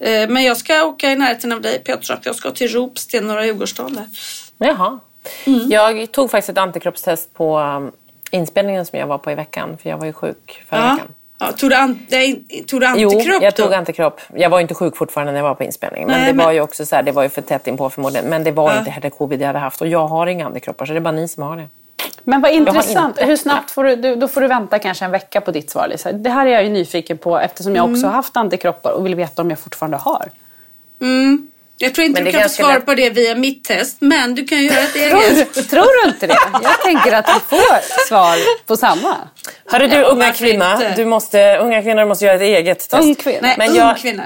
Eh, 0.00 0.28
Men 0.28 0.44
jag 0.44 0.56
ska 0.56 0.84
åka 0.84 1.10
i 1.10 1.16
närheten 1.16 1.52
av 1.52 1.60
dig 1.60 1.78
Petra. 1.84 2.18
Jag 2.22 2.34
ska 2.36 2.50
till 2.50 2.68
Ropsten, 2.68 3.26
norra 3.26 3.46
Djurgårdsstaden 3.46 3.94
där. 3.94 4.06
Jaha. 4.68 4.98
Jag 5.68 6.12
tog 6.12 6.30
faktiskt 6.30 6.48
ett 6.48 6.58
antikroppstest 6.58 7.34
på 7.34 7.58
um, 7.58 7.92
inspelningen 8.30 8.86
som 8.86 8.98
jag 8.98 9.06
var 9.06 9.18
på 9.18 9.30
i 9.30 9.34
veckan. 9.34 9.78
För 9.82 9.90
jag 9.90 9.98
var 9.98 10.06
ju 10.06 10.12
sjuk 10.12 10.62
förra 10.68 10.80
Ja. 10.80 10.92
veckan. 10.92 11.08
Ja, 11.38 11.52
tog, 11.52 11.70
du 11.70 11.76
an, 11.76 12.06
nej, 12.10 12.42
tog 12.66 12.80
du 12.80 12.86
Jo, 12.96 13.08
antikropp 13.10 13.42
jag 13.42 13.56
tog 13.56 13.70
då? 13.70 13.74
antikropp. 13.76 14.20
Jag 14.34 14.50
var 14.50 14.58
ju 14.58 14.62
inte 14.62 14.74
sjuk 14.74 14.96
fortfarande 14.96 15.32
när 15.32 15.38
jag 15.38 15.44
var 15.44 15.54
på 15.54 15.64
inspelningen. 15.64 16.08
Men 16.08 16.18
Nej, 16.18 16.26
det 16.26 16.34
men- 16.36 16.46
var 16.46 16.52
ju 16.52 16.60
också 16.60 16.86
så 16.86 16.96
här, 16.96 17.02
det 17.02 17.12
var 17.12 17.22
ju 17.22 17.28
för 17.28 17.42
tätt 17.42 17.66
inpå 17.66 17.90
förmodligen. 17.90 18.26
Men 18.30 18.44
det 18.44 18.52
var 18.52 18.72
Ja. 18.72 18.78
inte 18.78 18.90
heller 18.90 19.10
covid 19.10 19.40
jag 19.40 19.46
hade 19.46 19.58
haft. 19.58 19.80
Och 19.80 19.86
jag 19.86 20.06
har 20.08 20.26
inga 20.26 20.46
antikroppar 20.46 20.86
så 20.86 20.92
det 20.92 20.98
är 20.98 21.00
bara 21.00 21.12
ni 21.12 21.28
som 21.28 21.42
har 21.42 21.56
det. 21.56 21.66
Men 22.24 22.40
vad 22.40 22.50
intressant. 22.52 23.18
Hur 23.22 23.36
snabbt 23.36 23.70
får 23.70 23.84
du, 23.84 24.16
då 24.16 24.28
får 24.28 24.40
du 24.40 24.46
vänta 24.46 24.78
kanske 24.78 25.04
en 25.04 25.10
vecka 25.10 25.40
på 25.40 25.50
ditt 25.50 25.70
svar 25.70 25.88
Lisa. 25.88 26.12
Det 26.12 26.30
här 26.30 26.46
är 26.46 26.50
jag 26.50 26.64
ju 26.64 26.70
nyfiken 26.70 27.18
på 27.18 27.38
eftersom 27.38 27.76
jag 27.76 27.84
också 27.84 27.96
Mm. 27.96 28.04
har 28.04 28.12
haft 28.12 28.36
antikroppar 28.36 28.90
och 28.92 29.06
vill 29.06 29.14
veta 29.14 29.42
om 29.42 29.50
jag 29.50 29.58
fortfarande 29.58 29.96
har. 29.96 30.28
Mm. 31.00 31.48
Jag 31.78 31.94
tror 31.94 32.04
inte 32.06 32.22
Men 32.22 32.32
du 32.32 32.38
kan 32.38 32.42
få 32.42 32.48
svar 32.48 32.74
lätt. 32.74 32.86
på 32.86 32.94
det 32.94 33.10
via 33.10 33.34
mitt 33.34 33.64
test, 33.64 33.96
men 34.00 34.34
du 34.34 34.44
kan 34.44 34.64
göra 34.64 34.78
ett 34.80 34.96
eget. 34.96 35.70
tror 35.70 36.02
du 36.04 36.08
inte 36.08 36.26
det? 36.26 36.38
Jag 36.62 36.82
tänker 36.82 37.12
att 37.12 37.28
vi 37.28 37.40
får 37.56 38.06
svar 38.08 38.36
på 38.66 38.76
samma. 38.76 39.16
Hörru 39.70 39.86
du 39.86 39.96
Ja, 39.96 40.02
unga 40.02 40.32
kvinna, 40.32 40.82
du 40.96 41.04
måste, 41.04 41.58
unga 41.58 41.82
kvinnor 41.82 42.04
måste 42.04 42.24
göra 42.24 42.34
ett 42.36 42.42
eget 42.42 42.78
test. 42.78 42.94
Ung 42.94 43.14
kvinna. 43.14 43.38
Nej, 43.42 43.54
Men 43.58 43.70
ung 43.70 43.76
jag- 43.76 43.96
kvinna. 43.98 44.22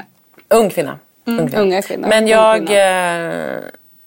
Ung 0.50 0.70
kvinna. 0.70 0.98
Ung 1.26 1.48
kvinna. 1.48 1.62
Unga 1.62 1.82
kvinnor. 1.82 2.08
Men 2.08 2.22
Ung 2.24 2.28
jag... 2.30 2.56
kvinna. 2.66 3.60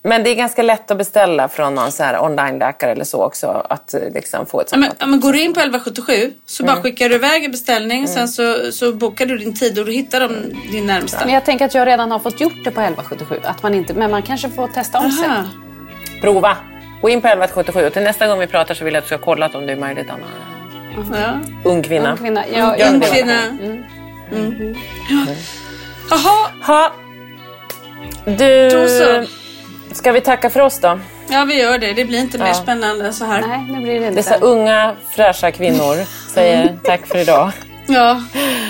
Men 0.06 0.24
det 0.24 0.30
är 0.30 0.36
ganska 0.36 0.64
lätt 0.64 0.92
att 0.92 0.98
beställa 0.98 1.48
från 1.50 1.76
någon 1.76 1.92
så 1.92 2.04
här 2.04 2.24
online-läkare 2.24 2.92
eller 2.92 3.04
så 3.06 3.24
också. 3.24 3.48
Att 3.70 3.94
eh, 3.94 4.00
liksom 4.14 4.46
få 4.46 4.62
ett 4.62 4.68
Ja, 4.72 4.76
sånt 4.76 4.82
men, 4.82 4.92
ja, 5.00 5.06
men 5.06 5.20
går 5.20 5.34
du 5.34 5.42
in 5.42 5.54
på 5.54 5.60
1177 5.60 6.34
så 6.46 6.64
Mm. 6.64 6.76
bara 6.76 6.84
skickar 6.84 7.10
du 7.10 7.16
iväg 7.16 7.44
en 7.44 7.52
beställning. 7.52 8.08
Sen 8.08 8.28
så, 8.28 8.72
så 8.72 8.94
bokar 8.94 9.26
du 9.26 9.38
din 9.38 9.56
tid 9.56 9.80
och 9.80 9.86
då 9.86 9.92
hittar 9.92 10.20
de 10.20 10.36
din 10.72 10.86
närmsta. 10.86 11.26
Men 11.26 11.34
jag 11.34 11.46
tänker 11.46 11.66
att 11.66 11.74
jag 11.74 11.88
redan 11.88 12.12
har 12.12 12.20
fått 12.20 12.42
gjort 12.42 12.54
det 12.64 12.72
på 12.72 12.82
1177. 12.82 13.40
Att 13.44 13.64
man 13.64 13.74
inte, 13.74 13.94
men 13.94 14.12
man 14.12 14.22
kanske 14.22 14.50
får 14.50 14.68
testa 14.68 15.00
om 15.00 15.12
sig. 15.12 15.30
Prova! 16.22 16.58
Gå 17.02 17.10
in 17.10 17.22
på 17.22 17.28
1177 17.28 17.86
och 17.88 17.94
till 17.94 18.04
nästa 18.04 18.28
gång 18.28 18.40
vi 18.40 18.48
pratar 18.48 18.74
så 18.76 18.86
vill 18.86 18.94
jag 18.94 19.02
att 19.02 19.10
du 19.10 19.16
ska 19.16 19.26
kolla 19.26 19.50
om 19.54 19.66
det 19.66 19.72
är 19.72 19.78
möjligt 19.78 20.08
Anna. 20.10 20.26
Ja. 21.22 21.40
Ung 21.70 21.84
kvinna. 21.84 22.12
Ung 22.12 22.18
kvinna. 22.18 22.44
Jag, 22.48 22.94
Ung 22.94 23.02
kvinna. 23.02 23.44
Mm. 23.44 23.84
Mm. 24.32 24.76
Jaha, 26.10 26.50
Ha. 26.68 26.92
Du... 28.26 28.70
Då 28.70 28.88
så. 28.88 29.24
Ska 29.94 30.12
vi 30.12 30.22
tacka 30.22 30.50
för 30.50 30.60
oss 30.60 30.80
då? 30.80 31.00
ja 31.30 31.46
vi 31.46 31.62
gör 31.62 31.78
det. 31.78 31.94
Det 31.94 32.06
blir 32.06 32.20
inte 32.20 32.38
mer 32.38 32.48
Ja. 32.48 32.54
spännande 32.54 33.06
än 33.06 33.14
så 33.14 33.26
här. 33.26 33.42
Nej, 33.48 33.60
nu 33.70 33.82
blir 33.82 34.00
det 34.00 34.08
inte. 34.08 34.16
Dessa 34.16 34.36
unga 34.38 34.96
fräscha 35.16 35.52
kvinnor 35.52 35.96
säger 36.34 36.78
tack 36.84 37.08
för 37.08 37.18
idag. 37.18 37.52
Ja, 37.88 38.22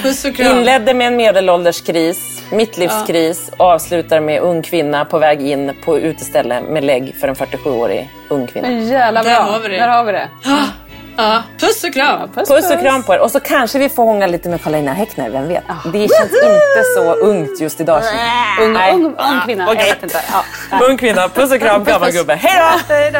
puss 0.03 0.25
och 0.25 0.35
kram. 0.35 0.57
Inledde 0.57 0.93
med 0.93 1.07
en 1.07 1.15
medelålderskris, 1.15 2.43
mittlivskris 2.51 3.49
och 3.57 3.65
avslutar 3.65 4.19
med 4.19 4.41
ung 4.41 4.61
kvinna 4.61 5.05
på 5.05 5.19
väg 5.19 5.41
in 5.41 5.71
på 5.85 5.99
uteställe 5.99 6.61
med 6.61 6.83
lägg 6.83 7.15
för 7.21 7.27
en 7.27 7.35
47-årig 7.35 8.09
ung 8.29 8.47
kvinna. 8.47 8.71
Jävla 8.71 9.23
bra. 9.23 9.31
Där 9.31 9.41
har 9.41 9.59
vi 9.59 9.67
det. 9.69 9.77
Där 9.77 9.87
har 9.87 10.03
vi 10.03 10.11
det. 10.11 10.27
Ja, 11.17 11.43
puss 11.59 11.83
och 11.83 11.93
kram. 11.93 12.29
Puss, 12.33 12.49
Puss 12.49 12.71
och 12.71 12.79
kram 12.79 13.03
på 13.03 13.13
er. 13.13 13.19
Och 13.19 13.31
så 13.31 13.39
kanske 13.39 13.79
vi 13.79 13.89
får 13.89 14.03
hångla 14.03 14.27
lite 14.27 14.49
med 14.49 14.63
Karolina 14.63 14.93
Häckner, 14.93 15.29
vem 15.29 15.47
vet? 15.47 15.63
Det 15.93 15.99
känns 15.99 16.31
inte 16.33 16.83
så 16.95 17.13
ungt 17.13 17.59
just 17.61 17.79
idag. 17.79 18.01
Ung, 18.61 18.73
Nej. 18.73 18.93
ung, 18.93 19.05
ung 19.05 19.41
kvinna. 19.45 19.67
Okej. 19.71 19.79
Jag 19.87 19.95
vet 19.95 20.03
inte. 20.03 20.21
Ja. 20.71 20.79
Ung 20.85 20.97
kvinna, 20.97 21.29
puss 21.29 21.51
och 21.51 21.59
kram, 21.59 21.83
gammal 21.83 22.11
gubbe. 22.11 22.35
Hej 22.35 23.11
då! 23.11 23.19